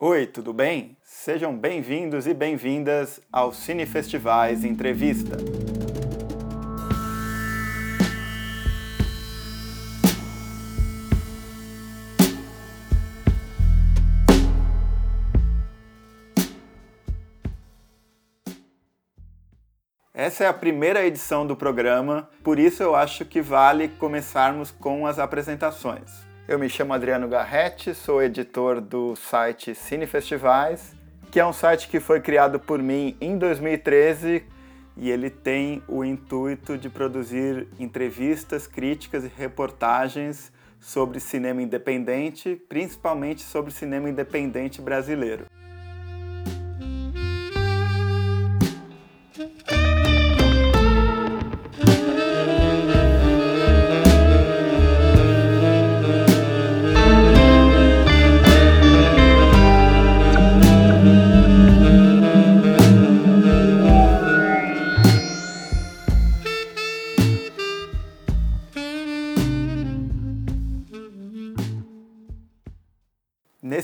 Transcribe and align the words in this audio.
Oi, 0.00 0.28
tudo 0.28 0.52
bem? 0.52 0.96
Sejam 1.02 1.58
bem-vindos 1.58 2.28
e 2.28 2.32
bem-vindas 2.32 3.20
ao 3.32 3.52
Cine 3.52 3.84
Festivais 3.84 4.62
Entrevista. 4.62 5.36
Essa 20.14 20.44
é 20.44 20.46
a 20.46 20.52
primeira 20.52 21.04
edição 21.04 21.44
do 21.44 21.56
programa, 21.56 22.30
por 22.44 22.60
isso 22.60 22.84
eu 22.84 22.94
acho 22.94 23.24
que 23.24 23.42
vale 23.42 23.88
começarmos 23.88 24.70
com 24.70 25.08
as 25.08 25.18
apresentações. 25.18 26.27
Eu 26.48 26.58
me 26.58 26.66
chamo 26.66 26.94
Adriano 26.94 27.28
Garretti, 27.28 27.94
sou 27.94 28.22
editor 28.22 28.80
do 28.80 29.14
site 29.14 29.74
Cine 29.74 30.06
Festivais, 30.06 30.94
que 31.30 31.38
é 31.38 31.44
um 31.44 31.52
site 31.52 31.88
que 31.88 32.00
foi 32.00 32.22
criado 32.22 32.58
por 32.58 32.82
mim 32.82 33.14
em 33.20 33.36
2013 33.36 34.42
e 34.96 35.10
ele 35.10 35.28
tem 35.28 35.82
o 35.86 36.02
intuito 36.02 36.78
de 36.78 36.88
produzir 36.88 37.68
entrevistas, 37.78 38.66
críticas 38.66 39.24
e 39.24 39.28
reportagens 39.28 40.50
sobre 40.80 41.20
cinema 41.20 41.60
independente, 41.60 42.56
principalmente 42.66 43.42
sobre 43.42 43.70
cinema 43.70 44.08
independente 44.08 44.80
brasileiro. 44.80 45.44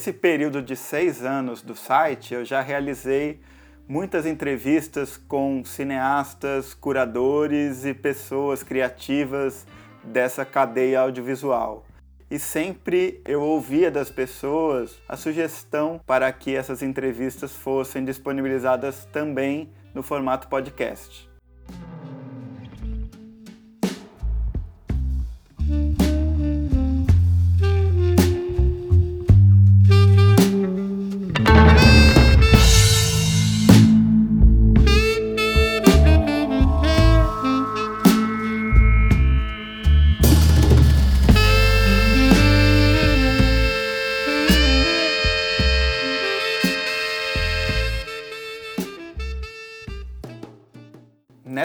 Nesse 0.04 0.18
período 0.18 0.60
de 0.60 0.76
seis 0.76 1.24
anos 1.24 1.62
do 1.62 1.74
site, 1.74 2.34
eu 2.34 2.44
já 2.44 2.60
realizei 2.60 3.40
muitas 3.88 4.26
entrevistas 4.26 5.16
com 5.16 5.64
cineastas, 5.64 6.74
curadores 6.74 7.86
e 7.86 7.94
pessoas 7.94 8.62
criativas 8.62 9.66
dessa 10.02 10.44
cadeia 10.44 11.00
audiovisual. 11.00 11.86
E 12.30 12.38
sempre 12.38 13.22
eu 13.24 13.40
ouvia 13.40 13.90
das 13.90 14.10
pessoas 14.10 15.00
a 15.08 15.16
sugestão 15.16 15.98
para 16.04 16.30
que 16.30 16.54
essas 16.54 16.82
entrevistas 16.82 17.56
fossem 17.56 18.04
disponibilizadas 18.04 19.06
também 19.06 19.70
no 19.94 20.02
formato 20.02 20.48
podcast. 20.48 21.26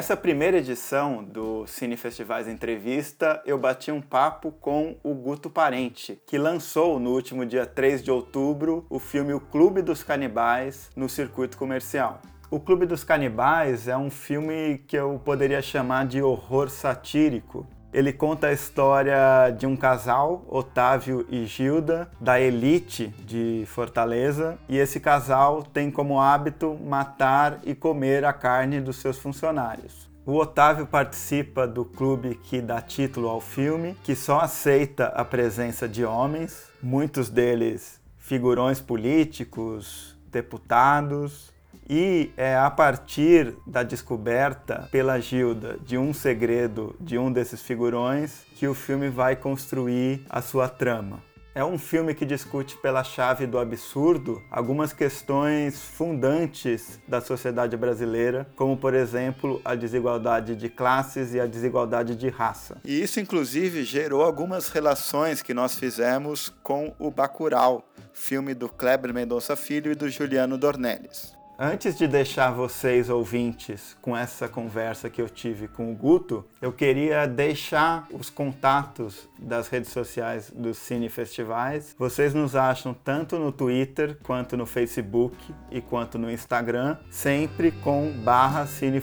Nessa 0.09 0.19
primeira 0.19 0.57
edição 0.57 1.23
do 1.23 1.67
Cine 1.67 1.95
Festivais 1.95 2.47
Entrevista, 2.47 3.43
eu 3.45 3.59
bati 3.59 3.91
um 3.91 4.01
papo 4.01 4.51
com 4.51 4.97
o 5.03 5.13
Guto 5.13 5.51
Parente, 5.51 6.19
que 6.25 6.35
lançou 6.35 6.99
no 6.99 7.11
último 7.11 7.45
dia 7.45 7.63
3 7.63 8.01
de 8.01 8.09
outubro 8.09 8.87
o 8.89 8.97
filme 8.97 9.35
O 9.35 9.39
Clube 9.39 9.83
dos 9.83 10.01
Canibais 10.01 10.89
no 10.95 11.07
circuito 11.07 11.59
comercial. 11.59 12.23
O 12.49 12.59
Clube 12.59 12.87
dos 12.87 13.03
Canibais 13.03 13.87
é 13.87 13.95
um 13.95 14.09
filme 14.09 14.79
que 14.87 14.97
eu 14.97 15.21
poderia 15.23 15.61
chamar 15.61 16.07
de 16.07 16.23
horror 16.23 16.71
satírico, 16.71 17.67
ele 17.93 18.13
conta 18.13 18.47
a 18.47 18.53
história 18.53 19.49
de 19.57 19.65
um 19.65 19.75
casal, 19.75 20.45
Otávio 20.47 21.25
e 21.29 21.45
Gilda, 21.45 22.09
da 22.19 22.39
elite 22.39 23.07
de 23.25 23.63
Fortaleza, 23.67 24.57
e 24.67 24.77
esse 24.77 24.99
casal 24.99 25.63
tem 25.63 25.89
como 25.89 26.19
hábito 26.19 26.77
matar 26.83 27.59
e 27.63 27.73
comer 27.73 28.23
a 28.25 28.33
carne 28.33 28.79
dos 28.79 28.97
seus 28.97 29.17
funcionários. 29.17 30.09
O 30.25 30.35
Otávio 30.35 30.85
participa 30.85 31.67
do 31.67 31.83
clube 31.83 32.35
que 32.35 32.61
dá 32.61 32.79
título 32.81 33.27
ao 33.27 33.41
filme, 33.41 33.97
que 34.03 34.15
só 34.15 34.41
aceita 34.41 35.07
a 35.07 35.25
presença 35.25 35.87
de 35.87 36.05
homens, 36.05 36.69
muitos 36.83 37.29
deles 37.29 37.99
figurões 38.29 38.79
políticos, 38.79 40.15
deputados, 40.27 41.51
e 41.89 42.31
é 42.37 42.55
a 42.55 42.69
partir 42.69 43.55
da 43.65 43.81
descoberta 43.81 44.87
pela 44.91 45.19
Gilda 45.19 45.79
de 45.83 45.97
um 45.97 46.13
segredo 46.13 46.95
de 46.99 47.17
um 47.17 47.31
desses 47.31 47.63
figurões 47.63 48.43
que 48.55 48.67
o 48.67 48.75
filme 48.75 49.09
vai 49.09 49.35
construir 49.35 50.23
a 50.29 50.41
sua 50.41 50.69
trama. 50.69 51.27
É 51.55 51.65
um 51.65 51.79
filme 51.79 52.13
que 52.13 52.25
discute 52.25 52.77
pela 52.77 53.03
chave 53.03 53.47
do 53.47 53.57
absurdo 53.57 54.41
algumas 54.51 54.93
questões 54.93 55.81
fundantes 55.81 56.99
da 57.07 57.19
sociedade 57.19 57.75
brasileira, 57.75 58.47
como 58.55 58.77
por 58.77 58.93
exemplo 58.93 59.59
a 59.65 59.73
desigualdade 59.73 60.55
de 60.55 60.69
classes 60.69 61.33
e 61.33 61.39
a 61.39 61.47
desigualdade 61.47 62.15
de 62.15 62.29
raça. 62.29 62.77
E 62.85 63.01
isso 63.01 63.19
inclusive 63.19 63.83
gerou 63.83 64.21
algumas 64.21 64.69
relações 64.69 65.41
que 65.41 65.53
nós 65.53 65.75
fizemos 65.75 66.49
com 66.61 66.93
o 66.99 67.09
Bacurau, 67.09 67.83
filme 68.13 68.53
do 68.53 68.69
Kleber 68.69 69.11
Mendonça 69.11 69.55
Filho 69.55 69.91
e 69.91 69.95
do 69.95 70.07
Juliano 70.07 70.55
Dornelles. 70.55 71.38
Antes 71.61 71.97
de 71.97 72.07
deixar 72.07 72.51
vocês 72.51 73.09
ouvintes 73.09 73.97
com 74.01 74.15
essa 74.15 74.47
conversa 74.47 75.09
que 75.09 75.21
eu 75.21 75.27
tive 75.27 75.67
com 75.67 75.91
o 75.91 75.93
Guto, 75.93 76.45
eu 76.61 76.71
queria 76.71 77.25
deixar 77.25 78.07
os 78.13 78.29
contatos 78.29 79.27
das 79.37 79.67
redes 79.67 79.91
sociais 79.91 80.49
dos 80.55 80.77
Cine 80.77 81.09
Festivais. 81.09 81.93
Vocês 81.99 82.33
nos 82.33 82.55
acham 82.55 82.93
tanto 82.93 83.37
no 83.37 83.51
Twitter, 83.51 84.17
quanto 84.23 84.55
no 84.55 84.65
Facebook 84.65 85.35
e 85.69 85.81
quanto 85.81 86.17
no 86.17 86.31
Instagram, 86.31 86.95
sempre 87.11 87.73
com 87.73 88.09
barra 88.23 88.65
Cine 88.65 89.01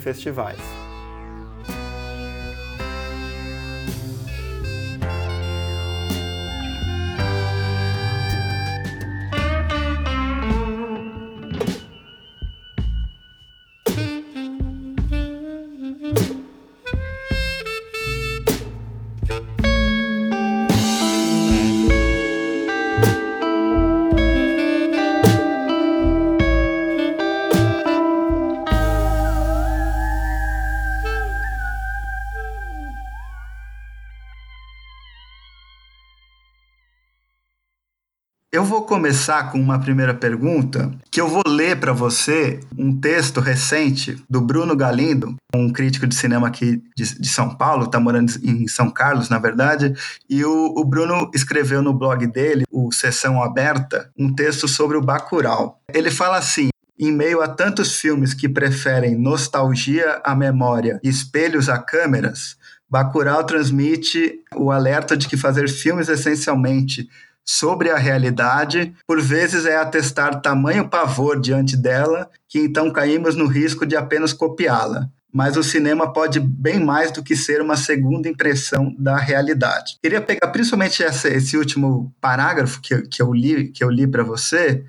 começar 38.97 39.53
com 39.53 39.61
uma 39.61 39.79
primeira 39.79 40.15
pergunta, 40.15 40.91
que 41.13 41.21
eu 41.21 41.29
vou 41.29 41.43
ler 41.47 41.79
para 41.79 41.93
você 41.93 42.61
um 42.79 42.99
texto 42.99 43.41
recente 43.41 44.17
do 44.29 44.41
Bruno 44.41 44.75
Galindo, 44.75 45.37
um 45.55 45.71
crítico 45.71 46.07
de 46.07 46.15
cinema 46.15 46.49
aqui 46.49 46.83
de, 46.97 47.21
de 47.21 47.29
São 47.29 47.55
Paulo, 47.55 47.85
está 47.85 48.01
morando 48.01 48.33
em 48.43 48.67
São 48.67 48.91
Carlos, 48.91 49.29
na 49.29 49.39
verdade, 49.39 49.93
e 50.31 50.43
o, 50.47 50.73
o, 50.75 50.83
Bruno 50.83 51.31
escreveu 51.35 51.83
no 51.83 51.93
blog 51.93 52.27
dele, 52.27 52.65
o 52.73 52.91
Sessão 52.91 53.43
Aberta, 53.43 54.11
um 54.19 54.35
texto 54.35 54.67
sobre 54.67 54.97
o 54.97 55.03
Bacurau. 55.03 55.79
Ele 55.93 56.11
fala 56.11 56.39
assim, 56.39 56.71
em 56.99 57.13
meio 57.13 57.43
a 57.43 57.49
tantos 57.49 57.97
filmes 57.97 58.33
que 58.33 58.49
preferem 58.49 59.15
nostalgia 59.15 60.23
à 60.25 60.35
memória 60.35 60.99
e 61.05 61.11
espelhos 61.11 61.69
a 61.69 61.77
câmeras, 61.77 62.57
Bacurau 62.89 63.45
transmite 63.45 64.41
o 64.55 64.71
alerta 64.71 65.19
de 65.19 65.29
que 65.29 65.37
fazer 65.37 65.69
filmes 65.69 66.09
essencialmente 66.09 67.07
sobre 67.49 67.91
a 67.91 67.97
realidade, 67.97 68.93
por 69.07 69.21
vezes 69.21 69.65
é 69.65 69.77
atestar 69.77 70.41
tamanho 70.41 70.89
pavor 70.89 71.41
diante 71.41 71.77
dela, 71.77 72.29
que 72.49 72.59
então 72.59 72.93
caímos 72.93 73.37
no 73.37 73.47
risco 73.47 73.87
de 73.87 73.97
apenas 73.97 74.33
copiá-la. 74.33 75.09
Mas 75.33 75.57
o 75.57 75.63
cinema 75.63 76.13
pode 76.13 76.41
bem 76.41 76.81
mais 76.81 77.13
do 77.13 77.23
que 77.23 77.37
ser 77.37 77.61
uma 77.61 77.77
segunda 77.77 78.29
impressão 78.29 78.95
da 78.99 79.17
realidade. 79.17 79.99
Queria 80.03 80.21
pegar 80.21 80.49
principalmente 80.49 81.03
essa, 81.03 81.29
esse 81.29 81.57
último 81.57 82.13
parágrafo 82.21 82.81
que, 82.81 83.03
que 83.03 83.23
eu 83.23 83.33
li, 83.33 83.69
que 83.69 83.85
eu 83.85 83.91
li 83.91 84.07
para 84.07 84.25
você, 84.25 84.85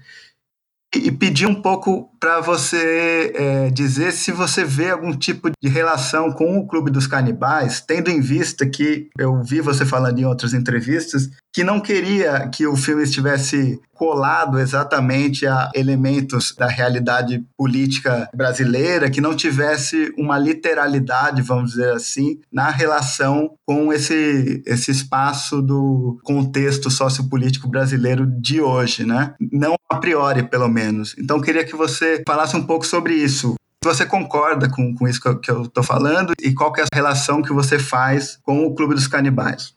e 0.95 1.12
pedir 1.12 1.48
um 1.48 1.62
pouco 1.62 2.09
para 2.19 2.40
você 2.42 3.31
é, 3.36 3.69
dizer 3.69 4.12
se 4.12 4.31
você 4.31 4.64
vê 4.64 4.92
algum 4.92 5.12
tipo 5.16 5.50
de 5.62 5.69
relação 5.69 6.31
com 6.31 6.58
o 6.58 6.68
Clube 6.68 6.92
dos 6.92 7.08
Canibais, 7.08 7.81
tendo 7.81 8.10
em 8.10 8.22
vista 8.22 8.66
que 8.66 9.10
eu 9.18 9.42
vi 9.44 9.62
você 9.62 9.86
falando 9.86 10.19
em 10.19 10.25
outras 10.25 10.54
entrevistas 10.54 11.30
que 11.54 11.64
não 11.64 11.80
queria 11.80 12.48
que 12.50 12.68
o 12.68 12.75
filme 12.75 13.04
estivesse 13.04 13.80
colado 13.98 14.60
exatamente 14.60 15.48
a 15.48 15.72
elementos 15.74 16.54
da 16.56 16.68
realidade 16.68 17.44
política 17.58 18.30
brasileira, 18.31 19.10
que 19.10 19.19
não 19.19 19.36
tivesse 19.36 20.14
uma 20.18 20.38
literalidade, 20.38 21.42
vamos 21.42 21.72
dizer 21.72 21.94
assim, 21.94 22.40
na 22.54 22.69
relação 22.69 23.56
com 23.66 23.92
esse, 23.92 24.62
esse 24.68 24.92
espaço 24.92 25.62
do 25.62 26.19
contexto 26.24 26.92
sociopolítico 26.92 27.68
brasileiro 27.68 28.28
de 28.28 28.62
hoje, 28.62 29.04
né? 29.04 29.34
Não 29.52 29.75
a 29.90 29.98
priori, 29.98 30.44
pelo 30.44 30.68
menos. 30.68 31.16
Então, 31.18 31.42
queria 31.42 31.66
que 31.66 31.75
você 31.75 32.06
falasse 32.27 32.56
um 32.56 32.65
pouco 32.65 32.86
sobre 32.86 33.13
isso. 33.13 33.56
Você 33.83 34.06
concorda 34.06 34.69
com, 34.69 34.94
com 34.94 35.07
isso 35.07 35.21
que 35.39 35.51
eu 35.51 35.63
estou 35.63 35.83
falando 35.83 36.33
e 36.42 36.54
qual 36.54 36.74
é 36.77 36.81
a 36.81 36.95
relação 36.95 37.42
que 37.42 37.54
você 37.54 37.80
faz 37.80 38.38
com 38.44 38.65
o 38.65 38.75
Clube 38.75 38.95
dos 38.95 39.07
Canibais. 39.07 39.75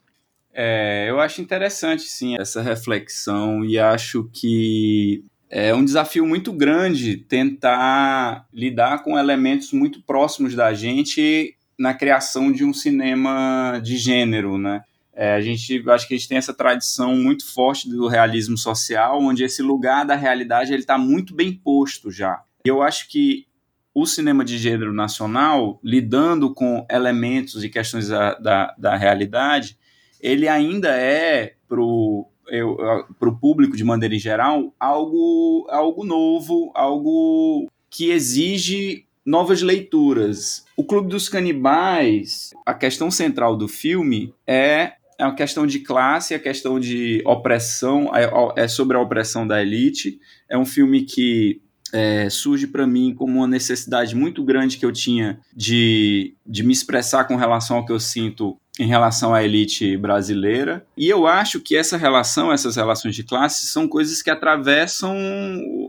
É, 0.52 1.06
eu 1.08 1.20
acho 1.20 1.40
interessante, 1.40 2.02
sim, 2.02 2.36
essa 2.38 2.60
reflexão 2.60 3.64
e 3.64 3.78
acho 3.78 4.28
que 4.32 5.24
é 5.48 5.74
um 5.74 5.84
desafio 5.84 6.26
muito 6.26 6.52
grande 6.52 7.16
tentar 7.16 8.46
lidar 8.52 9.02
com 9.02 9.18
elementos 9.18 9.72
muito 9.72 10.02
próximos 10.02 10.54
da 10.54 10.72
gente 10.72 11.56
na 11.78 11.94
criação 11.94 12.52
de 12.52 12.64
um 12.64 12.74
cinema 12.74 13.80
de 13.82 13.96
gênero, 13.96 14.58
né? 14.58 14.82
É, 15.20 15.34
a 15.34 15.40
gente 15.42 15.84
acho 15.90 16.08
que 16.08 16.14
a 16.14 16.16
gente 16.16 16.28
tem 16.30 16.38
essa 16.38 16.54
tradição 16.54 17.14
muito 17.14 17.44
forte 17.52 17.86
do 17.90 18.08
realismo 18.08 18.56
social, 18.56 19.20
onde 19.20 19.44
esse 19.44 19.60
lugar 19.60 20.06
da 20.06 20.14
realidade 20.14 20.72
ele 20.72 20.80
está 20.80 20.96
muito 20.96 21.34
bem 21.34 21.52
posto 21.52 22.10
já. 22.10 22.42
Eu 22.64 22.80
acho 22.80 23.06
que 23.06 23.46
o 23.94 24.06
cinema 24.06 24.42
de 24.42 24.56
gênero 24.56 24.94
nacional, 24.94 25.78
lidando 25.84 26.54
com 26.54 26.86
elementos 26.90 27.62
e 27.62 27.68
questões 27.68 28.08
da, 28.08 28.32
da, 28.36 28.74
da 28.78 28.96
realidade, 28.96 29.76
ele 30.22 30.48
ainda 30.48 30.88
é 30.88 31.52
para 31.68 31.78
o 31.82 33.38
público 33.38 33.76
de 33.76 33.84
maneira 33.84 34.18
geral 34.18 34.74
algo, 34.80 35.66
algo 35.68 36.02
novo, 36.02 36.72
algo 36.74 37.68
que 37.90 38.10
exige 38.10 39.04
novas 39.22 39.60
leituras. 39.60 40.64
O 40.74 40.82
Clube 40.82 41.10
dos 41.10 41.28
Canibais, 41.28 42.54
a 42.64 42.72
questão 42.72 43.10
central 43.10 43.54
do 43.54 43.68
filme 43.68 44.32
é 44.46 44.94
é 45.20 45.24
uma 45.24 45.34
questão 45.34 45.66
de 45.66 45.80
classe, 45.80 46.32
é 46.32 46.38
questão 46.38 46.80
de 46.80 47.22
opressão, 47.26 48.10
é, 48.16 48.62
é 48.64 48.66
sobre 48.66 48.96
a 48.96 49.00
opressão 49.00 49.46
da 49.46 49.60
elite. 49.60 50.18
É 50.48 50.56
um 50.56 50.64
filme 50.64 51.02
que 51.02 51.60
é, 51.92 52.30
surge 52.30 52.66
para 52.66 52.86
mim 52.86 53.14
como 53.14 53.38
uma 53.38 53.46
necessidade 53.46 54.16
muito 54.16 54.42
grande 54.42 54.78
que 54.78 54.86
eu 54.86 54.90
tinha 54.90 55.38
de, 55.54 56.34
de 56.46 56.62
me 56.62 56.72
expressar 56.72 57.24
com 57.24 57.36
relação 57.36 57.76
ao 57.76 57.84
que 57.84 57.92
eu 57.92 58.00
sinto 58.00 58.56
em 58.78 58.86
relação 58.86 59.34
à 59.34 59.44
elite 59.44 59.94
brasileira. 59.98 60.86
E 60.96 61.06
eu 61.06 61.26
acho 61.26 61.60
que 61.60 61.76
essa 61.76 61.98
relação, 61.98 62.50
essas 62.50 62.76
relações 62.76 63.14
de 63.14 63.22
classe, 63.22 63.66
são 63.66 63.86
coisas 63.86 64.22
que 64.22 64.30
atravessam, 64.30 65.14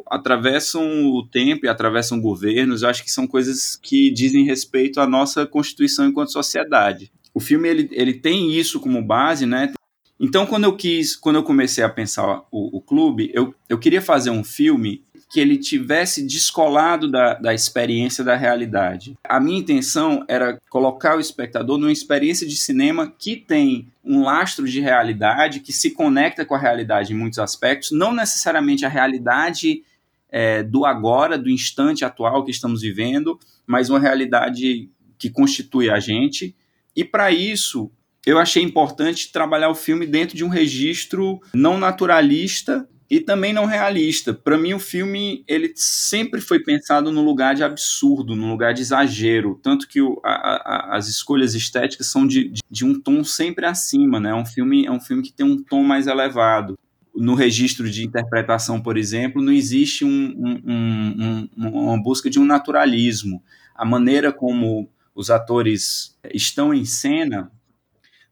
atravessam 0.09 1.05
o 1.05 1.25
tempo 1.25 1.65
e 1.65 1.69
atravessam 1.69 2.19
governos. 2.19 2.81
Eu 2.81 2.89
acho 2.89 3.01
que 3.01 3.11
são 3.11 3.25
coisas 3.25 3.77
que 3.81 4.11
dizem 4.11 4.43
respeito 4.43 4.99
à 4.99 5.07
nossa 5.07 5.45
constituição 5.45 6.05
enquanto 6.05 6.33
sociedade. 6.33 7.13
O 7.33 7.39
filme 7.39 7.69
ele, 7.69 7.89
ele 7.91 8.13
tem 8.13 8.51
isso 8.53 8.79
como 8.79 9.01
base, 9.01 9.45
né? 9.45 9.73
Então, 10.19 10.45
quando 10.45 10.65
eu 10.65 10.75
quis, 10.75 11.15
quando 11.15 11.37
eu 11.37 11.43
comecei 11.43 11.83
a 11.83 11.89
pensar 11.89 12.43
o, 12.51 12.77
o 12.77 12.81
clube, 12.81 13.31
eu, 13.33 13.55
eu 13.67 13.79
queria 13.79 14.01
fazer 14.01 14.29
um 14.29 14.43
filme 14.43 15.03
que 15.31 15.39
ele 15.39 15.57
tivesse 15.57 16.21
descolado 16.27 17.09
da, 17.09 17.35
da 17.35 17.53
experiência 17.53 18.21
da 18.21 18.35
realidade. 18.35 19.17
A 19.23 19.39
minha 19.39 19.59
intenção 19.59 20.25
era 20.27 20.59
colocar 20.69 21.15
o 21.15 21.21
espectador 21.21 21.77
numa 21.77 21.91
experiência 21.91 22.45
de 22.45 22.57
cinema 22.57 23.11
que 23.17 23.37
tem 23.37 23.87
um 24.03 24.23
lastro 24.23 24.67
de 24.67 24.81
realidade, 24.81 25.61
que 25.61 25.71
se 25.71 25.91
conecta 25.91 26.43
com 26.43 26.53
a 26.53 26.59
realidade 26.59 27.13
em 27.13 27.17
muitos 27.17 27.39
aspectos, 27.39 27.91
não 27.91 28.13
necessariamente 28.13 28.85
a 28.85 28.89
realidade 28.89 29.83
é, 30.29 30.63
do 30.63 30.85
agora, 30.85 31.37
do 31.37 31.49
instante 31.49 32.03
atual 32.03 32.43
que 32.43 32.51
estamos 32.51 32.81
vivendo, 32.81 33.39
mas 33.65 33.89
uma 33.89 33.99
realidade 33.99 34.89
que 35.17 35.29
constitui 35.29 35.89
a 35.89 35.99
gente. 35.99 36.53
E 36.95 37.03
para 37.03 37.31
isso, 37.31 37.91
eu 38.25 38.37
achei 38.37 38.61
importante 38.61 39.31
trabalhar 39.31 39.69
o 39.69 39.75
filme 39.75 40.05
dentro 40.05 40.35
de 40.35 40.43
um 40.43 40.49
registro 40.49 41.39
não 41.53 41.77
naturalista 41.77 42.87
e 43.11 43.19
também 43.19 43.51
não 43.51 43.65
realista. 43.65 44.33
Para 44.33 44.57
mim, 44.57 44.73
o 44.73 44.79
filme 44.79 45.43
ele 45.45 45.73
sempre 45.75 46.39
foi 46.39 46.59
pensado 46.59 47.11
no 47.11 47.21
lugar 47.21 47.53
de 47.53 47.61
absurdo, 47.61 48.37
no 48.37 48.49
lugar 48.49 48.73
de 48.73 48.81
exagero, 48.81 49.59
tanto 49.61 49.85
que 49.85 50.01
o, 50.01 50.21
a, 50.23 50.31
a, 50.31 50.97
as 50.97 51.09
escolhas 51.09 51.53
estéticas 51.53 52.07
são 52.07 52.25
de, 52.25 52.47
de, 52.47 52.61
de, 52.71 52.85
um 52.85 52.97
tom 52.97 53.21
sempre 53.21 53.65
acima, 53.65 54.17
né? 54.17 54.29
É 54.29 54.35
um 54.35 54.45
filme 54.45 54.85
é 54.85 54.91
um 54.91 55.01
filme 55.01 55.21
que 55.23 55.33
tem 55.33 55.45
um 55.45 55.61
tom 55.61 55.83
mais 55.83 56.07
elevado. 56.07 56.79
No 57.13 57.35
registro 57.35 57.89
de 57.89 58.05
interpretação, 58.05 58.79
por 58.79 58.97
exemplo, 58.97 59.41
não 59.41 59.51
existe 59.51 60.05
um, 60.05 60.61
um, 60.65 61.49
uma 61.57 62.01
busca 62.01 62.29
de 62.29 62.39
um 62.39 62.45
naturalismo. 62.45 63.43
A 63.75 63.83
maneira 63.83 64.31
como 64.31 64.89
os 65.13 65.29
atores 65.29 66.17
estão 66.33 66.73
em 66.73 66.85
cena 66.85 67.51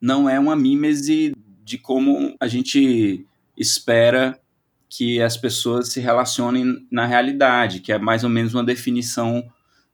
não 0.01 0.29
é 0.29 0.39
uma 0.39 0.55
mímese 0.55 1.35
de 1.63 1.77
como 1.77 2.35
a 2.39 2.47
gente 2.47 3.25
espera 3.57 4.39
que 4.87 5.21
as 5.21 5.37
pessoas 5.37 5.89
se 5.89 5.99
relacionem 5.99 6.87
na 6.91 7.05
realidade, 7.05 7.79
que 7.79 7.91
é 7.91 7.99
mais 7.99 8.23
ou 8.23 8.29
menos 8.29 8.53
uma 8.53 8.63
definição 8.63 9.47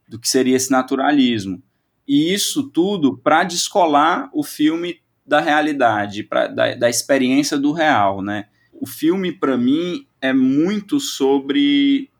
do 0.08 0.18
que 0.18 0.28
seria 0.28 0.56
esse 0.56 0.70
naturalismo. 0.70 1.62
E 2.08 2.32
isso 2.32 2.70
tudo 2.70 3.18
para 3.18 3.44
descolar 3.44 4.30
o 4.32 4.42
filme 4.42 5.00
da 5.26 5.40
realidade, 5.40 6.22
pra, 6.22 6.46
da, 6.46 6.74
da 6.74 6.88
experiência 6.88 7.58
do 7.58 7.72
real, 7.72 8.22
né? 8.22 8.46
O 8.72 8.86
filme, 8.86 9.32
para 9.32 9.56
mim, 9.56 10.06
é 10.20 10.32
muito 10.32 11.00
sobre 11.00 12.10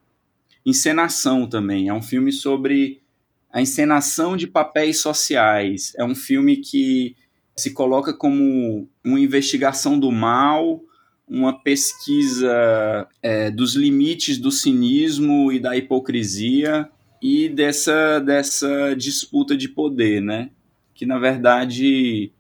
encenação 0.65 1.47
também. 1.47 1.89
É 1.89 1.95
um 1.95 2.03
filme 2.03 2.33
sobre 2.33 3.01
a 3.57 3.63
encenação 3.63 4.37
de 4.37 4.47
papéis 4.47 5.01
sociais. 5.01 5.95
É 5.97 6.05
um 6.05 6.15
filme 6.15 6.59
que 6.59 7.17
se 7.57 7.71
coloca 7.71 8.13
como 8.13 8.87
uma 9.03 9.19
investigação 9.19 9.99
do 9.99 10.13
mal, 10.13 10.83
uma 11.27 11.59
pesquisa 11.63 13.09
é, 13.23 13.51
dos 13.51 13.75
limites 13.75 14.37
do 14.37 14.51
cinismo 14.51 15.51
e 15.51 15.59
da 15.59 15.75
hipocrisia 15.75 16.87
e 17.23 17.49
dessa, 17.49 18.19
dessa 18.21 18.95
disputa 18.95 19.57
de 19.57 19.71
poder, 19.71 20.21
né? 20.21 20.51
Que 20.95 21.07
na 21.07 21.19
verdade 21.19 22.31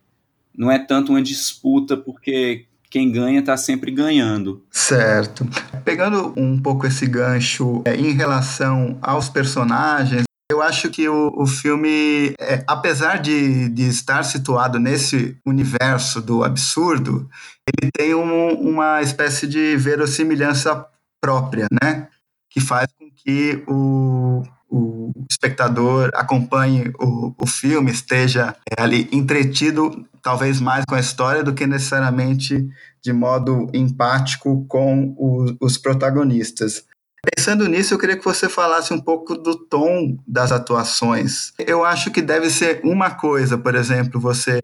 não 0.54 0.70
é 0.70 0.78
tanto 0.78 1.12
uma 1.12 1.22
disputa 1.22 1.96
porque 1.96 2.66
quem 2.90 3.10
ganha 3.10 3.40
está 3.40 3.56
sempre 3.56 3.90
ganhando. 3.90 4.62
Certo. 4.70 5.48
Pegando 5.82 6.34
um 6.36 6.60
pouco 6.60 6.86
esse 6.86 7.06
gancho 7.06 7.80
é, 7.86 7.96
em 7.96 8.12
relação 8.12 8.98
aos 9.00 9.30
personagens, 9.30 10.26
eu 10.56 10.62
acho 10.62 10.88
que 10.88 11.06
o, 11.06 11.32
o 11.36 11.46
filme, 11.46 12.34
é, 12.40 12.64
apesar 12.66 13.20
de, 13.20 13.68
de 13.68 13.82
estar 13.82 14.22
situado 14.24 14.78
nesse 14.78 15.36
universo 15.44 16.20
do 16.22 16.42
absurdo, 16.42 17.28
ele 17.66 17.90
tem 17.92 18.14
um, 18.14 18.54
uma 18.54 19.02
espécie 19.02 19.46
de 19.46 19.76
verossimilhança 19.76 20.86
própria, 21.20 21.66
né? 21.82 22.08
Que 22.50 22.58
faz 22.58 22.88
com 22.98 23.10
que 23.10 23.62
o, 23.68 24.42
o 24.70 25.12
espectador 25.30 26.10
acompanhe 26.14 26.90
o, 26.98 27.34
o 27.38 27.46
filme, 27.46 27.90
esteja 27.90 28.56
é, 28.70 28.82
ali 28.82 29.08
entretido, 29.12 30.06
talvez 30.22 30.58
mais 30.58 30.86
com 30.86 30.94
a 30.94 31.00
história 31.00 31.44
do 31.44 31.52
que 31.52 31.66
necessariamente 31.66 32.66
de 33.04 33.12
modo 33.12 33.68
empático 33.74 34.64
com 34.66 35.14
o, 35.18 35.54
os 35.60 35.76
protagonistas. 35.76 36.85
Pensando 37.34 37.66
nisso, 37.66 37.92
eu 37.92 37.98
queria 37.98 38.16
que 38.16 38.24
você 38.24 38.48
falasse 38.48 38.92
um 38.92 39.00
pouco 39.00 39.34
do 39.34 39.56
tom 39.56 40.16
das 40.26 40.52
atuações. 40.52 41.52
Eu 41.58 41.84
acho 41.84 42.10
que 42.12 42.22
deve 42.22 42.48
ser 42.50 42.80
uma 42.84 43.10
coisa, 43.10 43.58
por 43.58 43.74
exemplo, 43.74 44.20
você 44.20 44.60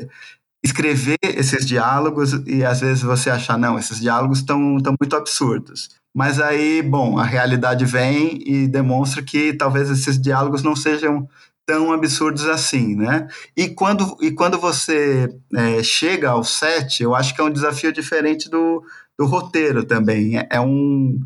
escrever 0.64 1.19
esses 1.23 1.66
diálogos 1.66 2.33
e 2.47 2.64
às 2.64 2.81
vezes 2.81 3.02
você 3.02 3.31
achar, 3.31 3.59
não, 3.59 3.76
esses 3.78 3.99
diálogos 3.99 4.38
estão 4.38 4.59
muito 4.61 5.16
absurdos. 5.16 5.88
Mas 6.14 6.38
aí, 6.38 6.83
bom, 6.83 7.19
a 7.19 7.25
realidade 7.25 7.85
vem 7.85 8.38
e 8.47 8.69
demonstra 8.69 9.23
que 9.23 9.52
talvez 9.54 9.90
esses 9.90 10.21
diálogos 10.21 10.62
não 10.62 10.76
sejam 10.76 11.28
tão 11.66 11.92
absurdos 11.92 12.47
assim, 12.47 12.95
né? 12.95 13.26
E 13.57 13.69
quando, 13.69 14.16
e 14.21 14.31
quando 14.31 14.59
você 14.59 15.28
é, 15.54 15.83
chega 15.83 16.31
ao 16.31 16.45
set, 16.45 17.02
eu 17.02 17.14
acho 17.14 17.35
que 17.35 17.40
é 17.40 17.45
um 17.45 17.50
desafio 17.50 17.92
diferente 17.92 18.49
do, 18.49 18.85
do 19.19 19.26
roteiro 19.26 19.85
também. 19.85 20.38
É, 20.38 20.47
é 20.50 20.61
um 20.61 21.19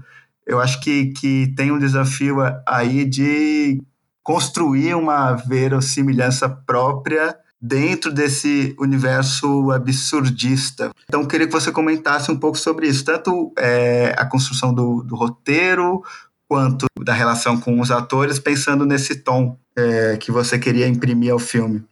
eu 0.46 0.60
acho 0.60 0.80
que, 0.80 1.06
que 1.06 1.52
tem 1.56 1.72
um 1.72 1.78
desafio 1.78 2.36
aí 2.66 3.04
de 3.04 3.82
construir 4.22 4.94
uma 4.94 5.34
verossimilhança 5.34 6.48
própria 6.48 7.36
dentro 7.60 8.12
desse 8.12 8.74
universo 8.78 9.70
absurdista. 9.70 10.90
Então, 11.08 11.22
eu 11.22 11.28
queria 11.28 11.46
que 11.46 11.52
você 11.52 11.72
comentasse 11.72 12.30
um 12.30 12.38
pouco 12.38 12.58
sobre 12.58 12.86
isso, 12.86 13.04
tanto 13.04 13.52
é, 13.58 14.14
a 14.16 14.24
construção 14.24 14.72
do, 14.72 15.02
do 15.02 15.16
roteiro, 15.16 16.02
quanto 16.48 16.86
da 17.00 17.12
relação 17.12 17.58
com 17.58 17.80
os 17.80 17.90
atores, 17.90 18.38
pensando 18.38 18.84
nesse 18.86 19.16
tom 19.16 19.56
é, 19.76 20.16
que 20.16 20.30
você 20.30 20.58
queria 20.58 20.86
imprimir 20.86 21.32
ao 21.32 21.38
filme. 21.38 21.84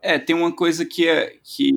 É, 0.00 0.18
tem 0.18 0.36
uma 0.36 0.52
coisa 0.52 0.84
que 0.84 1.08
é, 1.08 1.32
que, 1.42 1.72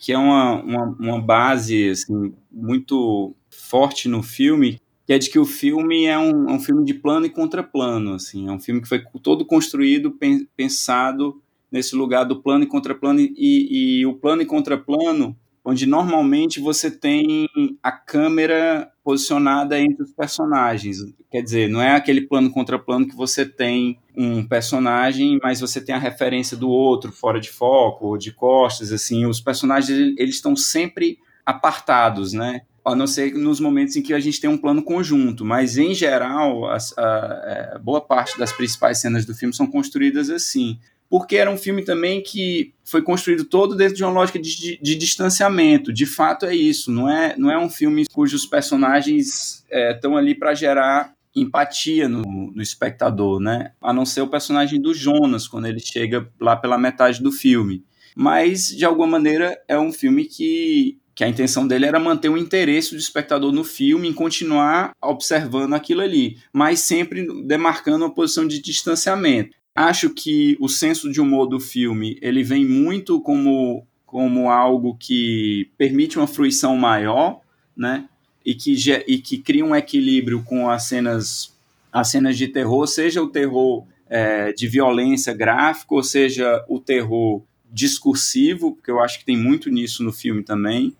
que 0.00 0.12
é 0.12 0.18
uma, 0.18 0.60
uma, 0.62 0.84
uma 0.98 1.20
base 1.20 1.90
assim, 1.90 2.34
muito 2.50 3.36
forte 3.50 4.08
no 4.08 4.22
filme, 4.22 4.80
que 5.08 5.14
é 5.14 5.18
de 5.18 5.30
que 5.30 5.38
o 5.38 5.46
filme 5.46 6.04
é 6.04 6.18
um, 6.18 6.50
é 6.50 6.52
um 6.52 6.60
filme 6.60 6.84
de 6.84 6.92
plano 6.92 7.24
e 7.24 7.30
contraplano, 7.30 8.12
assim, 8.12 8.46
é 8.46 8.52
um 8.52 8.60
filme 8.60 8.82
que 8.82 8.86
foi 8.86 9.02
todo 9.22 9.42
construído, 9.42 10.14
pensado 10.54 11.40
nesse 11.72 11.96
lugar 11.96 12.24
do 12.24 12.42
plano 12.42 12.64
e 12.64 12.66
contraplano, 12.66 13.18
e, 13.18 14.00
e 14.00 14.04
o 14.04 14.12
plano 14.12 14.42
e 14.42 14.44
contraplano 14.44 15.34
onde 15.64 15.86
normalmente 15.86 16.60
você 16.60 16.90
tem 16.90 17.48
a 17.82 17.90
câmera 17.90 18.90
posicionada 19.02 19.80
entre 19.80 20.02
os 20.02 20.12
personagens. 20.12 20.98
Quer 21.30 21.40
dizer, 21.40 21.70
não 21.70 21.80
é 21.80 21.94
aquele 21.96 22.22
plano 22.22 22.50
contra 22.50 22.78
plano 22.78 23.08
que 23.08 23.16
você 23.16 23.46
tem 23.46 23.98
um 24.14 24.46
personagem, 24.46 25.38
mas 25.42 25.58
você 25.58 25.80
tem 25.80 25.94
a 25.94 25.98
referência 25.98 26.54
do 26.54 26.68
outro 26.68 27.12
fora 27.12 27.40
de 27.40 27.50
foco 27.50 28.08
ou 28.08 28.18
de 28.18 28.30
costas, 28.30 28.92
assim, 28.92 29.24
os 29.24 29.40
personagens 29.40 29.90
eles 30.18 30.34
estão 30.34 30.54
sempre 30.54 31.18
apartados, 31.46 32.34
né? 32.34 32.60
A 32.84 32.94
não 32.94 33.06
ser 33.06 33.34
nos 33.34 33.60
momentos 33.60 33.96
em 33.96 34.02
que 34.02 34.14
a 34.14 34.20
gente 34.20 34.40
tem 34.40 34.48
um 34.48 34.56
plano 34.56 34.82
conjunto, 34.82 35.44
mas 35.44 35.76
em 35.76 35.94
geral, 35.94 36.66
a, 36.66 36.76
a, 36.76 37.02
a 37.02 37.74
é, 37.74 37.78
boa 37.78 38.00
parte 38.00 38.38
das 38.38 38.52
principais 38.52 38.98
cenas 38.98 39.26
do 39.26 39.34
filme 39.34 39.54
são 39.54 39.66
construídas 39.66 40.30
assim 40.30 40.78
porque 41.10 41.36
era 41.36 41.50
um 41.50 41.56
filme 41.56 41.82
também 41.82 42.22
que 42.22 42.74
foi 42.84 43.02
construído 43.02 43.44
todo 43.44 43.74
dentro 43.74 43.96
de 43.96 44.04
uma 44.04 44.12
lógica 44.12 44.38
de, 44.38 44.54
de, 44.56 44.78
de 44.80 44.94
distanciamento. 44.94 45.92
De 45.92 46.04
fato 46.04 46.44
é 46.44 46.54
isso, 46.54 46.90
não 46.90 47.08
é, 47.08 47.34
não 47.36 47.50
é 47.50 47.58
um 47.58 47.70
filme 47.70 48.04
cujos 48.12 48.44
personagens 48.44 49.64
estão 49.70 50.16
é, 50.16 50.20
ali 50.20 50.34
para 50.34 50.54
gerar 50.54 51.14
empatia 51.34 52.08
no, 52.08 52.22
no, 52.52 52.62
espectador, 52.62 53.40
né? 53.40 53.72
A 53.80 53.92
não 53.92 54.04
ser 54.04 54.22
o 54.22 54.28
personagem 54.28 54.80
do 54.80 54.92
Jonas 54.92 55.46
quando 55.46 55.66
ele 55.66 55.80
chega 55.80 56.28
lá 56.40 56.56
pela 56.56 56.76
metade 56.76 57.22
do 57.22 57.30
filme. 57.30 57.84
Mas 58.14 58.68
de 58.68 58.84
alguma 58.84 59.06
maneira 59.06 59.58
é 59.68 59.78
um 59.78 59.92
filme 59.92 60.24
que 60.24 60.98
que 61.18 61.24
a 61.24 61.28
intenção 61.28 61.66
dele 61.66 61.84
era 61.84 61.98
manter 61.98 62.28
o 62.28 62.36
interesse 62.36 62.92
do 62.92 62.96
espectador 62.96 63.50
no 63.50 63.64
filme, 63.64 64.06
em 64.06 64.12
continuar 64.12 64.92
observando 65.02 65.74
aquilo 65.74 66.00
ali, 66.00 66.38
mas 66.52 66.78
sempre 66.78 67.26
demarcando 67.44 68.04
uma 68.04 68.14
posição 68.14 68.46
de 68.46 68.62
distanciamento. 68.62 69.56
Acho 69.74 70.10
que 70.10 70.56
o 70.60 70.68
senso 70.68 71.10
de 71.10 71.20
humor 71.20 71.48
do 71.48 71.58
filme 71.58 72.16
ele 72.22 72.44
vem 72.44 72.64
muito 72.64 73.20
como, 73.20 73.84
como 74.06 74.48
algo 74.48 74.96
que 74.96 75.68
permite 75.76 76.16
uma 76.16 76.28
fruição 76.28 76.76
maior, 76.76 77.40
né? 77.76 78.08
E 78.46 78.54
que, 78.54 78.76
e 79.08 79.18
que 79.18 79.38
cria 79.38 79.64
um 79.64 79.74
equilíbrio 79.74 80.44
com 80.44 80.70
as 80.70 80.84
cenas, 80.84 81.52
as 81.92 82.12
cenas 82.12 82.38
de 82.38 82.46
terror, 82.46 82.86
seja 82.86 83.20
o 83.20 83.28
terror 83.28 83.84
é, 84.08 84.52
de 84.52 84.68
violência 84.68 85.34
gráfica, 85.34 85.96
ou 85.96 86.02
seja 86.04 86.64
o 86.68 86.78
terror 86.78 87.42
discursivo, 87.68 88.76
porque 88.76 88.92
eu 88.92 89.00
acho 89.00 89.18
que 89.18 89.24
tem 89.24 89.36
muito 89.36 89.68
nisso 89.68 90.04
no 90.04 90.12
filme 90.12 90.44
também. 90.44 90.94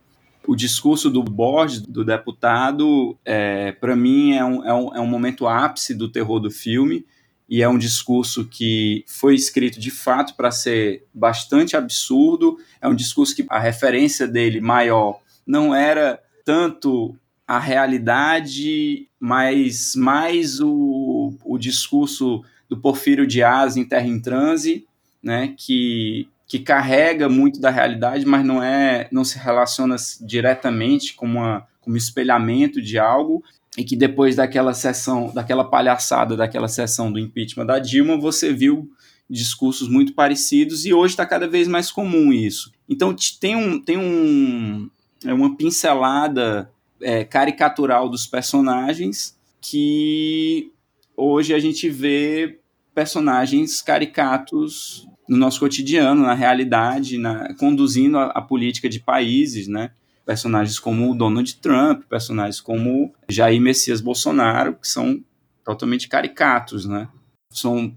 O 0.48 0.56
discurso 0.56 1.10
do 1.10 1.22
Borges, 1.22 1.82
do 1.82 2.02
deputado, 2.02 3.18
é, 3.22 3.70
para 3.72 3.94
mim 3.94 4.32
é 4.32 4.42
um, 4.42 4.64
é, 4.64 4.72
um, 4.72 4.96
é 4.96 4.98
um 4.98 5.06
momento 5.06 5.46
ápice 5.46 5.94
do 5.94 6.08
terror 6.08 6.40
do 6.40 6.50
filme 6.50 7.04
e 7.46 7.60
é 7.60 7.68
um 7.68 7.76
discurso 7.76 8.46
que 8.46 9.04
foi 9.06 9.34
escrito 9.34 9.78
de 9.78 9.90
fato 9.90 10.34
para 10.34 10.50
ser 10.50 11.04
bastante 11.12 11.76
absurdo. 11.76 12.56
É 12.80 12.88
um 12.88 12.94
discurso 12.94 13.36
que 13.36 13.44
a 13.50 13.58
referência 13.58 14.26
dele 14.26 14.58
maior 14.58 15.20
não 15.46 15.74
era 15.74 16.18
tanto 16.46 17.14
a 17.46 17.58
realidade, 17.58 19.06
mas 19.20 19.94
mais 19.94 20.62
o, 20.62 21.34
o 21.44 21.58
discurso 21.58 22.42
do 22.70 22.78
Porfírio 22.78 23.26
Dias 23.26 23.76
em 23.76 23.84
Terra 23.84 24.06
em 24.06 24.18
Transe, 24.18 24.86
né, 25.22 25.54
que, 25.58 26.26
que 26.48 26.58
carrega 26.58 27.28
muito 27.28 27.60
da 27.60 27.70
realidade, 27.70 28.24
mas 28.24 28.44
não 28.44 28.62
é 28.62 29.06
não 29.12 29.22
se 29.22 29.38
relaciona 29.38 29.96
diretamente 30.22 31.14
com, 31.14 31.26
uma, 31.26 31.66
um 31.86 31.94
espelhamento 31.94 32.80
de 32.80 32.98
algo 32.98 33.44
e 33.76 33.84
que 33.84 33.94
depois 33.94 34.34
daquela 34.34 34.72
sessão, 34.72 35.30
daquela 35.32 35.62
palhaçada, 35.62 36.36
daquela 36.36 36.66
sessão 36.66 37.12
do 37.12 37.18
impeachment 37.18 37.66
da 37.66 37.78
Dilma, 37.78 38.16
você 38.16 38.52
viu 38.52 38.90
discursos 39.28 39.90
muito 39.90 40.14
parecidos 40.14 40.86
e 40.86 40.94
hoje 40.94 41.12
está 41.12 41.26
cada 41.26 41.46
vez 41.46 41.68
mais 41.68 41.90
comum 41.90 42.32
isso. 42.32 42.72
Então 42.88 43.14
tem, 43.38 43.54
um, 43.54 43.78
tem 43.78 43.98
um, 43.98 44.88
é 45.22 45.34
uma 45.34 45.54
pincelada 45.54 46.70
é, 47.00 47.24
caricatural 47.24 48.08
dos 48.08 48.26
personagens 48.26 49.36
que 49.60 50.72
hoje 51.14 51.52
a 51.52 51.58
gente 51.58 51.90
vê 51.90 52.58
personagens 52.94 53.82
caricatos 53.82 55.06
no 55.28 55.36
nosso 55.36 55.60
cotidiano, 55.60 56.22
na 56.22 56.34
realidade, 56.34 57.18
na, 57.18 57.54
conduzindo 57.54 58.18
a, 58.18 58.26
a 58.26 58.40
política 58.40 58.88
de 58.88 59.00
países, 59.00 59.68
né? 59.68 59.90
personagens 60.28 60.78
como 60.78 61.10
o 61.10 61.14
Donald 61.14 61.56
Trump, 61.56 62.02
personagens 62.04 62.60
como 62.60 63.14
Jair 63.30 63.58
Messias 63.58 64.02
Bolsonaro, 64.02 64.74
que 64.74 64.86
são 64.86 65.24
totalmente 65.64 66.06
caricatos, 66.06 66.84
né? 66.84 67.08
São 67.50 67.96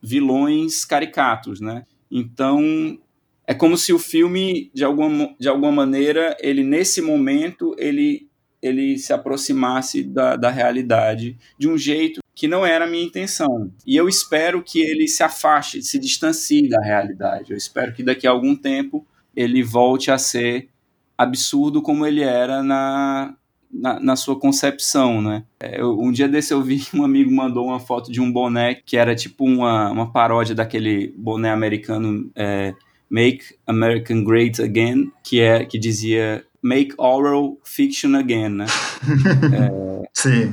vilões 0.00 0.84
caricatos, 0.84 1.60
né? 1.60 1.84
Então, 2.08 2.96
é 3.44 3.52
como 3.52 3.76
se 3.76 3.92
o 3.92 3.98
filme, 3.98 4.70
de 4.72 4.84
alguma, 4.84 5.34
de 5.36 5.48
alguma 5.48 5.72
maneira, 5.72 6.36
ele 6.40 6.62
nesse 6.62 7.02
momento, 7.02 7.74
ele, 7.76 8.28
ele 8.62 8.96
se 8.96 9.12
aproximasse 9.12 10.04
da, 10.04 10.36
da 10.36 10.50
realidade 10.50 11.36
de 11.58 11.68
um 11.68 11.76
jeito 11.76 12.20
que 12.44 12.48
não 12.48 12.66
era 12.66 12.84
a 12.84 12.86
minha 12.86 13.02
intenção. 13.02 13.72
E 13.86 13.96
eu 13.96 14.06
espero 14.06 14.62
que 14.62 14.78
ele 14.78 15.08
se 15.08 15.22
afaste, 15.22 15.82
se 15.82 15.98
distancie 15.98 16.68
da 16.68 16.78
realidade. 16.78 17.52
Eu 17.52 17.56
espero 17.56 17.94
que 17.94 18.02
daqui 18.02 18.26
a 18.26 18.30
algum 18.30 18.54
tempo 18.54 19.06
ele 19.34 19.62
volte 19.62 20.10
a 20.10 20.18
ser 20.18 20.68
absurdo 21.16 21.80
como 21.80 22.04
ele 22.04 22.20
era 22.20 22.62
na, 22.62 23.34
na, 23.72 23.98
na, 23.98 24.14
sua 24.14 24.38
concepção, 24.38 25.22
né? 25.22 25.44
É, 25.58 25.80
eu, 25.80 25.98
um 25.98 26.12
dia 26.12 26.28
desse 26.28 26.52
eu 26.52 26.60
vi 26.60 26.82
um 26.92 27.02
amigo 27.02 27.30
mandou 27.30 27.68
uma 27.68 27.80
foto 27.80 28.12
de 28.12 28.20
um 28.20 28.30
boné 28.30 28.74
que 28.74 28.98
era 28.98 29.14
tipo 29.14 29.46
uma, 29.46 29.90
uma 29.90 30.12
paródia 30.12 30.54
daquele 30.54 31.14
boné 31.16 31.50
americano 31.50 32.30
é, 32.36 32.74
Make 33.08 33.56
American 33.66 34.22
Great 34.22 34.60
Again, 34.60 35.10
que 35.22 35.40
é 35.40 35.64
que 35.64 35.78
dizia 35.78 36.44
Make 36.62 36.92
Oral 36.98 37.56
Fiction 37.64 38.14
Again, 38.16 38.50
né? 38.50 38.66
é, 40.02 40.08
Sim. 40.12 40.52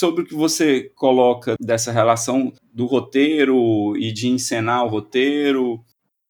Sobre 0.00 0.22
o 0.22 0.26
que 0.26 0.34
você 0.34 0.90
coloca 0.94 1.56
dessa 1.60 1.92
relação 1.92 2.54
do 2.72 2.86
roteiro 2.86 3.94
e 3.98 4.10
de 4.10 4.28
encenar 4.28 4.82
o 4.82 4.88
roteiro. 4.88 5.84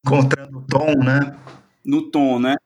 Encontrando 0.05 0.59
o 0.59 0.63
tom, 0.63 0.93
né? 0.99 1.39
No 1.85 2.11
tom, 2.11 2.41
né? 2.41 2.57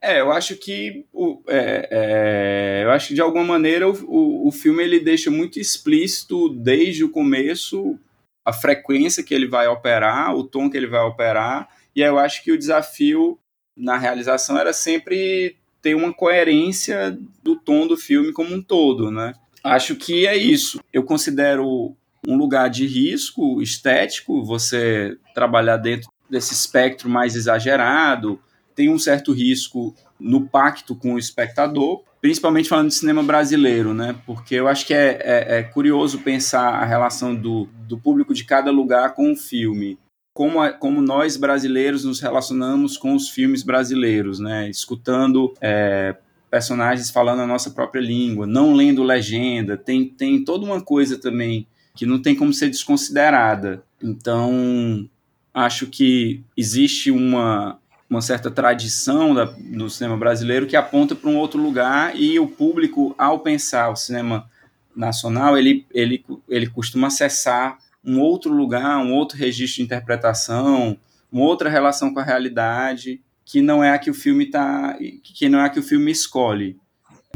É, 0.00 0.22
eu 0.22 0.32
acho 0.32 0.56
que 0.56 1.04
o, 1.12 1.42
é, 1.46 1.88
é, 1.90 2.84
eu 2.84 2.90
acho 2.92 3.08
que 3.08 3.14
de 3.14 3.20
alguma 3.20 3.44
maneira 3.44 3.86
o, 3.86 3.92
o, 4.06 4.48
o, 4.48 4.50
filme 4.50 4.82
ele 4.82 4.98
deixa 4.98 5.30
muito 5.30 5.60
explícito 5.60 6.48
desde 6.48 7.04
o 7.04 7.10
começo 7.10 7.98
a 8.42 8.54
frequência 8.54 9.22
que 9.22 9.34
ele 9.34 9.46
vai 9.46 9.68
operar, 9.68 10.34
o 10.34 10.44
tom 10.44 10.70
que 10.70 10.78
ele 10.78 10.86
vai 10.86 11.02
operar, 11.02 11.68
e 11.94 12.00
eu 12.00 12.18
acho 12.18 12.42
que 12.42 12.52
o 12.52 12.58
desafio 12.58 13.38
na 13.76 13.98
realização 13.98 14.56
era 14.56 14.72
sempre 14.72 15.58
ter 15.82 15.94
uma 15.94 16.10
coerência 16.14 17.18
do 17.42 17.54
tom 17.54 17.86
do 17.86 17.98
filme 17.98 18.32
como 18.32 18.54
um 18.54 18.62
todo, 18.62 19.10
né? 19.10 19.34
Acho 19.64 19.94
que 19.96 20.26
é 20.26 20.36
isso. 20.36 20.80
Eu 20.92 21.04
considero 21.04 21.96
um 22.26 22.36
lugar 22.36 22.68
de 22.68 22.86
risco 22.86 23.60
estético, 23.60 24.44
você 24.44 25.16
trabalhar 25.34 25.76
dentro 25.76 26.10
desse 26.30 26.52
espectro 26.52 27.08
mais 27.08 27.36
exagerado, 27.36 28.40
tem 28.74 28.88
um 28.88 28.98
certo 28.98 29.32
risco 29.32 29.94
no 30.18 30.48
pacto 30.48 30.94
com 30.94 31.14
o 31.14 31.18
espectador, 31.18 32.02
principalmente 32.20 32.68
falando 32.68 32.88
de 32.88 32.94
cinema 32.94 33.22
brasileiro, 33.22 33.92
né? 33.92 34.16
Porque 34.24 34.54
eu 34.54 34.68
acho 34.68 34.86
que 34.86 34.94
é, 34.94 35.18
é, 35.20 35.58
é 35.58 35.62
curioso 35.62 36.20
pensar 36.20 36.68
a 36.68 36.84
relação 36.84 37.34
do, 37.34 37.68
do 37.88 37.98
público 37.98 38.32
de 38.32 38.44
cada 38.44 38.70
lugar 38.70 39.14
com 39.14 39.32
o 39.32 39.36
filme. 39.36 39.98
Como, 40.34 40.62
a, 40.62 40.72
como 40.72 41.02
nós 41.02 41.36
brasileiros 41.36 42.04
nos 42.04 42.20
relacionamos 42.20 42.96
com 42.96 43.14
os 43.14 43.28
filmes 43.28 43.62
brasileiros, 43.62 44.38
né? 44.38 44.70
Escutando 44.70 45.52
é, 45.60 46.16
personagens 46.52 47.08
falando 47.08 47.40
a 47.40 47.46
nossa 47.46 47.70
própria 47.70 48.02
língua, 48.02 48.46
não 48.46 48.74
lendo 48.74 49.02
legenda, 49.02 49.74
tem, 49.74 50.06
tem 50.06 50.44
toda 50.44 50.66
uma 50.66 50.82
coisa 50.82 51.16
também 51.16 51.66
que 51.94 52.04
não 52.04 52.20
tem 52.20 52.34
como 52.34 52.52
ser 52.52 52.68
desconsiderada. 52.68 53.82
Então, 54.02 55.08
acho 55.54 55.86
que 55.86 56.44
existe 56.54 57.10
uma, 57.10 57.78
uma 58.08 58.20
certa 58.20 58.50
tradição 58.50 59.34
da, 59.34 59.46
do 59.46 59.88
cinema 59.88 60.14
brasileiro 60.18 60.66
que 60.66 60.76
aponta 60.76 61.14
para 61.14 61.30
um 61.30 61.38
outro 61.38 61.58
lugar 61.58 62.14
e 62.14 62.38
o 62.38 62.46
público, 62.46 63.14
ao 63.16 63.38
pensar 63.38 63.88
o 63.88 63.96
cinema 63.96 64.46
nacional, 64.94 65.56
ele, 65.56 65.86
ele, 65.90 66.22
ele 66.46 66.66
costuma 66.66 67.06
acessar 67.06 67.78
um 68.04 68.20
outro 68.20 68.52
lugar, 68.52 68.98
um 68.98 69.14
outro 69.14 69.38
registro 69.38 69.76
de 69.76 69.84
interpretação, 69.84 70.98
uma 71.32 71.44
outra 71.44 71.70
relação 71.70 72.12
com 72.12 72.20
a 72.20 72.24
realidade 72.24 73.22
que 73.52 73.60
não 73.60 73.84
é 73.84 73.90
a 73.90 73.98
que 73.98 74.10
o 74.10 74.14
filme 74.14 74.46
tá, 74.46 74.98
que 75.22 75.46
não 75.46 75.58
é 75.58 75.66
a 75.66 75.68
que 75.68 75.78
o 75.78 75.82
filme 75.82 76.10
escolhe. 76.10 76.78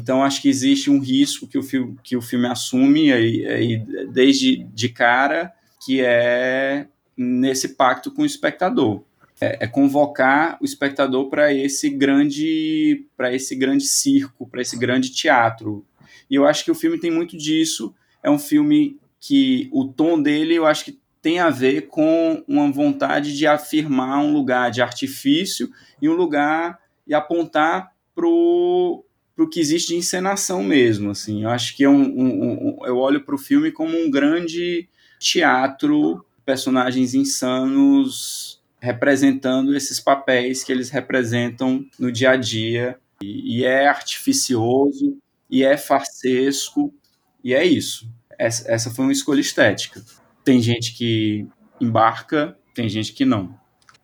Então 0.01 0.25
acho 0.25 0.41
que 0.41 0.49
existe 0.49 0.91
um 0.91 0.99
risco 0.99 1.47
que 1.47 1.59
o 1.59 1.63
filme, 1.63 1.95
que 2.03 2.17
o 2.17 2.23
filme 2.23 2.47
assume 2.47 3.13
aí, 3.13 3.47
aí 3.47 3.79
desde 4.11 4.65
de 4.65 4.89
cara, 4.89 5.53
que 5.85 6.01
é 6.01 6.87
nesse 7.15 7.77
pacto 7.77 8.11
com 8.11 8.23
o 8.23 8.27
espectador. 8.27 9.03
É, 9.39 9.65
é 9.65 9.67
convocar 9.67 10.57
o 10.63 10.65
espectador 10.65 11.29
para 11.29 11.53
esse 11.53 11.91
grande 11.91 13.05
para 13.15 13.35
esse 13.35 13.55
grande 13.55 13.85
circo, 13.85 14.49
para 14.49 14.63
esse 14.63 14.79
grande 14.79 15.11
teatro. 15.11 15.85
E 16.31 16.35
eu 16.35 16.47
acho 16.47 16.65
que 16.65 16.71
o 16.71 16.75
filme 16.75 16.99
tem 16.99 17.11
muito 17.11 17.37
disso. 17.37 17.95
É 18.23 18.31
um 18.31 18.39
filme 18.39 18.99
que 19.21 19.69
o 19.71 19.85
tom 19.85 20.23
dele 20.23 20.55
eu 20.55 20.65
acho 20.65 20.83
que 20.83 20.99
tem 21.27 21.41
a 21.41 21.51
ver 21.51 21.89
com 21.89 22.45
uma 22.47 22.71
vontade 22.71 23.37
de 23.37 23.49
afirmar 23.49 24.21
um 24.21 24.33
lugar 24.33 24.71
de 24.71 24.81
artifício 24.81 25.69
e 26.01 26.09
um 26.09 26.13
lugar 26.13 26.79
e 27.05 27.13
apontar 27.13 27.91
pro 28.15 29.05
pro 29.35 29.51
que 29.51 29.59
existe 29.59 29.89
de 29.89 29.97
encenação 29.97 30.63
mesmo, 30.63 31.11
assim. 31.11 31.43
Eu 31.43 31.51
acho 31.51 31.77
que 31.77 31.83
é 31.83 31.89
um, 31.89 32.01
um, 32.01 32.79
um 32.79 32.87
eu 32.87 32.97
olho 32.97 33.25
para 33.25 33.35
o 33.35 33.39
filme 33.39 33.73
como 33.73 33.99
um 33.99 34.09
grande 34.09 34.89
teatro, 35.19 36.25
personagens 36.45 37.13
insanos 37.13 38.63
representando 38.79 39.75
esses 39.75 39.99
papéis 39.99 40.63
que 40.63 40.71
eles 40.71 40.91
representam 40.91 41.85
no 41.99 42.13
dia 42.13 42.31
a 42.31 42.37
dia 42.37 43.01
e, 43.21 43.59
e 43.59 43.65
é 43.65 43.89
artificioso 43.89 45.19
e 45.51 45.65
é 45.65 45.77
farsesco 45.77 46.95
e 47.43 47.53
é 47.53 47.65
isso. 47.65 48.09
Essa, 48.39 48.71
essa 48.71 48.91
foi 48.93 49.07
uma 49.07 49.13
escolha 49.13 49.41
estética. 49.41 50.01
Tem 50.47 50.63
gente 50.63 50.95
que 50.95 51.45
embarca, 51.81 52.57
tem 52.73 52.89
gente 52.89 53.13
que 53.13 53.25
não. 53.25 53.53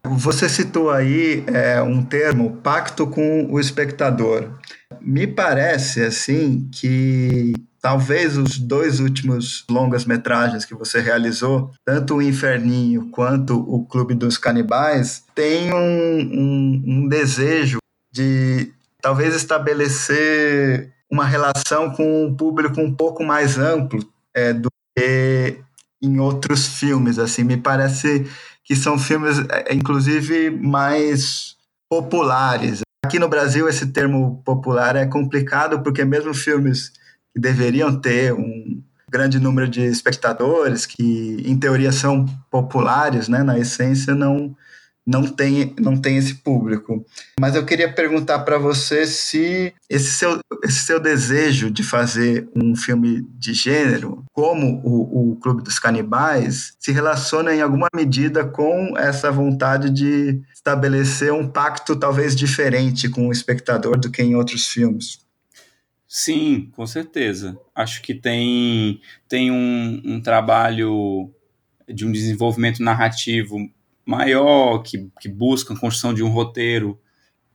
Você 0.04 0.48
citou 0.48 0.90
aí 0.90 1.44
é, 1.46 1.80
um 1.80 2.02
termo, 2.02 2.56
pacto 2.56 3.06
com 3.06 3.46
o 3.48 3.60
espectador. 3.60 4.58
Me 5.00 5.24
parece, 5.24 6.02
assim, 6.02 6.68
que 6.72 7.52
talvez 7.80 8.36
os 8.36 8.58
dois 8.58 8.98
últimos 8.98 9.64
longas-metragens 9.70 10.64
que 10.64 10.74
você 10.74 11.00
realizou, 11.00 11.70
tanto 11.84 12.16
o 12.16 12.22
Inferninho 12.22 13.08
quanto 13.12 13.60
o 13.60 13.86
Clube 13.86 14.12
dos 14.12 14.36
Canibais, 14.36 15.22
tenham 15.36 15.78
um, 15.78 16.18
um, 16.18 16.82
um 16.84 17.08
desejo 17.08 17.78
de 18.10 18.72
talvez 19.00 19.36
estabelecer 19.36 20.92
uma 21.08 21.24
relação 21.24 21.92
com 21.92 22.26
um 22.26 22.34
público 22.34 22.80
um 22.80 22.92
pouco 22.92 23.22
mais 23.22 23.56
amplo 23.58 24.04
é, 24.34 24.52
do 24.52 24.68
que 24.96 25.31
em 26.02 26.18
outros 26.18 26.66
filmes. 26.66 27.18
Assim, 27.18 27.44
me 27.44 27.56
parece 27.56 28.26
que 28.64 28.74
são 28.74 28.98
filmes, 28.98 29.38
é, 29.48 29.74
inclusive, 29.74 30.50
mais 30.50 31.56
populares. 31.88 32.80
Aqui 33.04 33.18
no 33.18 33.28
Brasil, 33.28 33.68
esse 33.68 33.86
termo 33.86 34.42
popular 34.44 34.96
é 34.96 35.06
complicado, 35.06 35.82
porque 35.82 36.04
mesmo 36.04 36.34
filmes 36.34 36.92
que 37.32 37.40
deveriam 37.40 38.00
ter 38.00 38.32
um 38.32 38.82
grande 39.10 39.38
número 39.38 39.68
de 39.68 39.82
espectadores, 39.82 40.86
que 40.86 41.42
em 41.44 41.58
teoria 41.58 41.92
são 41.92 42.24
populares, 42.50 43.28
né, 43.28 43.42
na 43.42 43.58
essência, 43.58 44.14
não, 44.14 44.56
não 45.06 45.26
tem, 45.26 45.74
não 45.78 45.96
tem 45.96 46.16
esse 46.16 46.36
público. 46.36 47.04
Mas 47.38 47.54
eu 47.54 47.66
queria 47.66 47.92
perguntar 47.92 48.40
para 48.40 48.56
você 48.56 49.06
se 49.06 49.74
esse 49.90 50.12
seu, 50.12 50.38
esse 50.62 50.86
seu 50.86 51.00
desejo 51.00 51.70
de 51.70 51.82
fazer 51.82 52.48
um 52.54 52.74
filme 52.76 53.26
de 53.34 53.52
gênero, 53.52 54.24
como 54.32 54.80
o, 54.84 55.32
o 55.32 55.36
Clube 55.36 55.62
dos 55.62 55.78
Canibais, 55.78 56.74
se 56.78 56.92
relaciona 56.92 57.54
em 57.54 57.60
alguma 57.60 57.88
medida 57.94 58.44
com 58.44 58.96
essa 58.96 59.30
vontade 59.30 59.90
de 59.90 60.40
estabelecer 60.54 61.32
um 61.32 61.48
pacto 61.48 61.96
talvez 61.96 62.36
diferente 62.36 63.08
com 63.08 63.28
o 63.28 63.32
espectador 63.32 63.98
do 63.98 64.10
que 64.10 64.22
em 64.22 64.36
outros 64.36 64.68
filmes. 64.68 65.20
Sim, 66.06 66.70
com 66.76 66.86
certeza. 66.86 67.58
Acho 67.74 68.02
que 68.02 68.14
tem, 68.14 69.00
tem 69.26 69.50
um, 69.50 70.02
um 70.04 70.20
trabalho 70.20 71.30
de 71.88 72.06
um 72.06 72.12
desenvolvimento 72.12 72.82
narrativo 72.82 73.56
maior, 74.12 74.82
que, 74.82 75.08
que 75.20 75.28
busca 75.28 75.72
a 75.72 75.78
construção 75.78 76.12
de 76.12 76.22
um 76.22 76.28
roteiro 76.28 76.98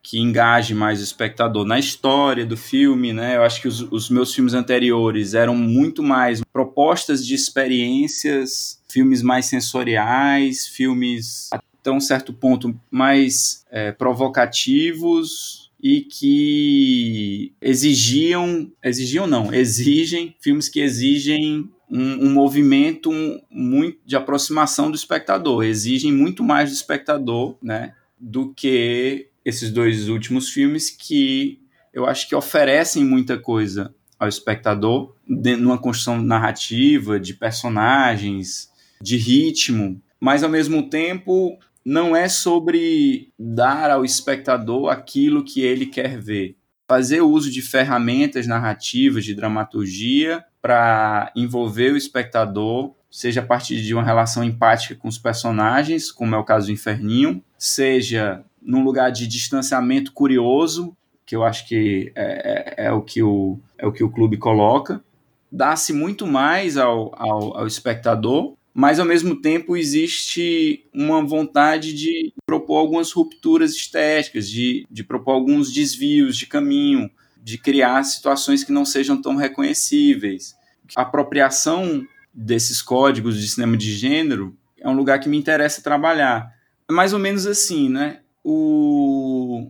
que 0.02 0.20
engaje 0.20 0.74
mais 0.74 1.02
o 1.02 1.04
espectador 1.04 1.66
na 1.66 1.78
história 1.78 2.46
do 2.46 2.56
filme, 2.56 3.12
né? 3.12 3.36
Eu 3.36 3.44
acho 3.44 3.62
que 3.62 3.68
os, 3.68 3.82
os, 3.92 4.10
meus 4.10 4.34
filmes 4.34 4.54
anteriores 4.54 5.34
eram 5.34 5.54
muito 5.54 6.02
mais 6.02 6.42
propostas 6.54 7.26
de 7.26 7.36
experiências, 7.36 8.82
filmes 8.90 9.22
mais 9.22 9.46
sensoriais, 9.48 10.66
filmes 10.66 11.50
até 11.52 11.92
um 11.92 12.00
certo 12.00 12.34
ponto 12.34 12.74
mais 12.90 13.66
é, 13.70 13.92
provocativos 13.92 15.70
e 15.84 16.02
que 16.02 17.54
exigiam, 17.62 18.72
exigiam 18.82 19.28
não, 19.28 19.54
exigem 19.54 20.36
filmes 20.40 20.70
que 20.70 20.80
exigem 20.80 21.70
um, 21.90 22.28
um 22.28 22.34
movimento 22.34 23.12
muito 23.50 24.00
de 24.06 24.16
aproximação 24.16 24.92
do 24.92 24.96
espectador, 24.96 25.64
exigem 25.64 26.12
muito 26.12 26.44
mais 26.44 26.70
do 26.70 26.76
espectador, 26.76 27.58
né, 27.62 27.94
do 28.20 28.54
que 28.54 29.30
esses 29.46 29.72
dois 29.72 30.10
últimos 30.10 30.50
filmes 30.50 30.90
que 30.90 31.62
eu 31.94 32.06
acho 32.06 32.28
que 32.28 32.36
oferecem 32.36 33.04
muita 33.04 33.38
coisa 33.38 33.94
ao 34.20 34.28
espectador 34.28 35.16
numa 35.28 35.78
construção 35.78 36.22
narrativa 36.22 37.20
de 37.20 37.34
personagens, 37.34 38.70
de 39.02 39.18
ritmo, 39.18 40.02
mas 40.20 40.44
ao 40.44 40.50
mesmo 40.50 40.90
tempo 40.90 41.58
não 41.86 42.16
é 42.16 42.28
sobre 42.28 43.32
dar 43.40 43.90
ao 43.90 44.04
espectador 44.04 44.90
aquilo 44.90 45.44
que 45.44 45.62
ele 45.62 45.86
quer 45.86 46.20
ver. 46.20 46.58
Fazer 46.88 47.22
uso 47.22 47.50
de 47.50 47.62
ferramentas 47.62 48.48
narrativas, 48.48 49.24
de 49.24 49.34
dramaturgia, 49.34 50.44
para 50.68 51.32
envolver 51.34 51.94
o 51.94 51.98
espectador, 51.98 52.92
seja 53.10 53.40
a 53.40 53.46
partir 53.46 53.82
de 53.82 53.94
uma 53.94 54.04
relação 54.04 54.44
empática 54.44 54.96
com 54.96 55.08
os 55.08 55.18
personagens, 55.18 56.12
como 56.12 56.36
é 56.36 56.38
o 56.38 56.44
caso 56.44 56.66
do 56.66 56.74
Inferninho, 56.74 57.42
seja 57.58 58.44
num 58.62 58.84
lugar 58.84 59.10
de 59.10 59.26
distanciamento 59.28 60.12
curioso, 60.12 60.94
que 61.26 61.34
eu 61.34 61.46
acho 61.46 61.66
que 61.70 62.12
é, 62.14 62.76
é, 62.76 62.88
é 62.88 62.92
o, 62.92 63.02
que 63.02 63.24
o, 63.24 63.58
é 63.78 63.88
o 63.88 63.94
que 63.94 64.04
o 64.04 64.10
clube 64.10 64.36
coloca, 64.36 65.02
dá-se 65.50 65.94
muito 65.94 66.28
mais 66.28 66.76
ao, 66.76 67.16
ao, 67.18 67.60
ao 67.60 67.66
espectador, 67.66 68.56
mas 68.74 69.00
ao 69.00 69.06
mesmo 69.06 69.40
tempo 69.40 69.78
existe 69.78 70.84
uma 70.94 71.26
vontade 71.26 71.94
de 71.94 72.34
propor 72.46 72.80
algumas 72.80 73.14
rupturas 73.14 73.72
estéticas, 73.72 74.50
de, 74.50 74.86
de 74.92 75.02
propor 75.02 75.32
alguns 75.32 75.72
desvios 75.72 76.36
de 76.36 76.46
caminho, 76.46 77.10
de 77.42 77.58
criar 77.58 78.04
situações 78.04 78.66
que 78.66 78.74
não 78.74 78.84
sejam 78.84 79.22
tão 79.22 79.38
reconhecíveis. 79.38 80.57
A 80.96 81.02
apropriação 81.02 82.06
desses 82.34 82.82
códigos 82.82 83.40
de 83.40 83.48
cinema 83.48 83.76
de 83.76 83.92
gênero 83.94 84.56
é 84.80 84.88
um 84.88 84.96
lugar 84.96 85.20
que 85.20 85.30
me 85.30 85.38
interessa 85.38 85.82
trabalhar. 85.82 86.52
É 86.88 86.94
mais 86.94 87.14
ou 87.14 87.20
menos 87.20 87.46
assim, 87.48 87.90
né? 87.90 88.22
O, 88.44 89.70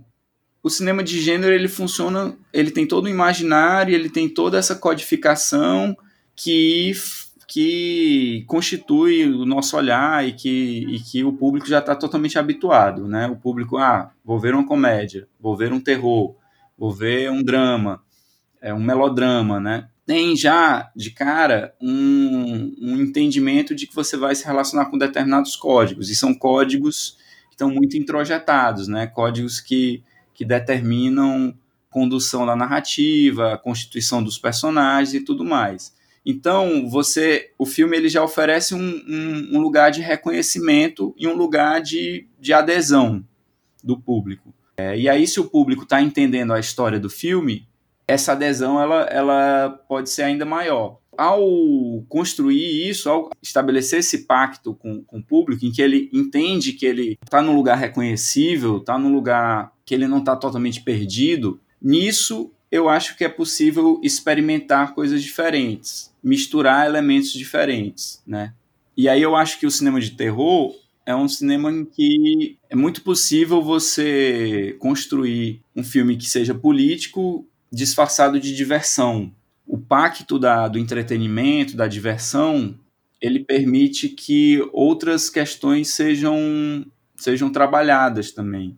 o 0.62 0.69
cinema 0.69 1.03
de 1.03 1.19
gênero 1.19 1.53
ele 1.53 1.67
funciona, 1.67 2.38
ele 2.53 2.71
tem 2.71 2.86
todo 2.86 3.06
o 3.06 3.10
imaginário, 3.10 3.95
ele 3.95 4.10
tem 4.10 4.27
toda 4.27 4.58
essa 4.58 4.75
codificação 4.75 5.95
que 6.36 6.93
que 7.47 8.43
constitui 8.45 9.25
o 9.25 9.45
nosso 9.45 9.77
olhar 9.77 10.27
e 10.27 10.34
que, 10.34 10.86
e 10.89 10.99
que 10.99 11.23
o 11.23 11.32
público 11.32 11.65
já 11.65 11.80
está 11.80 11.95
totalmente 11.95 12.38
habituado, 12.38 13.08
né? 13.08 13.25
O 13.27 13.38
público, 13.38 13.77
ah, 13.77 14.12
vou 14.23 14.38
ver 14.38 14.53
uma 14.53 14.67
comédia, 14.67 15.30
vou 15.39 15.56
ver 15.56 15.71
um 15.71 15.80
terror, 15.80 16.36
vou 16.77 16.91
ver 16.91 17.32
um 17.32 17.41
drama, 17.41 18.03
é 18.62 18.73
um 18.73 18.84
melodrama, 18.84 19.62
né? 19.62 19.88
Tem 20.08 20.38
já 20.38 20.89
de 20.96 21.12
cara 21.12 21.76
um, 21.82 22.74
um 22.82 22.98
entendimento 22.98 23.76
de 23.76 23.86
que 23.86 23.93
você 23.93 24.15
vai 24.15 24.34
se 24.34 24.46
relacionar 24.46 24.86
com 24.86 24.98
determinados 24.98 25.58
códigos, 25.58 26.10
e 26.10 26.15
são 26.15 26.34
códigos 26.34 27.17
que 27.50 27.56
estão 27.56 27.70
muito 27.70 27.98
introjetados, 27.98 28.88
né? 28.88 29.06
Códigos 29.06 29.60
que, 29.60 30.02
que 30.34 30.46
determinam 30.46 31.54
condução 31.89 32.46
da 32.46 32.56
narrativa, 32.56 33.60
constituição 33.62 34.24
dos 34.24 34.38
personagens 34.38 35.13
e 35.13 35.26
tudo 35.26 35.43
mais. 35.43 35.93
Então, 36.26 36.89
você, 36.89 37.52
o 37.58 37.65
filme 37.65 37.98
ele 37.98 38.08
já 38.08 38.24
oferece 38.24 38.74
um, 38.74 38.80
um, 38.80 39.58
um 39.58 39.60
lugar 39.60 39.91
de 39.91 40.00
reconhecimento 40.00 41.13
e 41.17 41.28
um 41.28 41.36
lugar 41.36 41.82
de, 41.82 42.28
de 42.39 42.54
adesão 42.54 43.26
do 43.84 44.00
público. 44.00 44.54
É, 44.78 44.98
e 44.98 45.10
aí, 45.10 45.28
se 45.28 45.39
o 45.39 45.50
público 45.50 45.84
está 45.84 46.02
entendendo 46.02 46.54
a 46.54 46.60
história 46.60 47.00
do 47.00 47.10
filme, 47.10 47.67
essa 48.08 48.32
adesão 48.32 48.82
ela, 48.82 49.02
ela 49.04 49.70
pode 49.88 50.10
ser 50.10 50.24
ainda 50.24 50.46
maior. 50.46 51.00
Ao 51.17 51.41
construir 52.08 52.88
isso, 52.88 53.10
ao 53.10 53.32
estabelecer 53.41 54.00
esse 54.00 54.20
pacto 54.26 54.74
com, 54.76 55.04
com 55.04 55.17
o 55.17 55.24
público, 55.24 55.65
em 55.65 55.72
que 55.72 55.82
ele 55.82 56.10
entende 56.13 56.74
que 56.74 56.86
ele 56.86 57.17
está 57.24 57.41
num 57.41 57.56
lugar 57.56 57.78
reconhecível, 57.78 58.78
está 58.78 58.98
num 58.98 59.12
lugar 59.12 59.74
que 59.84 59.93
ele 59.93 60.08
não 60.08 60.20
está 60.20 60.36
totalmente 60.36 60.82
perdido, 60.82 61.60
nisso 61.82 62.52
eu 62.72 62.88
acho 62.88 63.17
que 63.17 63.24
é 63.24 63.30
possível 63.30 64.00
experimentar 64.04 64.93
coisas 64.93 65.24
diferentes, 65.24 66.13
misturar 66.24 66.86
elementos 66.86 67.32
diferentes, 67.32 68.22
né? 68.28 68.54
E 68.96 69.08
aí 69.08 69.22
eu 69.22 69.36
acho 69.36 69.60
que 69.60 69.65
o 69.65 69.72
cinema 69.72 70.02
de 70.02 70.12
terror 70.12 70.76
é 71.06 71.15
um 71.15 71.28
cinema 71.28 71.72
em 71.72 71.86
que 71.86 72.58
é 72.70 72.76
muito 72.76 73.02
possível 73.02 73.62
você 73.62 74.76
construir 74.80 75.62
um 75.76 75.84
filme 75.84 76.17
que 76.17 76.26
seja 76.30 76.54
político 76.54 77.48
disfarçado 77.71 78.39
de 78.39 78.56
diversão. 78.56 79.32
O 79.65 79.77
pacto 79.77 80.39
da, 80.39 80.67
do 80.67 80.80
entretenimento, 80.80 81.75
da 81.75 81.88
diversão, 81.88 82.75
ele 83.21 83.39
permite 83.39 84.10
que 84.10 84.67
outras 84.71 85.30
questões 85.30 85.89
sejam, 85.89 86.86
sejam 87.15 87.49
trabalhadas 87.49 88.32
também. 88.32 88.77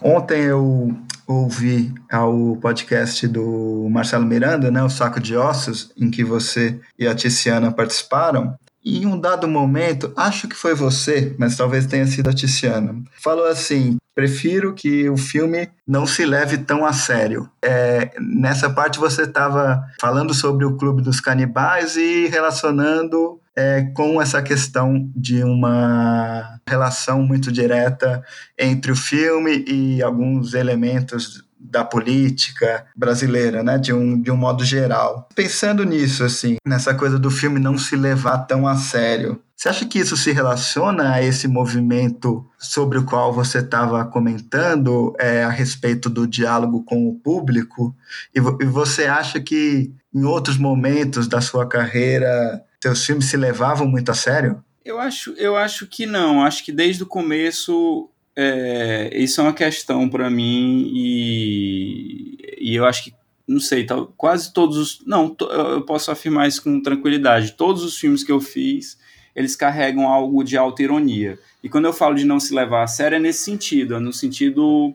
Ontem 0.00 0.42
eu 0.42 0.96
ouvi 1.26 1.92
o 2.12 2.56
podcast 2.56 3.26
do 3.26 3.88
Marcelo 3.90 4.24
Miranda, 4.24 4.70
né, 4.70 4.82
o 4.82 4.88
Saco 4.88 5.20
de 5.20 5.36
Ossos, 5.36 5.92
em 5.96 6.10
que 6.10 6.22
você 6.22 6.80
e 6.98 7.06
a 7.06 7.14
Tiziana 7.14 7.72
participaram, 7.72 8.56
e 8.84 9.02
em 9.02 9.06
um 9.06 9.20
dado 9.20 9.46
momento, 9.48 10.12
acho 10.16 10.48
que 10.48 10.54
foi 10.54 10.74
você, 10.74 11.34
mas 11.38 11.56
talvez 11.56 11.86
tenha 11.86 12.06
sido 12.06 12.30
a 12.30 12.32
Tiziana, 12.32 13.02
falou 13.20 13.46
assim: 13.46 13.98
prefiro 14.18 14.74
que 14.74 15.08
o 15.08 15.16
filme 15.16 15.68
não 15.86 16.04
se 16.04 16.26
leve 16.26 16.58
tão 16.58 16.84
a 16.84 16.92
sério. 16.92 17.48
É, 17.62 18.10
nessa 18.18 18.68
parte 18.68 18.98
você 18.98 19.22
estava 19.22 19.80
falando 20.00 20.34
sobre 20.34 20.64
o 20.64 20.76
Clube 20.76 21.00
dos 21.02 21.20
Canibais 21.20 21.96
e 21.96 22.26
relacionando 22.26 23.40
é, 23.54 23.82
com 23.94 24.20
essa 24.20 24.42
questão 24.42 25.08
de 25.14 25.44
uma 25.44 26.58
relação 26.68 27.22
muito 27.22 27.52
direta 27.52 28.20
entre 28.58 28.90
o 28.90 28.96
filme 28.96 29.64
e 29.68 30.02
alguns 30.02 30.52
elementos 30.52 31.44
da 31.58 31.84
política 31.84 32.86
brasileira, 32.96 33.62
né, 33.62 33.78
de 33.78 33.92
um, 33.92 34.20
de 34.20 34.30
um 34.30 34.36
modo 34.36 34.64
geral. 34.64 35.28
Pensando 35.34 35.84
nisso, 35.84 36.24
assim, 36.24 36.56
nessa 36.66 36.94
coisa 36.94 37.18
do 37.18 37.30
filme 37.30 37.58
não 37.58 37.76
se 37.76 37.96
levar 37.96 38.38
tão 38.38 38.66
a 38.66 38.76
sério, 38.76 39.42
você 39.58 39.68
acha 39.68 39.84
que 39.86 39.98
isso 39.98 40.16
se 40.16 40.30
relaciona 40.30 41.14
a 41.14 41.22
esse 41.22 41.48
movimento 41.48 42.48
sobre 42.56 42.96
o 42.96 43.04
qual 43.04 43.32
você 43.32 43.58
estava 43.58 44.04
comentando 44.04 45.12
é, 45.18 45.42
a 45.42 45.50
respeito 45.50 46.08
do 46.08 46.28
diálogo 46.28 46.84
com 46.84 47.08
o 47.08 47.14
público? 47.16 47.92
E, 48.32 48.38
e 48.38 48.64
você 48.64 49.06
acha 49.06 49.40
que 49.40 49.92
em 50.14 50.22
outros 50.22 50.56
momentos 50.56 51.26
da 51.26 51.40
sua 51.40 51.66
carreira 51.66 52.64
seus 52.80 53.04
filmes 53.04 53.24
se 53.24 53.36
levavam 53.36 53.88
muito 53.88 54.12
a 54.12 54.14
sério? 54.14 54.62
Eu 54.84 55.00
acho, 55.00 55.32
eu 55.32 55.56
acho 55.56 55.88
que 55.88 56.06
não. 56.06 56.44
Acho 56.44 56.64
que 56.64 56.70
desde 56.70 57.02
o 57.02 57.06
começo 57.06 58.08
é, 58.40 59.10
isso 59.14 59.40
é 59.40 59.44
uma 59.44 59.52
questão 59.52 60.08
para 60.08 60.30
mim 60.30 60.92
e, 60.94 62.38
e 62.60 62.76
eu 62.76 62.86
acho 62.86 63.02
que 63.02 63.14
não 63.48 63.58
sei, 63.58 63.84
tá, 63.84 64.06
quase 64.16 64.52
todos 64.52 64.76
os. 64.76 65.02
Não, 65.04 65.34
eu 65.40 65.82
posso 65.82 66.10
afirmar 66.12 66.46
isso 66.46 66.62
com 66.62 66.80
tranquilidade. 66.80 67.54
Todos 67.56 67.82
os 67.82 67.98
filmes 67.98 68.22
que 68.22 68.30
eu 68.30 68.40
fiz, 68.40 68.96
eles 69.34 69.56
carregam 69.56 70.06
algo 70.06 70.44
de 70.44 70.56
alta 70.56 70.82
ironia. 70.82 71.36
E 71.64 71.68
quando 71.68 71.86
eu 71.86 71.92
falo 71.92 72.14
de 72.14 72.24
não 72.24 72.38
se 72.38 72.54
levar 72.54 72.84
a 72.84 72.86
sério, 72.86 73.16
é 73.16 73.18
nesse 73.18 73.42
sentido, 73.42 73.96
é 73.96 73.98
no 73.98 74.12
sentido 74.12 74.94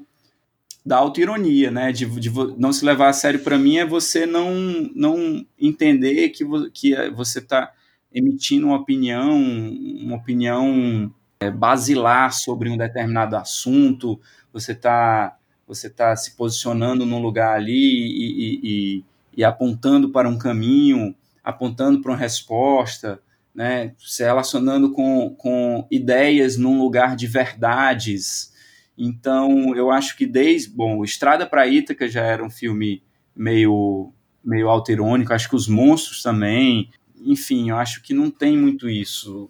da 0.86 1.03
ironia, 1.17 1.69
né? 1.69 1.91
De, 1.91 2.06
de 2.06 2.32
não 2.58 2.71
se 2.71 2.86
levar 2.86 3.10
a 3.10 3.13
sério 3.13 3.41
para 3.41 3.58
mim 3.58 3.77
é 3.77 3.86
você 3.86 4.25
não, 4.25 4.53
não 4.95 5.45
entender 5.60 6.29
que, 6.29 6.45
vo, 6.45 6.69
que 6.71 6.95
é, 6.95 7.10
você 7.10 7.39
está 7.39 7.73
emitindo 8.13 8.67
uma 8.67 8.77
opinião, 8.77 9.36
uma 9.36 10.15
opinião 10.15 11.12
basilar 11.51 12.32
sobre 12.34 12.69
um 12.69 12.77
determinado 12.77 13.36
assunto, 13.36 14.19
você 14.51 14.71
está 14.73 15.38
você 15.65 15.89
tá 15.89 16.15
se 16.15 16.36
posicionando 16.36 17.06
num 17.06 17.21
lugar 17.21 17.56
ali 17.56 17.73
e, 17.73 18.60
e, 18.63 19.03
e, 19.38 19.43
apontando 19.43 20.10
para 20.10 20.27
um 20.27 20.38
caminho, 20.38 21.15
apontando 21.43 22.01
para 22.01 22.12
uma 22.12 22.17
resposta, 22.17 23.19
né, 23.56 23.93
se 23.97 24.23
relacionando 24.23 24.91
com, 24.91 25.34
com 25.38 25.88
ideias 25.89 26.58
num 26.58 26.79
lugar 26.79 27.15
de 27.15 27.27
verdades. 27.27 28.53
Então, 28.97 29.75
eu 29.75 29.89
acho 29.89 30.17
que 30.17 30.25
desde. 30.25 30.69
Bom, 30.69 31.03
Estrada 31.03 31.45
para 31.45 31.67
Ítaca 31.67 32.08
já 32.08 32.21
era 32.21 32.43
um 32.43 32.49
filme 32.49 33.01
meio, 33.36 34.12
meio 34.43 34.69
alterônico, 34.69 35.34
acho 35.34 35.49
que 35.49 35.56
Os 35.56 35.67
Monstros 35.67 36.21
também. 36.21 36.89
Enfim, 37.25 37.69
eu 37.69 37.77
acho 37.77 38.03
que 38.03 38.13
não 38.13 38.29
tem 38.29 38.58
muito 38.58 38.89
isso 38.89 39.49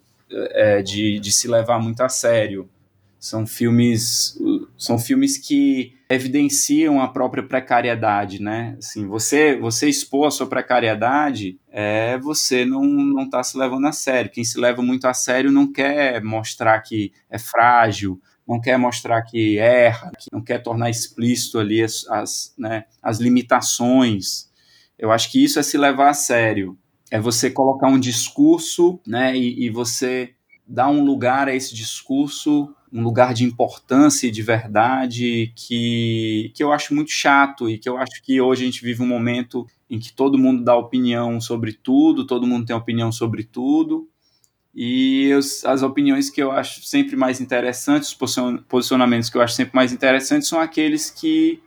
é, 0.50 0.82
de, 0.82 1.18
de 1.18 1.32
se 1.32 1.48
levar 1.48 1.78
muito 1.78 2.00
a 2.00 2.08
sério. 2.08 2.68
São 3.18 3.46
filmes, 3.46 4.38
são 4.76 4.98
filmes 4.98 5.38
que 5.38 5.94
evidenciam 6.10 7.00
a 7.00 7.08
própria 7.08 7.42
precariedade, 7.42 8.40
né? 8.40 8.76
Assim, 8.78 9.06
você, 9.06 9.56
você 9.56 9.88
expor 9.88 10.28
a 10.28 10.30
sua 10.30 10.46
precariedade, 10.46 11.58
é 11.70 12.18
você 12.18 12.66
não 12.66 12.84
não 12.84 13.24
está 13.24 13.42
se 13.42 13.56
levando 13.56 13.86
a 13.86 13.92
sério. 13.92 14.30
Quem 14.30 14.44
se 14.44 14.60
leva 14.60 14.82
muito 14.82 15.06
a 15.06 15.14
sério 15.14 15.50
não 15.50 15.72
quer 15.72 16.22
mostrar 16.22 16.78
que 16.80 17.12
é 17.30 17.38
frágil, 17.38 18.20
não 18.46 18.60
quer 18.60 18.76
mostrar 18.76 19.22
que 19.22 19.58
erra, 19.58 20.12
que 20.18 20.28
não 20.30 20.42
quer 20.42 20.58
tornar 20.58 20.90
explícito 20.90 21.58
ali 21.58 21.82
as, 21.82 22.06
as, 22.08 22.54
né, 22.58 22.84
as 23.02 23.18
limitações. 23.18 24.50
Eu 24.98 25.10
acho 25.10 25.32
que 25.32 25.42
isso 25.42 25.58
é 25.58 25.62
se 25.62 25.78
levar 25.78 26.10
a 26.10 26.14
sério 26.14 26.78
é 27.10 27.20
você 27.20 27.50
colocar 27.50 27.88
um 27.88 27.98
discurso, 27.98 28.98
né, 29.06 29.36
e, 29.36 29.66
e 29.66 29.70
você 29.70 30.34
dar 30.66 30.88
um 30.88 31.04
lugar 31.04 31.48
a 31.48 31.54
esse 31.54 31.74
discurso, 31.74 32.74
um 32.92 33.02
lugar 33.02 33.34
de 33.34 33.44
importância 33.44 34.26
e 34.26 34.30
de 34.30 34.42
verdade 34.42 35.52
que, 35.54 36.52
que 36.54 36.62
eu 36.62 36.72
acho 36.72 36.94
muito 36.94 37.10
chato 37.10 37.68
e 37.68 37.76
que 37.76 37.88
eu 37.88 37.98
acho 37.98 38.22
que 38.22 38.40
hoje 38.40 38.62
a 38.62 38.66
gente 38.66 38.82
vive 38.82 39.02
um 39.02 39.06
momento 39.06 39.66
em 39.90 39.98
que 39.98 40.12
todo 40.12 40.38
mundo 40.38 40.64
dá 40.64 40.76
opinião 40.76 41.40
sobre 41.40 41.72
tudo, 41.72 42.26
todo 42.26 42.46
mundo 42.46 42.66
tem 42.66 42.74
opinião 42.74 43.12
sobre 43.12 43.44
tudo, 43.44 44.08
e 44.74 45.30
as 45.64 45.82
opiniões 45.82 46.28
que 46.28 46.42
eu 46.42 46.50
acho 46.50 46.82
sempre 46.84 47.14
mais 47.14 47.40
interessantes, 47.40 48.08
os 48.08 48.62
posicionamentos 48.68 49.30
que 49.30 49.36
eu 49.36 49.42
acho 49.42 49.54
sempre 49.54 49.74
mais 49.74 49.92
interessantes 49.92 50.48
são 50.48 50.58
aqueles 50.58 51.10
que 51.10 51.62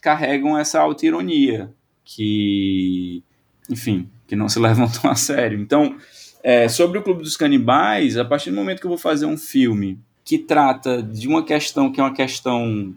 carregam 0.00 0.56
essa 0.56 0.80
autoironia, 0.80 1.74
que, 2.04 3.24
enfim, 3.68 4.08
que 4.32 4.36
não 4.36 4.48
se 4.48 4.58
levam 4.58 4.88
tão 4.88 5.10
a 5.10 5.14
sério. 5.14 5.60
Então, 5.60 5.94
é, 6.42 6.66
sobre 6.66 6.98
o 6.98 7.02
Clube 7.02 7.22
dos 7.22 7.36
Canibais, 7.36 8.16
a 8.16 8.24
partir 8.24 8.50
do 8.50 8.56
momento 8.56 8.80
que 8.80 8.86
eu 8.86 8.90
vou 8.90 8.98
fazer 8.98 9.26
um 9.26 9.36
filme 9.36 9.98
que 10.24 10.38
trata 10.38 11.02
de 11.02 11.28
uma 11.28 11.44
questão 11.44 11.92
que 11.92 12.00
é 12.00 12.02
uma 12.02 12.14
questão 12.14 12.94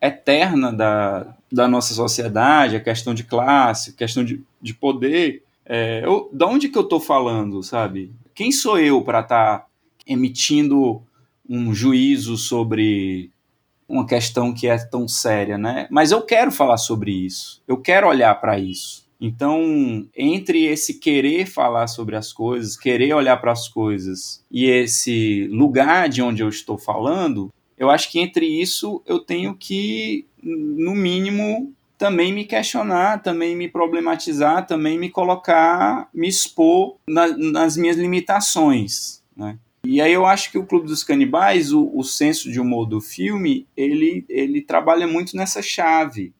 eterna 0.00 0.72
da, 0.72 1.36
da 1.50 1.68
nossa 1.68 1.94
sociedade, 1.94 2.74
a 2.74 2.80
questão 2.80 3.14
de 3.14 3.22
classe, 3.22 3.90
a 3.90 3.92
questão 3.92 4.24
de, 4.24 4.42
de 4.60 4.74
poder, 4.74 5.44
é, 5.64 6.02
eu, 6.04 6.28
da 6.32 6.46
onde 6.46 6.68
que 6.68 6.76
eu 6.76 6.82
estou 6.82 6.98
falando, 6.98 7.62
sabe? 7.62 8.12
Quem 8.34 8.50
sou 8.50 8.80
eu 8.80 9.02
para 9.02 9.20
estar 9.20 9.58
tá 9.58 9.66
emitindo 10.04 11.00
um 11.48 11.72
juízo 11.72 12.36
sobre 12.36 13.30
uma 13.88 14.04
questão 14.04 14.52
que 14.52 14.66
é 14.66 14.76
tão 14.78 15.06
séria, 15.06 15.56
né? 15.56 15.86
Mas 15.90 16.10
eu 16.10 16.22
quero 16.22 16.50
falar 16.50 16.78
sobre 16.78 17.12
isso, 17.12 17.62
eu 17.68 17.76
quero 17.76 18.08
olhar 18.08 18.34
para 18.40 18.58
isso. 18.58 19.01
Então, 19.24 20.04
entre 20.16 20.64
esse 20.64 20.94
querer 20.98 21.46
falar 21.46 21.86
sobre 21.86 22.16
as 22.16 22.32
coisas, 22.32 22.76
querer 22.76 23.14
olhar 23.14 23.36
para 23.36 23.52
as 23.52 23.68
coisas 23.68 24.44
e 24.50 24.64
esse 24.64 25.46
lugar 25.46 26.08
de 26.08 26.20
onde 26.20 26.42
eu 26.42 26.48
estou 26.48 26.76
falando, 26.76 27.48
eu 27.78 27.88
acho 27.88 28.10
que 28.10 28.18
entre 28.18 28.44
isso 28.44 29.00
eu 29.06 29.20
tenho 29.20 29.54
que, 29.54 30.26
no 30.42 30.92
mínimo, 30.92 31.72
também 31.96 32.32
me 32.32 32.44
questionar, 32.44 33.22
também 33.22 33.54
me 33.54 33.68
problematizar, 33.68 34.66
também 34.66 34.98
me 34.98 35.08
colocar, 35.08 36.08
me 36.12 36.26
expor 36.26 36.96
na, 37.06 37.28
nas 37.28 37.76
minhas 37.76 37.96
limitações, 37.96 39.22
né? 39.36 39.56
E 39.84 40.00
aí 40.00 40.12
eu 40.12 40.26
acho 40.26 40.50
que 40.50 40.58
o 40.58 40.66
Clube 40.66 40.86
dos 40.86 41.04
Canibais, 41.04 41.72
o, 41.72 41.90
o 41.94 42.02
senso 42.02 42.50
de 42.50 42.60
humor 42.60 42.86
do 42.86 43.00
filme, 43.00 43.68
ele, 43.76 44.24
ele 44.28 44.62
trabalha 44.62 45.06
muito 45.06 45.36
nessa 45.36 45.62
chave 45.62 46.32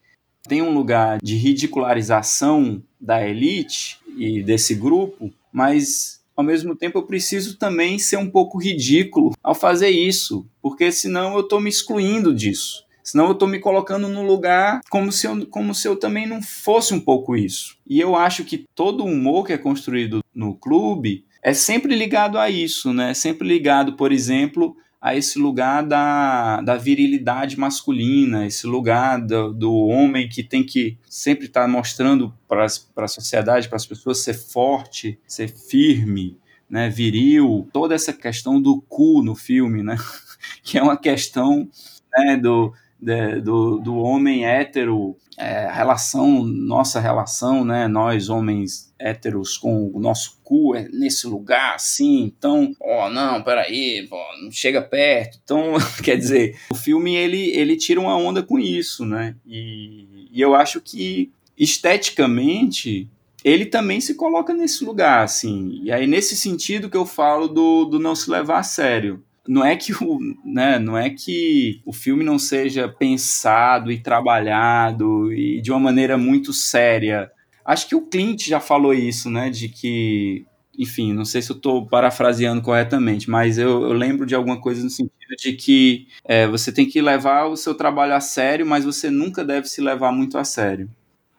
tem 0.49 0.63
um 0.63 0.73
lugar 0.73 1.19
de 1.23 1.37
ridicularização 1.37 2.83
da 3.01 3.27
elite 3.27 3.99
e 4.17 4.43
desse 4.43 4.75
grupo, 4.75 5.33
mas 5.53 6.23
ao 6.37 6.45
mesmo 6.45 6.75
tempo 6.75 6.99
eu 6.99 7.03
preciso 7.03 7.57
também 7.57 7.99
ser 7.99 8.17
um 8.17 8.31
pouco 8.31 8.59
ridículo 8.59 9.33
ao 9.43 9.55
fazer 9.55 9.91
isso, 9.91 10.47
porque 10.61 10.91
senão 10.91 11.35
eu 11.35 11.41
estou 11.41 11.61
me 11.61 11.69
excluindo 11.69 12.35
disso. 12.35 12.85
Senão 13.03 13.27
eu 13.27 13.33
estou 13.33 13.49
me 13.49 13.59
colocando 13.59 14.09
no 14.09 14.23
lugar 14.23 14.81
como 14.89 15.11
se, 15.11 15.27
eu, 15.27 15.45
como 15.47 15.75
se 15.75 15.89
eu 15.89 15.97
também 15.97 16.27
não 16.27 16.41
fosse 16.41 16.95
um 16.95 17.01
pouco 17.01 17.37
isso. 17.37 17.77
E 17.87 18.01
eu 18.01 18.15
acho 18.15 18.45
que 18.45 18.65
todo 18.75 19.05
humor 19.05 19.45
que 19.45 19.53
é 19.53 19.59
construído 19.59 20.23
no 20.33 20.55
clube 20.55 21.25
é 21.43 21.53
sempre 21.53 21.97
ligado 21.97 22.39
a 22.39 22.49
isso, 22.49 22.93
né? 22.93 23.11
É 23.11 23.15
sempre 23.15 23.47
ligado, 23.47 23.95
por 23.95 24.13
exemplo, 24.13 24.77
a 25.03 25.17
esse 25.17 25.37
lugar 25.37 25.83
da, 25.83 26.61
da 26.61 26.77
virilidade 26.77 27.59
masculina, 27.59 28.47
esse 28.47 28.69
lugar 28.69 29.21
do, 29.21 29.53
do 29.53 29.75
homem 29.75 30.29
que 30.29 30.45
tem 30.45 30.63
que 30.63 30.97
sempre 31.11 31.47
estar 31.47 31.63
tá 31.63 31.69
mostrando 31.69 32.33
para 32.47 32.65
a 32.65 33.09
sociedade, 33.09 33.69
para 33.69 33.75
as 33.75 33.85
pessoas 33.85 34.23
ser 34.23 34.35
forte, 34.35 35.19
ser 35.27 35.49
firme, 35.49 36.39
né, 36.71 36.89
viril, 36.89 37.69
toda 37.73 37.97
essa 37.97 38.13
questão 38.13 38.63
do 38.63 38.81
cu 38.83 39.23
no 39.25 39.35
filme, 39.35 39.83
né, 39.83 39.97
que 40.63 40.79
é 40.79 40.83
uma 40.83 40.97
questão 40.97 41.69
né, 42.17 42.37
do, 42.37 42.73
de, 43.03 43.41
do, 43.41 43.81
do 43.81 43.97
homem 43.97 44.47
hétero, 44.47 45.17
é, 45.37 45.69
relação, 45.69 46.45
nossa 46.45 47.01
relação, 47.01 47.65
né, 47.65 47.89
nós 47.89 48.29
homens 48.29 48.95
héteros 48.97 49.59
com 49.59 49.91
o 49.93 49.99
nosso 49.99 50.41
cu 50.45 50.77
é 50.77 50.89
nesse 50.89 51.27
lugar 51.27 51.75
assim, 51.75 52.23
então, 52.23 52.73
ó, 52.81 53.07
oh, 53.07 53.11
não, 53.11 53.43
peraí, 53.43 54.07
pô, 54.09 54.17
não 54.41 54.53
chega 54.53 54.81
perto. 54.81 55.41
Então, 55.43 55.75
quer 56.05 56.17
dizer, 56.17 56.57
o 56.71 56.77
filme 56.77 57.17
ele, 57.17 57.51
ele 57.51 57.77
tira 57.77 58.01
uma 58.01 58.17
onda 58.17 58.41
com 58.41 58.57
isso, 58.57 59.05
né, 59.05 59.35
e, 59.45 60.29
e 60.31 60.41
eu 60.41 60.55
acho 60.55 60.81
que 60.81 61.33
esteticamente, 61.59 63.11
ele 63.45 63.67
também 63.67 64.01
se 64.01 64.15
coloca 64.15 64.55
nesse 64.55 64.85
lugar, 64.85 65.25
assim. 65.25 65.81
E 65.83 65.91
aí, 65.91 66.07
nesse 66.07 66.37
sentido 66.37 66.89
que 66.89 66.97
eu 66.97 67.05
falo 67.05 67.49
do, 67.49 67.85
do 67.85 67.99
não 67.99 68.15
se 68.15 68.31
levar 68.31 68.61
a 68.61 68.63
sério. 68.63 69.23
Não 69.47 69.65
é 69.65 69.77
que 69.77 69.93
o, 69.93 70.19
né, 70.45 70.79
não 70.79 70.97
é 70.97 71.11
que 71.11 71.81
o 71.85 71.93
filme 71.93 72.25
não 72.25 72.39
seja 72.39 72.89
pensado 72.89 73.91
e 73.91 73.99
trabalhado 73.99 75.33
e 75.33 75.61
de 75.61 75.71
uma 75.71 75.81
maneira 75.81 76.17
muito 76.17 76.53
séria. 76.53 77.31
Acho 77.65 77.89
que 77.89 77.95
o 77.95 78.07
Clint 78.07 78.47
já 78.47 78.61
falou 78.61 78.95
isso, 78.95 79.29
né, 79.31 79.51
de 79.51 79.69
que 79.69 80.47
enfim, 80.79 81.13
não 81.13 81.25
sei 81.25 81.43
se 81.43 81.51
eu 81.51 81.57
estou 81.57 81.87
parafraseando 81.87 82.63
corretamente, 82.63 83.29
mas 83.29 83.59
eu, 83.59 83.83
eu, 83.83 83.93
lembro 83.93 84.25
de 84.25 84.35
alguma 84.35 84.59
coisa 84.59 84.83
no 84.83 84.89
sentido 84.89 85.37
de 85.39 85.53
que 85.53 86.09
é, 86.25 86.47
você 86.47 86.73
tem 86.73 86.89
que 86.89 87.01
levar 87.01 87.45
o 87.45 87.57
seu 87.57 87.75
trabalho 87.75 88.15
a 88.15 88.21
sério, 88.21 88.67
mas 88.67 88.85
você 88.85 89.11
nunca 89.11 89.45
deve 89.45 89.69
se 89.69 89.83
levar 89.83 90.13
muito 90.13 90.39
a 90.39 90.45
sério. 90.45 90.89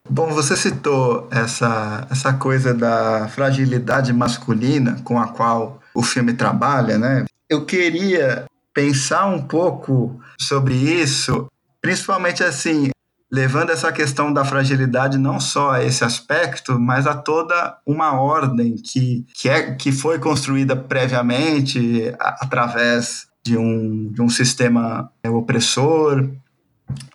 Bom, 0.10 0.28
você 0.28 0.56
citou 0.56 1.28
essa, 1.32 2.08
essa 2.12 2.34
coisa 2.34 2.74
da 2.74 3.28
fragilidade 3.30 4.12
masculina 4.14 5.02
com 5.04 5.18
a 5.18 5.30
qual 5.30 5.82
o 5.96 6.04
filme 6.04 6.34
trabalha, 6.34 6.98
né? 6.98 7.26
Eu 7.54 7.68
queria 7.68 8.46
pensar 8.74 9.28
um 9.28 9.40
pouco 9.40 10.20
sobre 10.42 10.74
isso, 10.74 11.48
principalmente 11.80 12.44
assim, 12.44 12.90
levando 13.32 13.70
essa 13.70 13.92
questão 13.92 14.34
da 14.34 14.44
fragilidade 14.44 15.20
não 15.20 15.40
só 15.40 15.74
a 15.74 15.84
esse 15.84 16.04
aspecto, 16.04 16.80
mas 16.80 17.06
a 17.06 17.14
toda 17.14 17.78
uma 17.86 18.20
ordem 18.20 18.74
que, 18.76 19.24
que, 19.36 19.48
é, 19.48 19.76
que 19.76 19.92
foi 19.92 20.18
construída 20.18 20.76
previamente 20.76 22.12
a, 22.20 22.44
através 22.44 23.28
de 23.46 23.56
um, 23.56 24.12
de 24.12 24.20
um 24.20 24.30
sistema 24.30 25.12
opressor, 25.24 26.28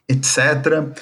etc. 0.09 0.95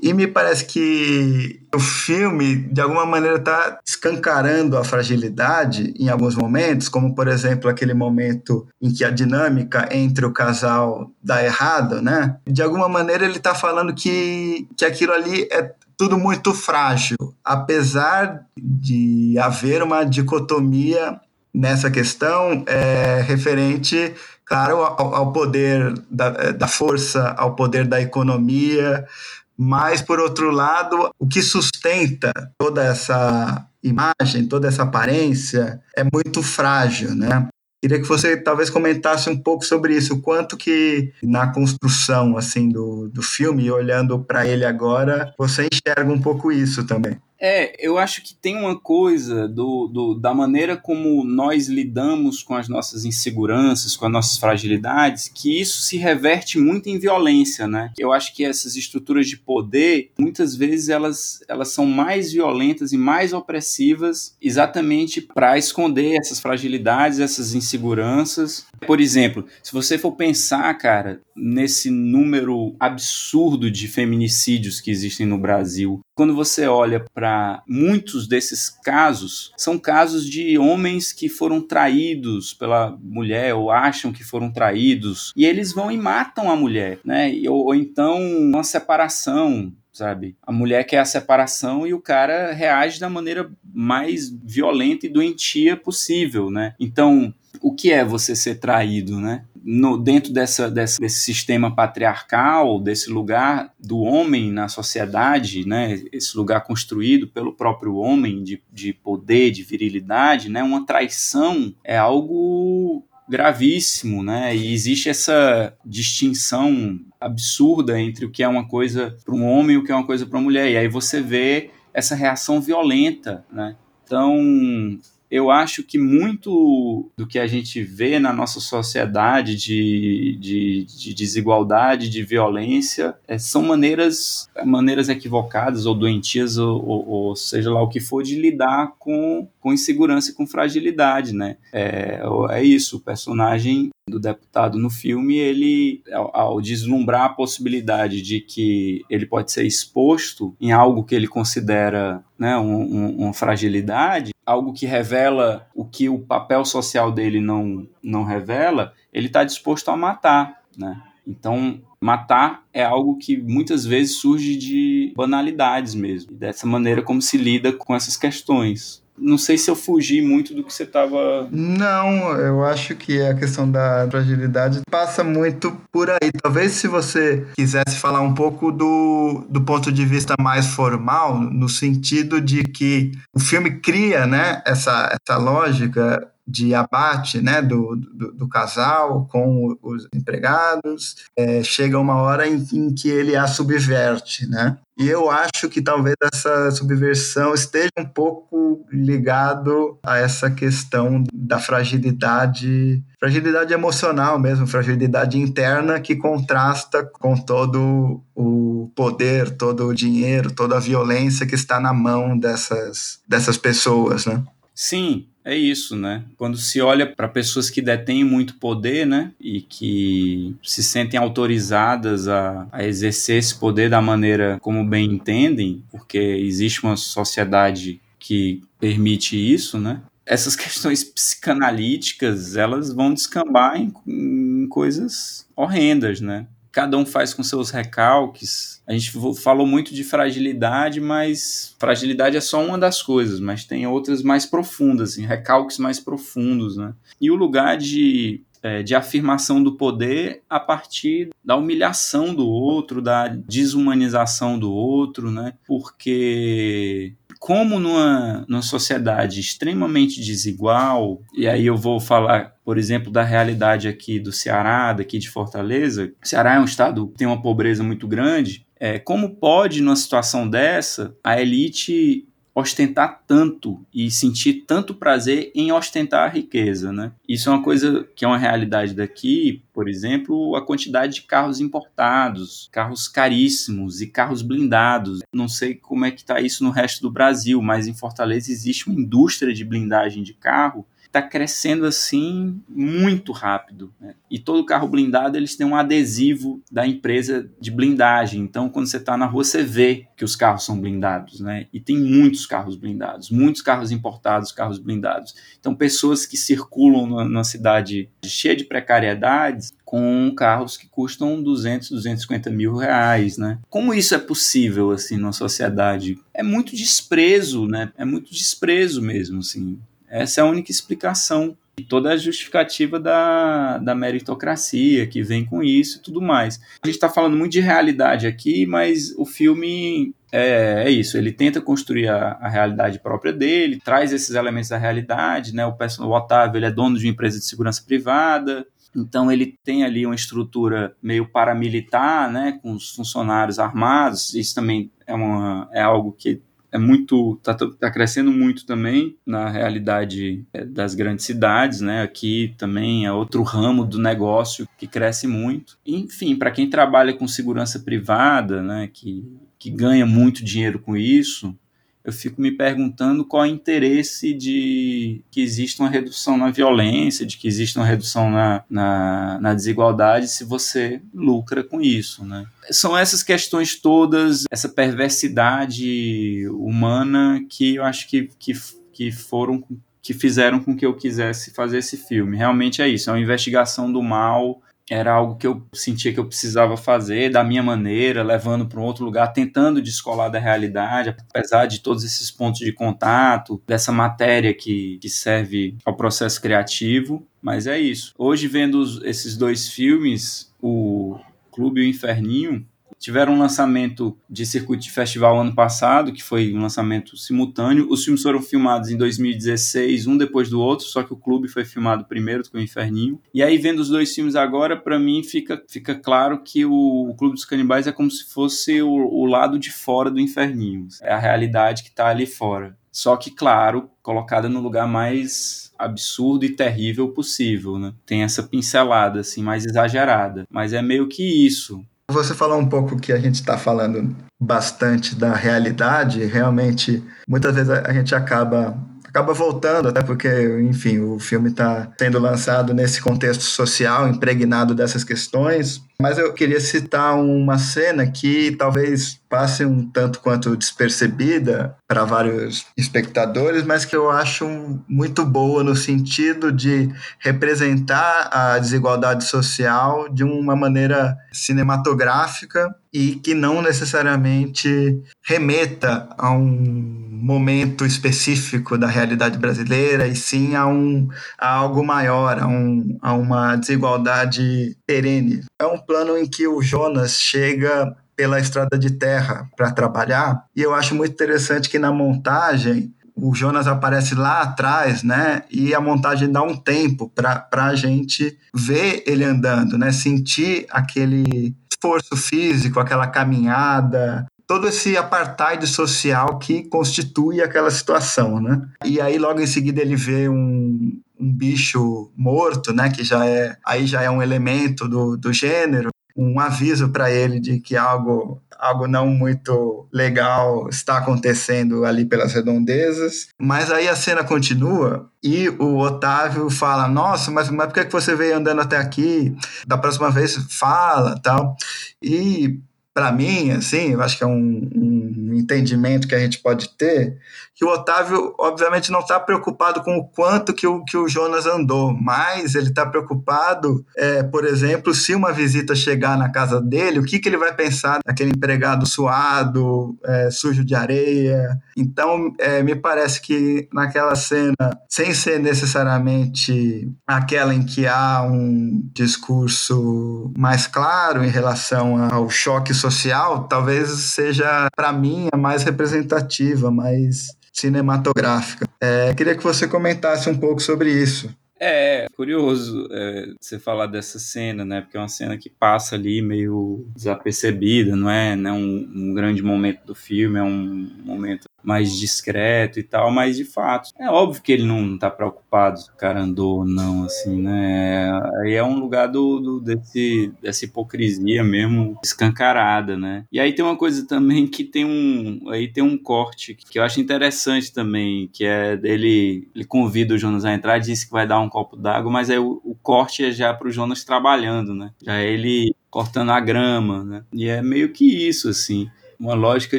E 0.00 0.12
me 0.12 0.26
parece 0.26 0.64
que 0.64 1.60
o 1.74 1.78
filme, 1.78 2.56
de 2.56 2.80
alguma 2.80 3.04
maneira, 3.04 3.36
está 3.36 3.78
escancarando 3.86 4.76
a 4.76 4.84
fragilidade 4.84 5.94
em 5.98 6.08
alguns 6.08 6.34
momentos, 6.34 6.88
como, 6.88 7.14
por 7.14 7.28
exemplo, 7.28 7.68
aquele 7.68 7.94
momento 7.94 8.66
em 8.80 8.92
que 8.92 9.04
a 9.04 9.10
dinâmica 9.10 9.88
entre 9.92 10.24
o 10.24 10.32
casal 10.32 11.10
dá 11.22 11.44
errado, 11.44 12.00
né? 12.00 12.36
De 12.46 12.62
alguma 12.62 12.88
maneira, 12.88 13.24
ele 13.24 13.36
está 13.36 13.54
falando 13.54 13.94
que, 13.94 14.66
que 14.76 14.84
aquilo 14.84 15.12
ali 15.12 15.46
é 15.52 15.72
tudo 15.96 16.18
muito 16.18 16.52
frágil, 16.52 17.16
apesar 17.44 18.44
de 18.56 19.38
haver 19.38 19.82
uma 19.82 20.04
dicotomia 20.04 21.20
nessa 21.54 21.90
questão 21.90 22.64
é, 22.66 23.22
referente, 23.24 24.14
claro, 24.44 24.78
ao, 24.78 25.14
ao 25.14 25.32
poder 25.32 25.94
da, 26.10 26.30
da 26.52 26.66
força, 26.66 27.34
ao 27.38 27.54
poder 27.54 27.86
da 27.86 28.00
economia, 28.00 29.06
mas, 29.56 30.02
por 30.02 30.18
outro 30.20 30.50
lado, 30.50 31.10
o 31.18 31.26
que 31.26 31.42
sustenta 31.42 32.32
toda 32.58 32.82
essa 32.82 33.66
imagem, 33.82 34.46
toda 34.46 34.68
essa 34.68 34.82
aparência 34.82 35.80
é 35.96 36.04
muito 36.04 36.42
frágil, 36.42 37.14
né? 37.14 37.48
Queria 37.82 38.00
que 38.00 38.06
você 38.06 38.36
talvez 38.36 38.70
comentasse 38.70 39.28
um 39.28 39.36
pouco 39.36 39.64
sobre 39.64 39.96
isso, 39.96 40.14
o 40.14 40.20
quanto 40.20 40.56
que 40.56 41.12
na 41.20 41.52
construção 41.52 42.36
assim 42.36 42.68
do, 42.68 43.08
do 43.08 43.22
filme, 43.22 43.68
olhando 43.72 44.20
para 44.20 44.46
ele 44.46 44.64
agora, 44.64 45.34
você 45.36 45.68
enxerga 45.72 46.12
um 46.12 46.20
pouco 46.22 46.52
isso 46.52 46.86
também. 46.86 47.20
É, 47.42 47.74
eu 47.84 47.98
acho 47.98 48.22
que 48.22 48.34
tem 48.34 48.56
uma 48.56 48.78
coisa 48.78 49.48
do, 49.48 49.88
do, 49.88 50.14
da 50.14 50.32
maneira 50.32 50.76
como 50.76 51.24
nós 51.24 51.66
lidamos 51.66 52.40
com 52.40 52.54
as 52.54 52.68
nossas 52.68 53.04
inseguranças, 53.04 53.96
com 53.96 54.06
as 54.06 54.12
nossas 54.12 54.38
fragilidades, 54.38 55.28
que 55.28 55.60
isso 55.60 55.82
se 55.82 55.96
reverte 55.96 56.56
muito 56.56 56.88
em 56.88 57.00
violência, 57.00 57.66
né? 57.66 57.90
Eu 57.98 58.12
acho 58.12 58.32
que 58.32 58.44
essas 58.44 58.76
estruturas 58.76 59.26
de 59.26 59.36
poder, 59.36 60.12
muitas 60.16 60.54
vezes 60.54 60.88
elas, 60.88 61.40
elas 61.48 61.72
são 61.72 61.84
mais 61.84 62.32
violentas 62.32 62.92
e 62.92 62.96
mais 62.96 63.32
opressivas 63.32 64.36
exatamente 64.40 65.20
para 65.20 65.58
esconder 65.58 66.20
essas 66.20 66.38
fragilidades, 66.38 67.18
essas 67.18 67.54
inseguranças. 67.54 68.66
Por 68.86 69.00
exemplo, 69.00 69.44
se 69.64 69.72
você 69.72 69.98
for 69.98 70.12
pensar, 70.12 70.72
cara, 70.74 71.20
nesse 71.34 71.90
número 71.90 72.76
absurdo 72.78 73.68
de 73.68 73.88
feminicídios 73.88 74.80
que 74.80 74.92
existem 74.92 75.26
no 75.26 75.38
Brasil, 75.38 76.00
quando 76.14 76.34
você 76.34 76.66
olha 76.66 77.04
para 77.12 77.31
muitos 77.66 78.26
desses 78.26 78.68
casos, 78.68 79.52
são 79.56 79.78
casos 79.78 80.28
de 80.28 80.58
homens 80.58 81.12
que 81.12 81.28
foram 81.28 81.60
traídos 81.60 82.54
pela 82.54 82.96
mulher 83.02 83.54
ou 83.54 83.70
acham 83.70 84.12
que 84.12 84.24
foram 84.24 84.50
traídos 84.50 85.32
e 85.36 85.44
eles 85.44 85.72
vão 85.72 85.90
e 85.90 85.96
matam 85.96 86.50
a 86.50 86.56
mulher, 86.56 86.98
né? 87.04 87.32
Ou, 87.48 87.66
ou 87.66 87.74
então 87.74 88.20
uma 88.20 88.64
separação, 88.64 89.72
sabe? 90.02 90.36
A 90.42 90.50
mulher 90.50 90.82
quer 90.84 90.98
a 90.98 91.04
separação 91.04 91.86
e 91.86 91.94
o 91.94 92.00
cara 92.00 92.52
reage 92.52 92.98
da 92.98 93.08
maneira 93.08 93.48
mais 93.72 94.28
violenta 94.28 95.06
e 95.06 95.08
doentia 95.08 95.76
possível, 95.76 96.50
né? 96.50 96.74
Então, 96.80 97.32
o 97.60 97.72
que 97.72 97.92
é 97.92 98.04
você 98.04 98.34
ser 98.34 98.56
traído, 98.56 99.20
né? 99.20 99.44
No, 99.64 99.96
dentro 99.96 100.32
dessa, 100.32 100.68
dessa, 100.68 101.00
desse 101.00 101.20
sistema 101.20 101.72
patriarcal, 101.72 102.80
desse 102.80 103.08
lugar 103.10 103.72
do 103.78 104.00
homem 104.00 104.50
na 104.50 104.66
sociedade, 104.66 105.64
né? 105.64 106.02
Esse 106.12 106.36
lugar 106.36 106.64
construído 106.64 107.28
pelo 107.28 107.52
próprio 107.52 107.94
homem 107.94 108.42
de, 108.42 108.60
de 108.72 108.92
poder, 108.92 109.52
de 109.52 109.62
virilidade, 109.62 110.48
né? 110.48 110.64
Uma 110.64 110.84
traição 110.84 111.72
é 111.84 111.96
algo 111.96 113.06
gravíssimo, 113.28 114.20
né? 114.20 114.54
E 114.54 114.74
existe 114.74 115.08
essa 115.08 115.72
distinção 115.86 116.98
absurda 117.24 118.00
entre 118.00 118.24
o 118.24 118.30
que 118.30 118.42
é 118.42 118.48
uma 118.48 118.66
coisa 118.66 119.16
para 119.24 119.34
um 119.34 119.44
homem 119.46 119.76
e 119.76 119.78
o 119.78 119.84
que 119.84 119.92
é 119.92 119.94
uma 119.94 120.06
coisa 120.06 120.26
para 120.26 120.38
uma 120.38 120.44
mulher. 120.44 120.70
E 120.70 120.76
aí 120.76 120.88
você 120.88 121.20
vê 121.20 121.70
essa 121.92 122.14
reação 122.14 122.60
violenta, 122.60 123.44
né? 123.50 123.76
Então, 124.04 124.98
eu 125.32 125.50
acho 125.50 125.82
que 125.82 125.96
muito 125.96 127.10
do 127.16 127.26
que 127.26 127.38
a 127.38 127.46
gente 127.46 127.82
vê 127.82 128.18
na 128.18 128.34
nossa 128.34 128.60
sociedade 128.60 129.56
de, 129.56 130.36
de, 130.38 130.84
de 130.84 131.14
desigualdade, 131.14 132.10
de 132.10 132.22
violência, 132.22 133.14
é, 133.26 133.38
são 133.38 133.62
maneiras, 133.62 134.46
maneiras 134.62 135.08
equivocadas 135.08 135.86
ou 135.86 135.94
doentias, 135.94 136.58
ou, 136.58 136.86
ou, 136.86 137.08
ou, 137.08 137.36
seja 137.36 137.70
lá 137.70 137.80
o 137.80 137.88
que 137.88 137.98
for, 137.98 138.22
de 138.22 138.38
lidar 138.38 138.92
com, 138.98 139.48
com 139.58 139.72
insegurança 139.72 140.30
e 140.30 140.34
com 140.34 140.46
fragilidade, 140.46 141.32
né? 141.32 141.56
É, 141.72 142.20
é 142.50 142.62
isso, 142.62 142.98
o 142.98 143.00
personagem 143.00 143.88
do 144.06 144.20
deputado 144.20 144.78
no 144.78 144.90
filme, 144.90 145.38
ele, 145.38 146.02
ao, 146.12 146.60
deslumbrar 146.60 147.24
a 147.24 147.28
possibilidade 147.30 148.20
de 148.20 148.40
que 148.40 149.02
ele 149.08 149.24
pode 149.24 149.50
ser 149.50 149.64
exposto 149.64 150.54
em 150.60 150.72
algo 150.72 151.04
que 151.04 151.14
ele 151.14 151.28
considera 151.28 152.22
né, 152.38 152.56
um, 152.58 152.82
um, 152.82 153.16
uma 153.18 153.32
fragilidade, 153.32 154.31
algo 154.44 154.72
que 154.72 154.86
revela 154.86 155.68
o 155.74 155.84
que 155.84 156.08
o 156.08 156.18
papel 156.18 156.64
social 156.64 157.12
dele 157.12 157.40
não, 157.40 157.86
não 158.02 158.24
revela, 158.24 158.92
ele 159.12 159.26
está 159.26 159.44
disposto 159.44 159.90
a 159.90 159.96
matar, 159.96 160.62
né? 160.76 161.00
Então, 161.26 161.80
matar 162.00 162.64
é 162.72 162.82
algo 162.82 163.16
que 163.16 163.36
muitas 163.36 163.84
vezes 163.84 164.16
surge 164.16 164.56
de 164.56 165.12
banalidades 165.16 165.94
mesmo, 165.94 166.32
dessa 166.32 166.66
maneira 166.66 167.02
como 167.02 167.22
se 167.22 167.36
lida 167.36 167.72
com 167.72 167.94
essas 167.94 168.16
questões. 168.16 169.01
Não 169.22 169.38
sei 169.38 169.56
se 169.56 169.70
eu 169.70 169.76
fugi 169.76 170.20
muito 170.20 170.52
do 170.52 170.64
que 170.64 170.74
você 170.74 170.82
estava. 170.82 171.48
Não, 171.50 172.32
eu 172.32 172.64
acho 172.64 172.96
que 172.96 173.22
a 173.22 173.34
questão 173.34 173.70
da 173.70 174.08
fragilidade 174.10 174.80
passa 174.90 175.22
muito 175.22 175.76
por 175.92 176.10
aí. 176.10 176.32
Talvez 176.42 176.72
se 176.72 176.88
você 176.88 177.46
quisesse 177.56 177.96
falar 177.98 178.20
um 178.20 178.34
pouco 178.34 178.72
do, 178.72 179.44
do 179.48 179.62
ponto 179.62 179.92
de 179.92 180.04
vista 180.04 180.34
mais 180.40 180.66
formal, 180.66 181.38
no 181.38 181.68
sentido 181.68 182.40
de 182.40 182.64
que 182.64 183.12
o 183.34 183.38
filme 183.38 183.78
cria 183.78 184.26
né, 184.26 184.60
essa, 184.66 185.16
essa 185.16 185.38
lógica 185.38 186.31
de 186.46 186.74
abate 186.74 187.40
né, 187.40 187.62
do, 187.62 187.96
do, 187.96 188.32
do, 188.32 188.48
casal 188.48 189.26
com 189.30 189.76
os 189.80 190.08
empregados, 190.14 191.16
é, 191.36 191.62
chega 191.62 191.98
uma 191.98 192.16
hora 192.16 192.48
em, 192.48 192.66
em, 192.72 192.94
que 192.94 193.08
ele 193.08 193.36
a 193.36 193.46
subverte, 193.46 194.48
né? 194.48 194.76
E 194.98 195.08
eu 195.08 195.30
acho 195.30 195.68
que 195.70 195.80
talvez 195.80 196.14
essa 196.32 196.70
subversão 196.70 197.54
esteja 197.54 197.90
um 197.98 198.04
pouco 198.04 198.84
ligado 198.92 199.98
a 200.02 200.18
essa 200.18 200.50
questão 200.50 201.24
da 201.32 201.58
fragilidade, 201.58 203.02
fragilidade 203.18 203.72
emocional 203.72 204.38
mesmo, 204.38 204.66
fragilidade 204.66 205.38
interna 205.38 205.98
que 205.98 206.14
contrasta 206.14 207.02
com 207.04 207.36
todo 207.36 208.22
o 208.34 208.90
poder, 208.94 209.56
todo 209.56 209.88
o 209.88 209.94
dinheiro, 209.94 210.52
toda 210.52 210.76
a 210.76 210.80
violência 210.80 211.46
que 211.46 211.54
está 211.54 211.80
na 211.80 211.92
mão 211.92 212.38
dessas, 212.38 213.20
dessas 213.26 213.56
pessoas, 213.56 214.26
né? 214.26 214.44
Sim, 214.74 215.26
é 215.44 215.56
isso, 215.56 215.96
né? 215.96 216.24
Quando 216.36 216.56
se 216.56 216.80
olha 216.80 217.06
para 217.06 217.28
pessoas 217.28 217.68
que 217.68 217.82
detêm 217.82 218.24
muito 218.24 218.54
poder, 218.56 219.06
né? 219.06 219.32
E 219.40 219.60
que 219.60 220.54
se 220.62 220.82
sentem 220.82 221.18
autorizadas 221.18 222.28
a, 222.28 222.66
a, 222.70 222.84
exercer 222.84 223.38
esse 223.38 223.54
poder 223.54 223.90
da 223.90 224.00
maneira 224.00 224.58
como 224.60 224.84
bem 224.84 225.12
entendem, 225.12 225.82
porque 225.90 226.18
existe 226.18 226.84
uma 226.84 226.96
sociedade 226.96 228.00
que 228.18 228.62
permite 228.78 229.36
isso, 229.36 229.78
né? 229.78 230.00
Essas 230.24 230.54
questões 230.56 231.02
psicanalíticas, 231.02 232.56
elas 232.56 232.92
vão 232.92 233.12
descambar 233.12 233.76
em, 233.76 233.92
em 234.06 234.68
coisas 234.68 235.46
horrendas, 235.56 236.20
né? 236.20 236.46
Cada 236.72 236.96
um 236.96 237.04
faz 237.04 237.34
com 237.34 237.42
seus 237.42 237.70
recalques. 237.70 238.82
A 238.86 238.92
gente 238.92 239.12
falou 239.40 239.66
muito 239.66 239.94
de 239.94 240.02
fragilidade, 240.02 241.00
mas 241.00 241.76
fragilidade 241.78 242.36
é 242.36 242.40
só 242.40 242.64
uma 242.64 242.78
das 242.78 243.02
coisas, 243.02 243.38
mas 243.38 243.64
tem 243.64 243.86
outras 243.86 244.22
mais 244.22 244.46
profundas, 244.46 245.12
assim, 245.12 245.26
recalques 245.26 245.78
mais 245.78 246.00
profundos, 246.00 246.76
né? 246.76 246.94
E 247.20 247.30
o 247.30 247.36
lugar 247.36 247.76
de 247.76 248.42
é, 248.62 248.82
de 248.82 248.94
afirmação 248.94 249.60
do 249.62 249.72
poder 249.72 250.42
a 250.48 250.60
partir 250.60 251.30
da 251.44 251.56
humilhação 251.56 252.32
do 252.32 252.46
outro, 252.46 253.02
da 253.02 253.26
desumanização 253.26 254.56
do 254.56 254.72
outro, 254.72 255.32
né? 255.32 255.54
Porque 255.66 257.14
como 257.42 257.80
numa, 257.80 258.44
numa 258.48 258.62
sociedade 258.62 259.40
extremamente 259.40 260.20
desigual, 260.20 261.20
e 261.34 261.48
aí 261.48 261.66
eu 261.66 261.76
vou 261.76 261.98
falar, 261.98 262.54
por 262.64 262.78
exemplo, 262.78 263.10
da 263.10 263.24
realidade 263.24 263.88
aqui 263.88 264.20
do 264.20 264.30
Ceará, 264.30 264.92
daqui 264.92 265.18
de 265.18 265.28
Fortaleza, 265.28 266.12
o 266.24 266.28
Ceará 266.28 266.54
é 266.54 266.60
um 266.60 266.64
estado 266.64 267.08
que 267.08 267.16
tem 267.16 267.26
uma 267.26 267.42
pobreza 267.42 267.82
muito 267.82 268.06
grande, 268.06 268.64
é, 268.78 268.96
como 269.00 269.34
pode, 269.34 269.82
numa 269.82 269.96
situação 269.96 270.48
dessa, 270.48 271.16
a 271.24 271.40
elite 271.40 272.28
ostentar 272.54 273.22
tanto 273.26 273.80
e 273.92 274.10
sentir 274.10 274.64
tanto 274.66 274.94
prazer 274.94 275.50
em 275.54 275.72
ostentar 275.72 276.28
a 276.28 276.32
riqueza, 276.32 276.92
né? 276.92 277.12
Isso 277.26 277.48
é 277.48 277.52
uma 277.52 277.62
coisa 277.62 278.06
que 278.14 278.24
é 278.24 278.28
uma 278.28 278.38
realidade 278.38 278.94
daqui, 278.94 279.62
por 279.72 279.88
exemplo, 279.88 280.54
a 280.54 280.64
quantidade 280.64 281.14
de 281.14 281.22
carros 281.22 281.60
importados, 281.60 282.68
carros 282.70 283.08
caríssimos 283.08 284.00
e 284.00 284.06
carros 284.06 284.42
blindados. 284.42 285.20
Não 285.32 285.48
sei 285.48 285.74
como 285.74 286.04
é 286.04 286.10
que 286.10 286.20
está 286.20 286.40
isso 286.40 286.62
no 286.62 286.70
resto 286.70 287.00
do 287.00 287.10
Brasil, 287.10 287.60
mas 287.62 287.86
em 287.86 287.94
Fortaleza 287.94 288.52
existe 288.52 288.88
uma 288.88 289.00
indústria 289.00 289.54
de 289.54 289.64
blindagem 289.64 290.22
de 290.22 290.34
carro 290.34 290.86
está 291.12 291.20
crescendo 291.20 291.84
assim 291.84 292.58
muito 292.66 293.32
rápido. 293.32 293.92
Né? 294.00 294.14
E 294.30 294.38
todo 294.38 294.64
carro 294.64 294.88
blindado 294.88 295.36
eles 295.36 295.54
têm 295.54 295.66
um 295.66 295.76
adesivo 295.76 296.62
da 296.72 296.86
empresa 296.86 297.48
de 297.60 297.70
blindagem. 297.70 298.40
Então, 298.40 298.70
quando 298.70 298.86
você 298.86 298.96
está 298.96 299.14
na 299.14 299.26
rua, 299.26 299.44
você 299.44 299.62
vê 299.62 300.06
que 300.16 300.24
os 300.24 300.34
carros 300.34 300.64
são 300.64 300.80
blindados, 300.80 301.40
né? 301.40 301.66
E 301.72 301.78
tem 301.78 301.98
muitos 301.98 302.46
carros 302.46 302.76
blindados, 302.76 303.30
muitos 303.30 303.60
carros 303.60 303.90
importados, 303.90 304.52
carros 304.52 304.78
blindados. 304.78 305.34
Então, 305.60 305.74
pessoas 305.74 306.24
que 306.24 306.36
circulam 306.36 307.06
na, 307.06 307.24
na 307.28 307.44
cidade 307.44 308.08
cheia 308.24 308.56
de 308.56 308.64
precariedades 308.64 309.72
com 309.84 310.32
carros 310.34 310.78
que 310.78 310.88
custam 310.88 311.42
200, 311.42 311.90
250 311.90 312.48
mil 312.48 312.74
reais, 312.74 313.36
né? 313.36 313.58
Como 313.68 313.92
isso 313.92 314.14
é 314.14 314.18
possível, 314.18 314.90
assim, 314.90 315.18
numa 315.18 315.32
sociedade? 315.32 316.18
É 316.32 316.42
muito 316.42 316.74
desprezo, 316.74 317.66
né? 317.66 317.92
É 317.98 318.04
muito 318.04 318.32
desprezo 318.32 319.02
mesmo, 319.02 319.40
assim. 319.40 319.78
Essa 320.12 320.42
é 320.42 320.44
a 320.44 320.46
única 320.46 320.70
explicação. 320.70 321.56
E 321.78 321.82
toda 321.82 322.10
a 322.10 322.16
justificativa 322.18 323.00
da, 323.00 323.78
da 323.78 323.94
meritocracia 323.94 325.06
que 325.06 325.22
vem 325.22 325.42
com 325.42 325.62
isso 325.62 325.98
e 325.98 326.02
tudo 326.02 326.20
mais. 326.20 326.60
A 326.82 326.86
gente 326.86 326.96
está 326.96 327.08
falando 327.08 327.34
muito 327.34 327.52
de 327.52 327.60
realidade 327.60 328.26
aqui, 328.26 328.66
mas 328.66 329.14
o 329.16 329.24
filme 329.24 330.14
é, 330.30 330.84
é, 330.86 330.90
isso, 330.90 331.16
ele 331.16 331.32
tenta 331.32 331.62
construir 331.62 332.08
a, 332.08 332.32
a, 332.32 332.48
realidade 332.48 332.98
própria 332.98 333.32
dele, 333.32 333.80
traz 333.82 334.12
esses 334.12 334.34
elementos 334.34 334.68
da 334.68 334.76
realidade, 334.76 335.54
né? 335.54 335.64
O, 335.66 335.74
o 336.00 336.10
Otávio 336.10 336.58
ele 336.58 336.66
é 336.66 336.70
dono 336.70 336.98
de 336.98 337.06
uma 337.06 337.12
empresa 337.12 337.38
de 337.38 337.44
segurança 337.46 337.82
privada, 337.86 338.66
então 338.94 339.32
ele 339.32 339.58
tem 339.64 339.84
ali 339.84 340.04
uma 340.04 340.14
estrutura 340.14 340.94
meio 341.02 341.26
paramilitar, 341.26 342.30
né? 342.30 342.58
Com 342.62 342.72
os 342.72 342.90
funcionários 342.90 343.58
armados, 343.58 344.34
isso 344.34 344.54
também 344.54 344.90
é, 345.06 345.14
uma, 345.14 345.68
é 345.72 345.82
algo 345.82 346.12
que 346.12 346.40
é 346.72 346.78
muito 346.78 347.36
está 347.38 347.54
tá 347.54 347.90
crescendo 347.90 348.32
muito 348.32 348.64
também 348.64 349.14
na 349.26 349.48
realidade 349.48 350.44
é, 350.52 350.64
das 350.64 350.94
grandes 350.94 351.26
cidades, 351.26 351.80
né? 351.80 352.02
Aqui 352.02 352.54
também 352.56 353.04
é 353.04 353.12
outro 353.12 353.42
ramo 353.42 353.84
do 353.84 353.98
negócio 353.98 354.66
que 354.78 354.86
cresce 354.86 355.26
muito. 355.26 355.78
Enfim, 355.86 356.34
para 356.34 356.50
quem 356.50 356.70
trabalha 356.70 357.12
com 357.12 357.28
segurança 357.28 357.78
privada, 357.78 358.62
né, 358.62 358.88
que 358.92 359.24
que 359.62 359.70
ganha 359.70 360.04
muito 360.04 360.44
dinheiro 360.44 360.80
com 360.80 360.96
isso, 360.96 361.56
eu 362.04 362.12
fico 362.12 362.40
me 362.40 362.50
perguntando 362.50 363.24
qual 363.24 363.44
é 363.44 363.48
o 363.48 363.52
interesse 363.52 364.34
de 364.34 365.22
que 365.30 365.40
exista 365.40 365.82
uma 365.82 365.88
redução 365.88 366.36
na 366.36 366.50
violência, 366.50 367.24
de 367.24 367.36
que 367.36 367.46
exista 367.46 367.78
uma 367.78 367.86
redução 367.86 368.30
na, 368.30 368.64
na, 368.68 369.38
na, 369.40 369.54
desigualdade 369.54 370.26
se 370.28 370.44
você 370.44 371.00
lucra 371.14 371.62
com 371.62 371.80
isso, 371.80 372.24
né? 372.24 372.44
São 372.70 372.96
essas 372.96 373.22
questões 373.22 373.76
todas, 373.76 374.44
essa 374.50 374.68
perversidade 374.68 376.46
humana 376.50 377.44
que 377.48 377.76
eu 377.76 377.84
acho 377.84 378.08
que, 378.08 378.28
que, 378.38 378.52
que 378.92 379.12
foram 379.12 379.62
que 380.00 380.12
fizeram 380.12 380.58
com 380.58 380.76
que 380.76 380.84
eu 380.84 380.96
quisesse 380.96 381.52
fazer 381.52 381.78
esse 381.78 381.96
filme. 381.96 382.36
Realmente 382.36 382.82
é 382.82 382.88
isso, 382.88 383.08
é 383.08 383.12
uma 383.12 383.20
investigação 383.20 383.90
do 383.92 384.02
mal 384.02 384.60
era 384.90 385.12
algo 385.12 385.36
que 385.36 385.46
eu 385.46 385.66
sentia 385.72 386.12
que 386.12 386.20
eu 386.20 386.26
precisava 386.26 386.76
fazer 386.76 387.30
da 387.30 387.44
minha 387.44 387.62
maneira, 387.62 388.22
levando 388.22 388.66
para 388.66 388.80
um 388.80 388.84
outro 388.84 389.04
lugar, 389.04 389.32
tentando 389.32 389.80
descolar 389.80 390.28
da 390.28 390.38
realidade, 390.38 391.14
apesar 391.30 391.66
de 391.66 391.80
todos 391.80 392.04
esses 392.04 392.30
pontos 392.30 392.60
de 392.60 392.72
contato, 392.72 393.62
dessa 393.66 393.92
matéria 393.92 394.52
que, 394.52 394.98
que 394.98 395.08
serve 395.08 395.76
ao 395.84 395.96
processo 395.96 396.40
criativo. 396.40 397.26
Mas 397.40 397.66
é 397.66 397.78
isso. 397.78 398.12
Hoje, 398.16 398.46
vendo 398.46 398.82
esses 399.04 399.36
dois 399.36 399.68
filmes, 399.68 400.52
o 400.60 401.18
Clube 401.50 401.80
e 401.80 401.84
o 401.84 401.88
Inferninho, 401.88 402.66
tiveram 403.02 403.34
um 403.34 403.38
lançamento 403.38 404.16
de 404.30 404.46
circuito 404.46 404.84
de 404.84 404.90
festival 404.92 405.40
ano 405.40 405.52
passado, 405.52 406.12
que 406.12 406.22
foi 406.22 406.54
um 406.54 406.62
lançamento 406.62 407.16
simultâneo. 407.16 407.88
Os 407.90 408.04
filmes 408.04 408.22
foram 408.22 408.40
filmados 408.40 408.90
em 408.90 408.96
2016, 408.96 410.06
um 410.06 410.16
depois 410.16 410.48
do 410.48 410.60
outro, 410.60 410.86
só 410.86 411.02
que 411.02 411.12
o 411.12 411.16
clube 411.16 411.48
foi 411.48 411.64
filmado 411.64 412.04
primeiro 412.04 412.48
com 412.48 412.58
o 412.58 412.60
Inferninho. 412.60 413.20
E 413.34 413.42
aí, 413.42 413.58
vendo 413.58 413.80
os 413.80 413.88
dois 413.88 414.14
filmes 414.14 414.36
agora, 414.36 414.76
para 414.76 415.00
mim 415.00 415.24
fica, 415.24 415.60
fica 415.68 415.96
claro 415.96 416.42
que 416.44 416.64
o, 416.64 417.10
o 417.10 417.14
Clube 417.16 417.34
dos 417.34 417.44
Canibais 417.44 417.88
é 417.88 417.92
como 417.92 418.10
se 418.10 418.32
fosse 418.32 418.80
o, 418.80 418.88
o 418.88 419.26
lado 419.26 419.58
de 419.58 419.72
fora 419.72 420.08
do 420.08 420.20
Inferninho. 420.20 420.86
É 421.02 421.12
a 421.12 421.18
realidade 421.18 421.82
que 421.82 421.88
está 421.88 422.06
ali 422.06 422.24
fora. 422.24 422.76
Só 422.92 423.16
que, 423.16 423.30
claro, 423.30 423.90
colocada 424.02 424.48
no 424.48 424.60
lugar 424.60 424.86
mais 424.86 425.72
absurdo 425.78 426.44
e 426.44 426.54
terrível 426.54 427.08
possível, 427.08 427.78
né? 427.78 427.94
Tem 428.04 428.22
essa 428.22 428.42
pincelada, 428.42 429.20
assim, 429.20 429.42
mais 429.42 429.64
exagerada. 429.64 430.46
Mas 430.50 430.72
é 430.72 430.82
meio 430.82 431.08
que 431.08 431.24
isso. 431.46 431.82
Você 432.12 432.34
falou 432.34 432.58
um 432.58 432.68
pouco 432.68 432.98
que 432.98 433.12
a 433.12 433.18
gente 433.18 433.36
está 433.36 433.56
falando 433.56 434.14
bastante 434.40 435.14
da 435.14 435.34
realidade, 435.34 436.24
realmente, 436.24 437.02
muitas 437.28 437.54
vezes 437.54 437.70
a 437.70 437.92
gente 437.92 438.14
acaba 438.14 438.76
acaba 439.12 439.34
voltando, 439.34 439.88
até 439.88 440.02
porque, 440.02 440.26
enfim, 440.62 440.98
o 441.00 441.18
filme 441.18 441.50
está 441.50 441.92
sendo 441.98 442.18
lançado 442.18 442.72
nesse 442.72 442.98
contexto 443.02 443.42
social, 443.42 444.08
impregnado 444.08 444.74
dessas 444.74 445.04
questões. 445.04 445.82
Mas 446.00 446.16
eu 446.16 446.32
queria 446.32 446.58
citar 446.58 447.14
uma 447.14 447.58
cena 447.58 448.06
que 448.06 448.52
talvez 448.52 449.20
passe 449.32 449.64
um 449.64 449.88
tanto 449.88 450.20
quanto 450.20 450.54
despercebida 450.54 451.74
para 451.88 452.04
vários 452.04 452.66
espectadores, 452.76 453.64
mas 453.64 453.86
que 453.86 453.96
eu 453.96 454.10
acho 454.10 454.46
muito 454.86 455.24
boa 455.24 455.64
no 455.64 455.74
sentido 455.74 456.52
de 456.52 456.92
representar 457.18 458.28
a 458.30 458.58
desigualdade 458.58 459.24
social 459.24 460.06
de 460.10 460.22
uma 460.22 460.54
maneira 460.54 461.16
cinematográfica 461.32 462.74
e 462.92 463.14
que 463.14 463.32
não 463.32 463.62
necessariamente 463.62 465.02
remeta 465.24 466.10
a 466.18 466.30
um 466.30 467.02
momento 467.22 467.86
específico 467.86 468.76
da 468.76 468.88
realidade 468.88 469.38
brasileira, 469.38 470.08
e 470.08 470.16
sim 470.16 470.56
a, 470.56 470.66
um, 470.66 471.08
a 471.38 471.54
algo 471.54 471.82
maior, 471.82 472.38
a, 472.38 472.46
um, 472.46 472.98
a 473.00 473.14
uma 473.14 473.56
desigualdade 473.56 474.76
perene. 474.84 475.40
É 475.58 475.64
um 475.64 475.78
plano 475.78 476.18
em 476.18 476.26
que 476.26 476.48
o 476.48 476.60
Jonas 476.60 477.18
chega 477.20 477.96
pela 478.16 478.38
estrada 478.38 478.78
de 478.78 478.90
terra 478.90 479.48
para 479.56 479.70
trabalhar, 479.70 480.44
e 480.54 480.62
eu 480.62 480.74
acho 480.74 480.94
muito 480.94 481.12
interessante 481.12 481.68
que 481.68 481.78
na 481.78 481.90
montagem 481.90 482.92
o 483.14 483.34
Jonas 483.34 483.66
aparece 483.66 484.14
lá 484.14 484.40
atrás, 484.40 485.02
né? 485.02 485.42
E 485.50 485.74
a 485.74 485.80
montagem 485.80 486.30
dá 486.30 486.42
um 486.42 486.56
tempo 486.56 487.10
para 487.10 487.46
a 487.52 487.74
gente 487.74 488.36
ver 488.54 489.02
ele 489.06 489.24
andando, 489.24 489.76
né? 489.76 489.92
Sentir 489.92 490.66
aquele 490.70 491.54
esforço 491.70 492.16
físico, 492.16 492.80
aquela 492.80 493.06
caminhada, 493.06 494.26
todo 494.46 494.68
esse 494.68 494.96
apartheid 494.96 495.66
social 495.66 496.38
que 496.38 496.64
constitui 496.64 497.40
aquela 497.40 497.70
situação, 497.70 498.40
né? 498.40 498.62
E 498.84 499.00
aí 499.00 499.18
logo 499.18 499.40
em 499.40 499.46
seguida 499.46 499.80
ele 499.80 499.96
vê 499.96 500.28
um, 500.28 501.00
um 501.18 501.32
bicho 501.32 502.10
morto, 502.16 502.72
né? 502.72 502.90
Que 502.90 503.04
já 503.04 503.24
é 503.26 503.56
aí 503.64 503.86
já 503.86 504.02
é 504.02 504.10
um 504.10 504.22
elemento 504.22 504.88
do, 504.88 505.16
do 505.16 505.32
gênero, 505.32 505.90
um 506.16 506.38
aviso 506.38 506.90
para 506.90 507.10
ele 507.10 507.40
de 507.40 507.60
que 507.60 507.76
algo 507.76 508.40
algo 508.62 508.86
não 508.86 509.08
muito 509.08 509.88
legal 509.92 510.68
está 510.68 510.98
acontecendo 510.98 511.84
ali 511.84 512.04
pelas 512.04 512.32
redondezas. 512.32 513.26
Mas 513.36 513.72
aí 513.72 513.88
a 513.88 513.96
cena 513.96 514.22
continua 514.22 515.10
e 515.22 515.48
o 515.48 515.78
Otávio 515.78 516.48
fala: 516.48 516.86
Nossa, 516.86 517.30
mas, 517.30 517.50
mas 517.50 517.72
por 517.72 517.84
que 517.84 517.92
você 517.92 518.14
veio 518.14 518.36
andando 518.36 518.60
até 518.60 518.76
aqui? 518.76 519.34
Da 519.66 519.76
próxima 519.76 520.10
vez 520.10 520.36
fala 520.48 521.18
tal. 521.20 521.56
E 522.00 522.60
para 522.94 523.10
mim, 523.10 523.50
assim, 523.50 523.92
eu 523.92 524.02
acho 524.02 524.18
que 524.18 524.24
é 524.24 524.26
um, 524.26 524.70
um, 524.74 525.34
entendimento 525.34 526.06
que 526.06 526.14
a 526.14 526.18
gente 526.18 526.38
pode 526.38 526.68
ter, 526.76 527.16
que 527.62 527.66
o 527.66 527.72
Otávio, 527.72 528.34
obviamente, 528.40 528.90
não 528.90 528.98
está 528.98 529.20
preocupado 529.20 529.84
com 529.84 529.96
o 529.96 530.04
quanto 530.04 530.52
que 530.52 530.66
o, 530.66 530.84
que 530.84 530.96
o 530.96 531.06
Jonas 531.06 531.46
andou, 531.46 531.96
mas 531.96 532.56
ele 532.56 532.70
está 532.70 532.84
preocupado, 532.84 533.86
é, 533.96 534.20
por 534.24 534.44
exemplo, 534.44 534.92
se 534.92 535.14
uma 535.14 535.32
visita 535.32 535.72
chegar 535.72 536.18
na 536.18 536.28
casa 536.28 536.60
dele, 536.60 536.98
o 536.98 537.04
que, 537.04 537.20
que 537.20 537.28
ele 537.28 537.36
vai 537.36 537.54
pensar 537.54 538.00
daquele 538.04 538.30
empregado 538.30 538.84
suado, 538.84 539.96
é, 540.04 540.28
sujo 540.32 540.64
de 540.64 540.74
areia. 540.74 541.56
Então, 541.76 542.34
é, 542.40 542.64
me 542.64 542.74
parece 542.74 543.22
que 543.22 543.68
naquela 543.72 544.16
cena, 544.16 544.56
sem 544.88 545.14
ser 545.14 545.38
necessariamente 545.38 546.90
aquela 547.06 547.54
em 547.54 547.62
que 547.62 547.86
há 547.86 548.22
um 548.24 548.82
discurso 548.92 550.32
mais 550.36 550.66
claro 550.66 551.22
em 551.22 551.30
relação 551.30 552.12
ao 552.12 552.28
choque 552.28 552.74
social, 552.74 553.46
talvez 553.46 553.88
seja, 553.88 554.66
para 554.74 554.92
mim, 554.92 555.28
a 555.32 555.36
mais 555.36 555.62
representativa, 555.62 556.68
mais 556.68 557.40
cinematográfica. 557.52 558.66
É, 558.80 559.14
queria 559.14 559.36
que 559.36 559.42
você 559.42 559.68
comentasse 559.68 560.28
um 560.28 560.38
pouco 560.38 560.60
sobre 560.60 560.90
isso. 560.90 561.30
É, 561.64 562.08
curioso 562.16 562.88
é, 562.90 563.26
você 563.40 563.56
falar 563.56 563.86
dessa 563.86 564.18
cena, 564.18 564.64
né? 564.64 564.80
Porque 564.80 564.96
é 564.96 565.00
uma 565.00 565.08
cena 565.08 565.38
que 565.38 565.48
passa 565.48 565.94
ali 565.94 566.20
meio 566.20 566.84
desapercebida, 566.96 567.94
não 567.94 568.10
é, 568.10 568.34
não 568.34 568.50
é 568.50 568.52
um, 568.52 568.92
um 568.92 569.14
grande 569.14 569.44
momento 569.44 569.84
do 569.86 569.94
filme, 569.94 570.40
é 570.40 570.42
um 570.42 570.90
momento 571.04 571.46
mais 571.62 571.96
discreto 571.98 572.78
e 572.78 572.82
tal, 572.82 573.10
mas 573.10 573.36
de 573.36 573.44
fato, 573.44 573.90
é 573.98 574.08
óbvio 574.08 574.42
que 574.42 574.52
ele 574.52 574.64
não 574.64 574.98
tá 574.98 575.10
preocupado 575.10 575.80
se 575.80 575.90
o 575.90 575.96
cara 575.96 576.20
andou 576.20 576.58
ou 576.58 576.64
não, 576.64 577.04
assim, 577.04 577.40
né? 577.40 578.10
Aí 578.42 578.54
é 578.54 578.64
um 578.64 578.78
lugar 578.78 579.06
do, 579.08 579.38
do, 579.40 579.60
desse, 579.60 580.32
dessa 580.42 580.64
hipocrisia 580.64 581.44
mesmo 581.44 581.98
escancarada, 582.02 582.96
né? 582.96 583.24
E 583.30 583.38
aí 583.38 583.52
tem 583.52 583.64
uma 583.64 583.76
coisa 583.76 584.06
também 584.06 584.46
que 584.46 584.64
tem 584.64 584.84
um. 584.84 585.50
Aí 585.50 585.68
tem 585.68 585.82
um 585.82 585.96
corte 585.96 586.54
que 586.54 586.78
eu 586.78 586.82
acho 586.82 587.00
interessante 587.00 587.72
também, 587.72 588.28
que 588.32 588.44
é 588.44 588.76
dele. 588.76 589.48
Ele 589.54 589.64
convida 589.64 590.14
o 590.14 590.18
Jonas 590.18 590.44
a 590.44 590.52
entrar, 590.52 590.78
disse 590.78 591.06
que 591.06 591.12
vai 591.12 591.26
dar 591.26 591.40
um 591.40 591.48
copo 591.48 591.76
d'água, 591.76 592.10
mas 592.10 592.30
aí 592.30 592.38
o, 592.38 592.60
o 592.64 592.74
corte 592.74 593.24
é 593.24 593.30
já 593.30 593.52
pro 593.54 593.70
Jonas 593.70 594.04
trabalhando, 594.04 594.74
né? 594.74 594.90
Já 595.02 595.20
ele 595.20 595.74
cortando 595.90 596.30
a 596.30 596.40
grama, 596.40 597.04
né? 597.04 597.24
E 597.32 597.48
é 597.48 597.62
meio 597.62 597.92
que 597.92 598.04
isso, 598.04 598.48
assim 598.48 598.90
uma 599.22 599.34
lógica 599.34 599.78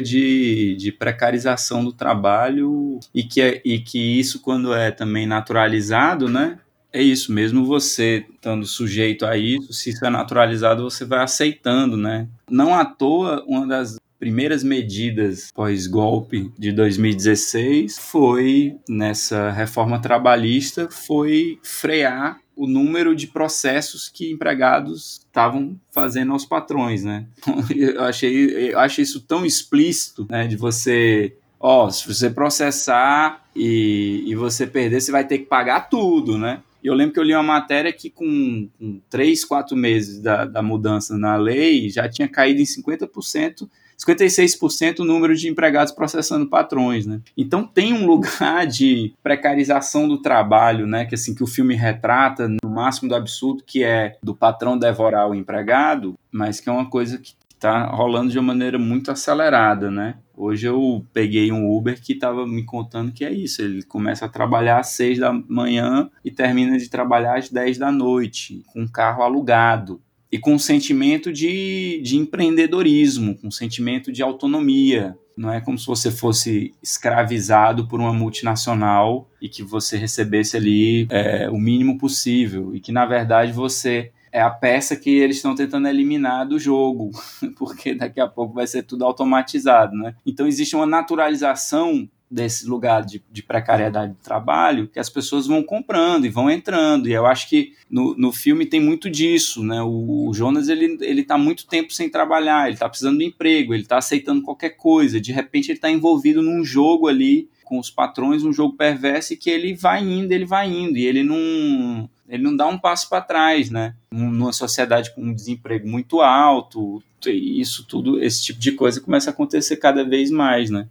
de, 0.00 0.74
de 0.76 0.90
precarização 0.90 1.84
do 1.84 1.92
trabalho 1.92 2.98
e 3.14 3.22
que, 3.22 3.42
é, 3.42 3.60
e 3.62 3.78
que 3.78 3.98
isso, 4.18 4.40
quando 4.40 4.72
é 4.72 4.90
também 4.90 5.26
naturalizado, 5.26 6.30
né? 6.30 6.58
É 6.90 7.02
isso, 7.02 7.30
mesmo 7.30 7.66
você 7.66 8.24
estando 8.32 8.64
sujeito 8.64 9.26
a 9.26 9.36
isso, 9.36 9.72
se 9.74 9.90
isso 9.90 10.04
é 10.04 10.08
naturalizado, 10.08 10.84
você 10.84 11.04
vai 11.04 11.22
aceitando, 11.22 11.94
né? 11.96 12.26
Não 12.48 12.74
à 12.74 12.86
toa, 12.86 13.44
uma 13.46 13.66
das 13.66 13.98
primeiras 14.18 14.64
medidas 14.64 15.50
pós-golpe 15.52 16.50
de 16.58 16.72
2016 16.72 17.98
foi, 17.98 18.76
nessa 18.88 19.50
reforma 19.50 20.00
trabalhista, 20.00 20.88
foi 20.90 21.58
frear 21.62 22.38
o 22.56 22.66
número 22.66 23.14
de 23.14 23.26
processos 23.26 24.08
que 24.08 24.30
empregados 24.30 25.20
estavam 25.26 25.78
fazendo 25.90 26.32
aos 26.32 26.44
patrões, 26.44 27.02
né? 27.02 27.26
Eu 27.74 28.04
achei, 28.04 28.70
eu 28.72 28.78
achei 28.78 29.02
isso 29.02 29.20
tão 29.20 29.44
explícito, 29.44 30.26
né? 30.30 30.46
De 30.46 30.56
você, 30.56 31.36
ó, 31.58 31.90
se 31.90 32.06
você 32.06 32.30
processar 32.30 33.44
e, 33.54 34.24
e 34.26 34.34
você 34.34 34.66
perder, 34.66 35.00
você 35.00 35.10
vai 35.10 35.26
ter 35.26 35.38
que 35.38 35.46
pagar 35.46 35.88
tudo, 35.88 36.38
né? 36.38 36.62
E 36.82 36.86
eu 36.86 36.94
lembro 36.94 37.14
que 37.14 37.18
eu 37.20 37.24
li 37.24 37.32
uma 37.32 37.42
matéria 37.42 37.90
que 37.92 38.10
com, 38.10 38.68
com 38.78 39.00
três, 39.08 39.44
quatro 39.44 39.74
meses 39.74 40.20
da, 40.20 40.44
da 40.44 40.62
mudança 40.62 41.16
na 41.16 41.34
lei 41.34 41.88
já 41.88 42.08
tinha 42.08 42.28
caído 42.28 42.60
em 42.60 42.64
50% 42.64 43.68
56% 43.98 45.00
o 45.00 45.04
número 45.04 45.34
de 45.34 45.48
empregados 45.48 45.92
processando 45.92 46.46
patrões, 46.46 47.06
né? 47.06 47.20
Então 47.36 47.66
tem 47.66 47.92
um 47.92 48.06
lugar 48.06 48.66
de 48.66 49.12
precarização 49.22 50.08
do 50.08 50.20
trabalho, 50.20 50.86
né, 50.86 51.04
que 51.04 51.14
assim 51.14 51.34
que 51.34 51.42
o 51.42 51.46
filme 51.46 51.74
retrata 51.74 52.48
no 52.48 52.70
máximo 52.70 53.08
do 53.08 53.14
absurdo, 53.14 53.62
que 53.66 53.82
é 53.82 54.16
do 54.22 54.34
patrão 54.34 54.78
devorar 54.78 55.28
o 55.28 55.34
empregado, 55.34 56.14
mas 56.30 56.60
que 56.60 56.68
é 56.68 56.72
uma 56.72 56.88
coisa 56.88 57.18
que 57.18 57.34
está 57.54 57.86
rolando 57.86 58.30
de 58.30 58.38
uma 58.38 58.48
maneira 58.48 58.78
muito 58.78 59.10
acelerada, 59.10 59.90
né? 59.90 60.16
Hoje 60.36 60.66
eu 60.66 61.04
peguei 61.12 61.52
um 61.52 61.70
Uber 61.70 62.00
que 62.00 62.12
estava 62.12 62.46
me 62.46 62.64
contando 62.64 63.12
que 63.12 63.24
é 63.24 63.32
isso. 63.32 63.62
Ele 63.62 63.82
começa 63.84 64.26
a 64.26 64.28
trabalhar 64.28 64.80
às 64.80 64.88
6 64.88 65.20
da 65.20 65.32
manhã 65.32 66.10
e 66.24 66.30
termina 66.30 66.76
de 66.76 66.90
trabalhar 66.90 67.38
às 67.38 67.48
10 67.48 67.78
da 67.78 67.92
noite, 67.92 68.62
com 68.72 68.82
um 68.82 68.88
carro 68.88 69.22
alugado 69.22 70.00
e 70.34 70.38
com 70.38 70.54
um 70.54 70.58
sentimento 70.58 71.32
de, 71.32 72.00
de 72.02 72.16
empreendedorismo, 72.16 73.36
com 73.36 73.46
um 73.46 73.52
sentimento 73.52 74.10
de 74.10 74.20
autonomia. 74.20 75.16
Não 75.36 75.52
é 75.52 75.60
como 75.60 75.78
se 75.78 75.86
você 75.86 76.10
fosse 76.10 76.74
escravizado 76.82 77.86
por 77.86 78.00
uma 78.00 78.12
multinacional 78.12 79.30
e 79.40 79.48
que 79.48 79.62
você 79.62 79.96
recebesse 79.96 80.56
ali 80.56 81.06
é, 81.08 81.48
o 81.48 81.56
mínimo 81.56 81.98
possível 81.98 82.74
e 82.74 82.80
que 82.80 82.90
na 82.90 83.06
verdade 83.06 83.52
você 83.52 84.10
é 84.34 84.40
a 84.40 84.50
peça 84.50 84.96
que 84.96 85.10
eles 85.10 85.36
estão 85.36 85.54
tentando 85.54 85.86
eliminar 85.86 86.44
do 86.44 86.58
jogo, 86.58 87.12
porque 87.56 87.94
daqui 87.94 88.20
a 88.20 88.26
pouco 88.26 88.52
vai 88.52 88.66
ser 88.66 88.82
tudo 88.82 89.04
automatizado, 89.04 89.96
né? 89.96 90.16
Então 90.26 90.44
existe 90.48 90.74
uma 90.74 90.84
naturalização 90.84 92.08
desse 92.28 92.66
lugar 92.66 93.04
de, 93.04 93.22
de, 93.30 93.44
precariedade 93.44 94.14
de 94.14 94.18
trabalho 94.18 94.88
que 94.88 94.98
as 94.98 95.08
pessoas 95.08 95.46
vão 95.46 95.62
comprando 95.62 96.26
e 96.26 96.30
vão 96.30 96.50
entrando. 96.50 97.08
E 97.08 97.12
eu 97.12 97.26
acho 97.26 97.48
que 97.48 97.74
no, 97.88 98.16
no 98.16 98.32
filme 98.32 98.66
tem 98.66 98.80
muito 98.80 99.08
disso, 99.08 99.62
né? 99.62 99.80
O, 99.82 100.26
o 100.28 100.34
Jonas, 100.34 100.68
ele, 100.68 100.98
ele 101.02 101.22
tá 101.22 101.38
muito 101.38 101.64
tempo 101.68 101.92
sem 101.92 102.10
trabalhar, 102.10 102.66
ele 102.66 102.76
tá 102.76 102.88
precisando 102.88 103.18
de 103.18 103.26
emprego, 103.26 103.72
ele 103.72 103.84
tá 103.84 103.98
aceitando 103.98 104.42
qualquer 104.42 104.70
coisa. 104.70 105.20
De 105.20 105.30
repente 105.30 105.70
ele 105.70 105.78
tá 105.78 105.88
envolvido 105.88 106.42
num 106.42 106.64
jogo 106.64 107.06
ali 107.06 107.48
com 107.62 107.78
os 107.78 107.88
patrões, 107.88 108.42
um 108.42 108.52
jogo 108.52 108.76
perverso 108.76 109.32
e 109.32 109.36
que 109.36 109.48
ele 109.48 109.74
vai 109.74 110.02
indo, 110.02 110.32
ele 110.32 110.44
vai 110.44 110.68
indo. 110.68 110.98
E 110.98 111.06
ele 111.06 111.22
não... 111.22 112.10
Ele 112.28 112.42
não 112.42 112.56
dá 112.56 112.66
um 112.66 112.78
passo 112.78 113.08
para 113.08 113.20
trás, 113.20 113.70
né? 113.70 113.94
Numa 114.10 114.52
sociedade 114.52 115.14
com 115.14 115.22
um 115.22 115.34
desemprego 115.34 115.88
muito 115.88 116.20
alto, 116.20 117.02
isso 117.26 117.86
tudo, 117.86 118.22
esse 118.22 118.42
tipo 118.42 118.58
de 118.58 118.72
coisa 118.72 119.00
começa 119.00 119.30
a 119.30 119.32
acontecer 119.32 119.76
cada 119.76 120.04
vez 120.04 120.30
mais, 120.30 120.70
né? 120.70 120.88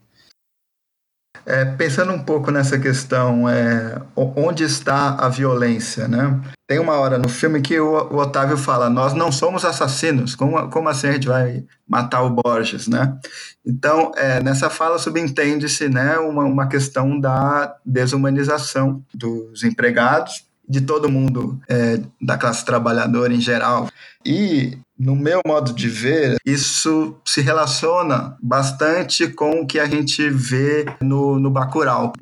É, 1.46 1.66
pensando 1.66 2.14
um 2.14 2.24
pouco 2.24 2.52
nessa 2.52 2.80
questão, 2.80 3.50
é, 3.50 4.02
onde 4.16 4.64
está 4.64 5.16
a 5.16 5.28
violência, 5.28 6.08
né? 6.08 6.42
Tem 6.66 6.80
uma 6.80 6.94
hora 6.94 7.18
no 7.18 7.28
filme 7.28 7.62
que 7.62 7.78
o, 7.78 7.92
o 7.92 8.18
Otávio 8.18 8.56
fala: 8.56 8.90
Nós 8.90 9.14
não 9.14 9.30
somos 9.30 9.66
assassinos, 9.66 10.36
como, 10.36 10.70
como 10.70 10.88
assim 10.88 11.08
a 11.08 11.12
gente 11.14 11.28
vai 11.28 11.66
matar 11.86 12.22
o 12.22 12.30
Borges, 12.30 12.88
né? 12.88 13.18
Então, 13.66 14.12
é, 14.16 14.42
nessa 14.42 14.70
fala 14.70 14.98
subentende-se 14.98 15.90
né, 15.90 16.18
uma, 16.18 16.46
uma 16.46 16.68
questão 16.68 17.20
da 17.20 17.76
desumanização 17.86 19.04
dos 19.14 19.64
empregados, 19.64 20.46
de 20.68 20.82
todo 20.82 21.10
mundo 21.10 21.60
é, 21.68 22.00
da 22.22 22.38
classe 22.38 22.66
trabalhadora 22.66 23.34
em 23.34 23.42
geral. 23.42 23.90
E 24.26 24.78
no 24.98 25.16
meu 25.16 25.42
modo 25.46 25.74
de 25.74 25.90
ver, 25.90 26.38
isso 26.46 27.16
se 27.26 27.42
relaciona 27.42 28.38
bastante 28.42 29.28
com 29.28 29.62
o 29.62 29.68
que 29.68 29.80
a 29.80 29.86
gente 29.86 30.30
vê 30.30 30.86
no, 31.02 31.40
no 31.40 31.50
Bacurau. 31.50 32.14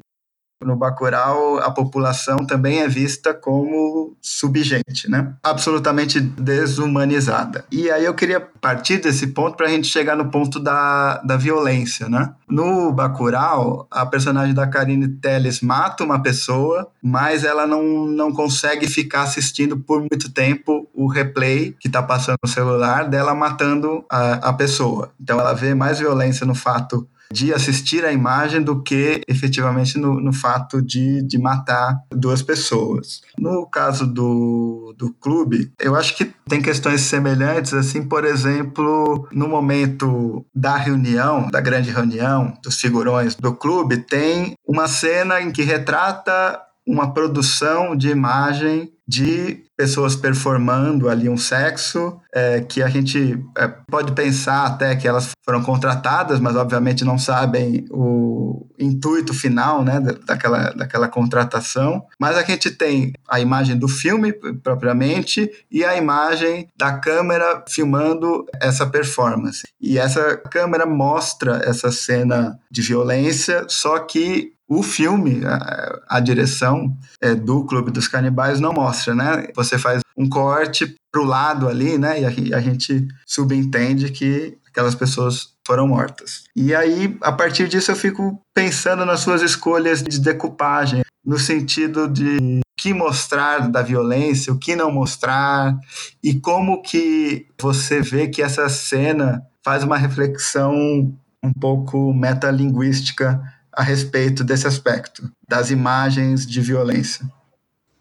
No 0.63 0.75
Bacurau, 0.75 1.57
a 1.59 1.71
população 1.71 2.37
também 2.37 2.81
é 2.81 2.87
vista 2.87 3.33
como 3.33 4.15
subgente, 4.21 5.09
né? 5.09 5.33
Absolutamente 5.43 6.19
desumanizada. 6.19 7.65
E 7.71 7.89
aí 7.89 8.05
eu 8.05 8.13
queria 8.13 8.39
partir 8.39 8.97
desse 8.97 9.27
ponto 9.27 9.57
para 9.57 9.67
a 9.67 9.69
gente 9.69 9.87
chegar 9.87 10.15
no 10.15 10.29
ponto 10.29 10.59
da, 10.59 11.17
da 11.17 11.35
violência, 11.35 12.07
né? 12.07 12.33
No 12.47 12.91
Bacurau, 12.91 13.87
a 13.89 14.05
personagem 14.05 14.53
da 14.53 14.67
Karine 14.67 15.07
Telles 15.07 15.61
mata 15.61 16.03
uma 16.03 16.21
pessoa, 16.21 16.87
mas 17.01 17.43
ela 17.43 17.65
não, 17.65 18.05
não 18.05 18.31
consegue 18.31 18.87
ficar 18.87 19.23
assistindo 19.23 19.77
por 19.77 19.99
muito 19.99 20.31
tempo 20.31 20.87
o 20.93 21.07
replay 21.07 21.75
que 21.79 21.87
está 21.87 22.03
passando 22.03 22.37
no 22.43 22.49
celular 22.49 23.07
dela 23.09 23.33
matando 23.33 24.05
a, 24.09 24.49
a 24.49 24.53
pessoa. 24.53 25.11
Então 25.19 25.39
ela 25.39 25.53
vê 25.53 25.73
mais 25.73 25.99
violência 25.99 26.45
no 26.45 26.53
fato 26.53 27.07
de 27.31 27.53
assistir 27.53 28.03
a 28.05 28.11
imagem 28.11 28.61
do 28.61 28.81
que 28.81 29.21
efetivamente 29.27 29.97
no, 29.97 30.19
no 30.19 30.33
fato 30.33 30.81
de, 30.81 31.21
de 31.23 31.37
matar 31.37 31.99
duas 32.11 32.41
pessoas. 32.41 33.21
No 33.37 33.65
caso 33.67 34.05
do, 34.05 34.93
do 34.97 35.13
clube, 35.13 35.71
eu 35.79 35.95
acho 35.95 36.15
que 36.15 36.25
tem 36.47 36.61
questões 36.61 37.01
semelhantes, 37.01 37.73
assim, 37.73 38.03
por 38.03 38.25
exemplo, 38.25 39.27
no 39.31 39.47
momento 39.47 40.45
da 40.53 40.75
reunião, 40.75 41.49
da 41.49 41.61
grande 41.61 41.91
reunião 41.91 42.53
dos 42.63 42.79
figurões 42.79 43.35
do 43.35 43.53
clube, 43.53 43.97
tem 43.97 44.55
uma 44.67 44.87
cena 44.87 45.41
em 45.41 45.51
que 45.51 45.63
retrata 45.63 46.59
uma 46.85 47.13
produção 47.13 47.95
de 47.95 48.09
imagem 48.09 48.91
de 49.11 49.65
pessoas 49.75 50.15
performando 50.15 51.09
ali 51.09 51.27
um 51.27 51.35
sexo, 51.35 52.17
é, 52.33 52.61
que 52.61 52.81
a 52.81 52.87
gente 52.87 53.37
é, 53.57 53.67
pode 53.89 54.13
pensar 54.13 54.65
até 54.65 54.95
que 54.95 55.05
elas 55.05 55.31
foram 55.43 55.61
contratadas, 55.61 56.39
mas 56.39 56.55
obviamente 56.55 57.03
não 57.03 57.17
sabem 57.17 57.85
o 57.89 58.67
intuito 58.79 59.33
final 59.33 59.83
né, 59.83 59.99
daquela, 60.25 60.71
daquela 60.71 61.09
contratação. 61.09 62.05
Mas 62.17 62.37
a 62.37 62.43
gente 62.43 62.71
tem 62.71 63.11
a 63.27 63.41
imagem 63.41 63.77
do 63.77 63.89
filme 63.89 64.31
propriamente 64.31 65.51
e 65.69 65.83
a 65.83 65.97
imagem 65.97 66.69
da 66.77 66.93
câmera 66.93 67.65
filmando 67.67 68.45
essa 68.61 68.85
performance. 68.85 69.63
E 69.81 69.97
essa 69.97 70.37
câmera 70.37 70.85
mostra 70.85 71.59
essa 71.65 71.91
cena 71.91 72.57
de 72.71 72.81
violência, 72.81 73.65
só 73.67 73.99
que 73.99 74.53
o 74.73 74.81
filme, 74.81 75.45
a, 75.45 75.99
a 76.07 76.19
direção 76.21 76.95
é, 77.19 77.35
do 77.35 77.65
Clube 77.65 77.91
dos 77.91 78.07
Canibais 78.07 78.61
não 78.61 78.71
mostra, 78.71 79.00
né? 79.09 79.47
Você 79.55 79.77
faz 79.77 80.01
um 80.15 80.29
corte 80.29 80.95
pro 81.11 81.23
lado 81.23 81.67
ali, 81.67 81.97
né? 81.97 82.21
E 82.21 82.25
a, 82.25 82.57
a 82.57 82.61
gente 82.61 83.07
subentende 83.25 84.11
que 84.11 84.57
aquelas 84.67 84.95
pessoas 84.95 85.53
foram 85.65 85.87
mortas. 85.87 86.43
E 86.55 86.73
aí, 86.73 87.17
a 87.21 87.31
partir 87.31 87.67
disso, 87.67 87.91
eu 87.91 87.95
fico 87.95 88.41
pensando 88.53 89.05
nas 89.05 89.19
suas 89.19 89.41
escolhas 89.41 90.01
de 90.01 90.19
decupagem, 90.19 91.01
no 91.23 91.37
sentido 91.37 92.07
de 92.07 92.61
que 92.77 92.93
mostrar 92.93 93.69
da 93.69 93.83
violência, 93.83 94.51
o 94.51 94.57
que 94.57 94.75
não 94.75 94.91
mostrar, 94.91 95.77
e 96.23 96.39
como 96.39 96.81
que 96.81 97.47
você 97.61 98.01
vê 98.01 98.27
que 98.27 98.41
essa 98.41 98.67
cena 98.69 99.45
faz 99.63 99.83
uma 99.83 99.97
reflexão 99.97 101.15
um 101.43 101.53
pouco 101.53 102.11
metalinguística 102.13 103.39
a 103.71 103.83
respeito 103.83 104.43
desse 104.43 104.67
aspecto, 104.67 105.31
das 105.47 105.69
imagens 105.69 106.45
de 106.45 106.59
violência. 106.59 107.25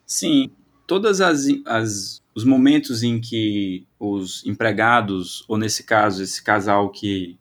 Sim, 0.07 0.51
todas 0.91 1.21
as, 1.21 1.47
as 1.67 2.21
os 2.35 2.45
momentos 2.45 3.05
em 3.05 3.21
que 3.21 3.87
os 3.97 4.45
empregados, 4.45 5.45
ou 5.47 5.57
nesse 5.57 5.85
caso, 5.85 6.21
esse 6.21 6.43
casal 6.43 6.91
que 6.91 7.39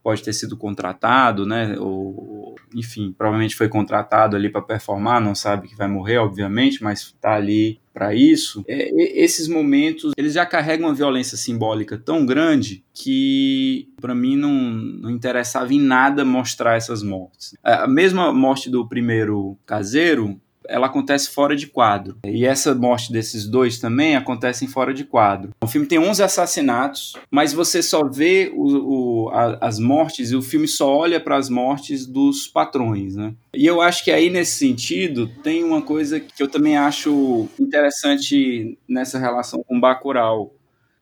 pode 0.00 0.22
ter 0.22 0.32
sido 0.32 0.56
contratado, 0.56 1.44
né, 1.44 1.76
ou 1.76 2.54
enfim, 2.72 3.12
provavelmente 3.16 3.56
foi 3.56 3.68
contratado 3.68 4.36
ali 4.36 4.48
para 4.48 4.62
performar, 4.62 5.20
não 5.20 5.34
sabe 5.34 5.66
que 5.66 5.74
vai 5.74 5.88
morrer, 5.88 6.18
obviamente, 6.18 6.84
mas 6.84 7.00
está 7.00 7.34
ali 7.34 7.80
para 7.92 8.14
isso. 8.14 8.64
É, 8.68 9.22
esses 9.24 9.48
momentos, 9.48 10.12
eles 10.16 10.34
já 10.34 10.44
carregam 10.46 10.88
uma 10.88 10.94
violência 10.94 11.36
simbólica 11.36 11.96
tão 11.96 12.24
grande 12.24 12.84
que 12.92 13.88
para 14.00 14.14
mim 14.14 14.36
não, 14.36 14.52
não 14.52 15.10
interessava 15.10 15.72
em 15.72 15.80
nada 15.80 16.24
mostrar 16.24 16.76
essas 16.76 17.02
mortes. 17.02 17.56
A 17.62 17.88
mesma 17.88 18.32
morte 18.32 18.70
do 18.70 18.86
primeiro 18.86 19.56
caseiro, 19.64 20.40
ela 20.68 20.86
acontece 20.86 21.30
fora 21.30 21.54
de 21.54 21.66
quadro. 21.66 22.16
E 22.24 22.44
essa 22.44 22.74
morte 22.74 23.12
desses 23.12 23.46
dois 23.46 23.78
também 23.78 24.16
acontece 24.16 24.66
fora 24.66 24.92
de 24.92 25.04
quadro. 25.04 25.50
O 25.62 25.66
filme 25.66 25.86
tem 25.86 25.98
11 25.98 26.22
assassinatos, 26.22 27.14
mas 27.30 27.52
você 27.52 27.82
só 27.82 28.04
vê 28.04 28.52
o, 28.54 29.26
o, 29.26 29.28
a, 29.30 29.58
as 29.60 29.78
mortes 29.78 30.30
e 30.30 30.36
o 30.36 30.42
filme 30.42 30.66
só 30.68 30.94
olha 30.94 31.20
para 31.20 31.36
as 31.36 31.48
mortes 31.48 32.06
dos 32.06 32.46
patrões, 32.46 33.14
né? 33.16 33.34
E 33.54 33.66
eu 33.66 33.80
acho 33.80 34.04
que 34.04 34.10
aí, 34.10 34.30
nesse 34.30 34.58
sentido, 34.58 35.28
tem 35.42 35.62
uma 35.62 35.82
coisa 35.82 36.18
que 36.18 36.42
eu 36.42 36.48
também 36.48 36.76
acho 36.76 37.48
interessante 37.58 38.78
nessa 38.88 39.18
relação 39.18 39.62
com 39.62 39.80
Bacurau. 39.80 40.54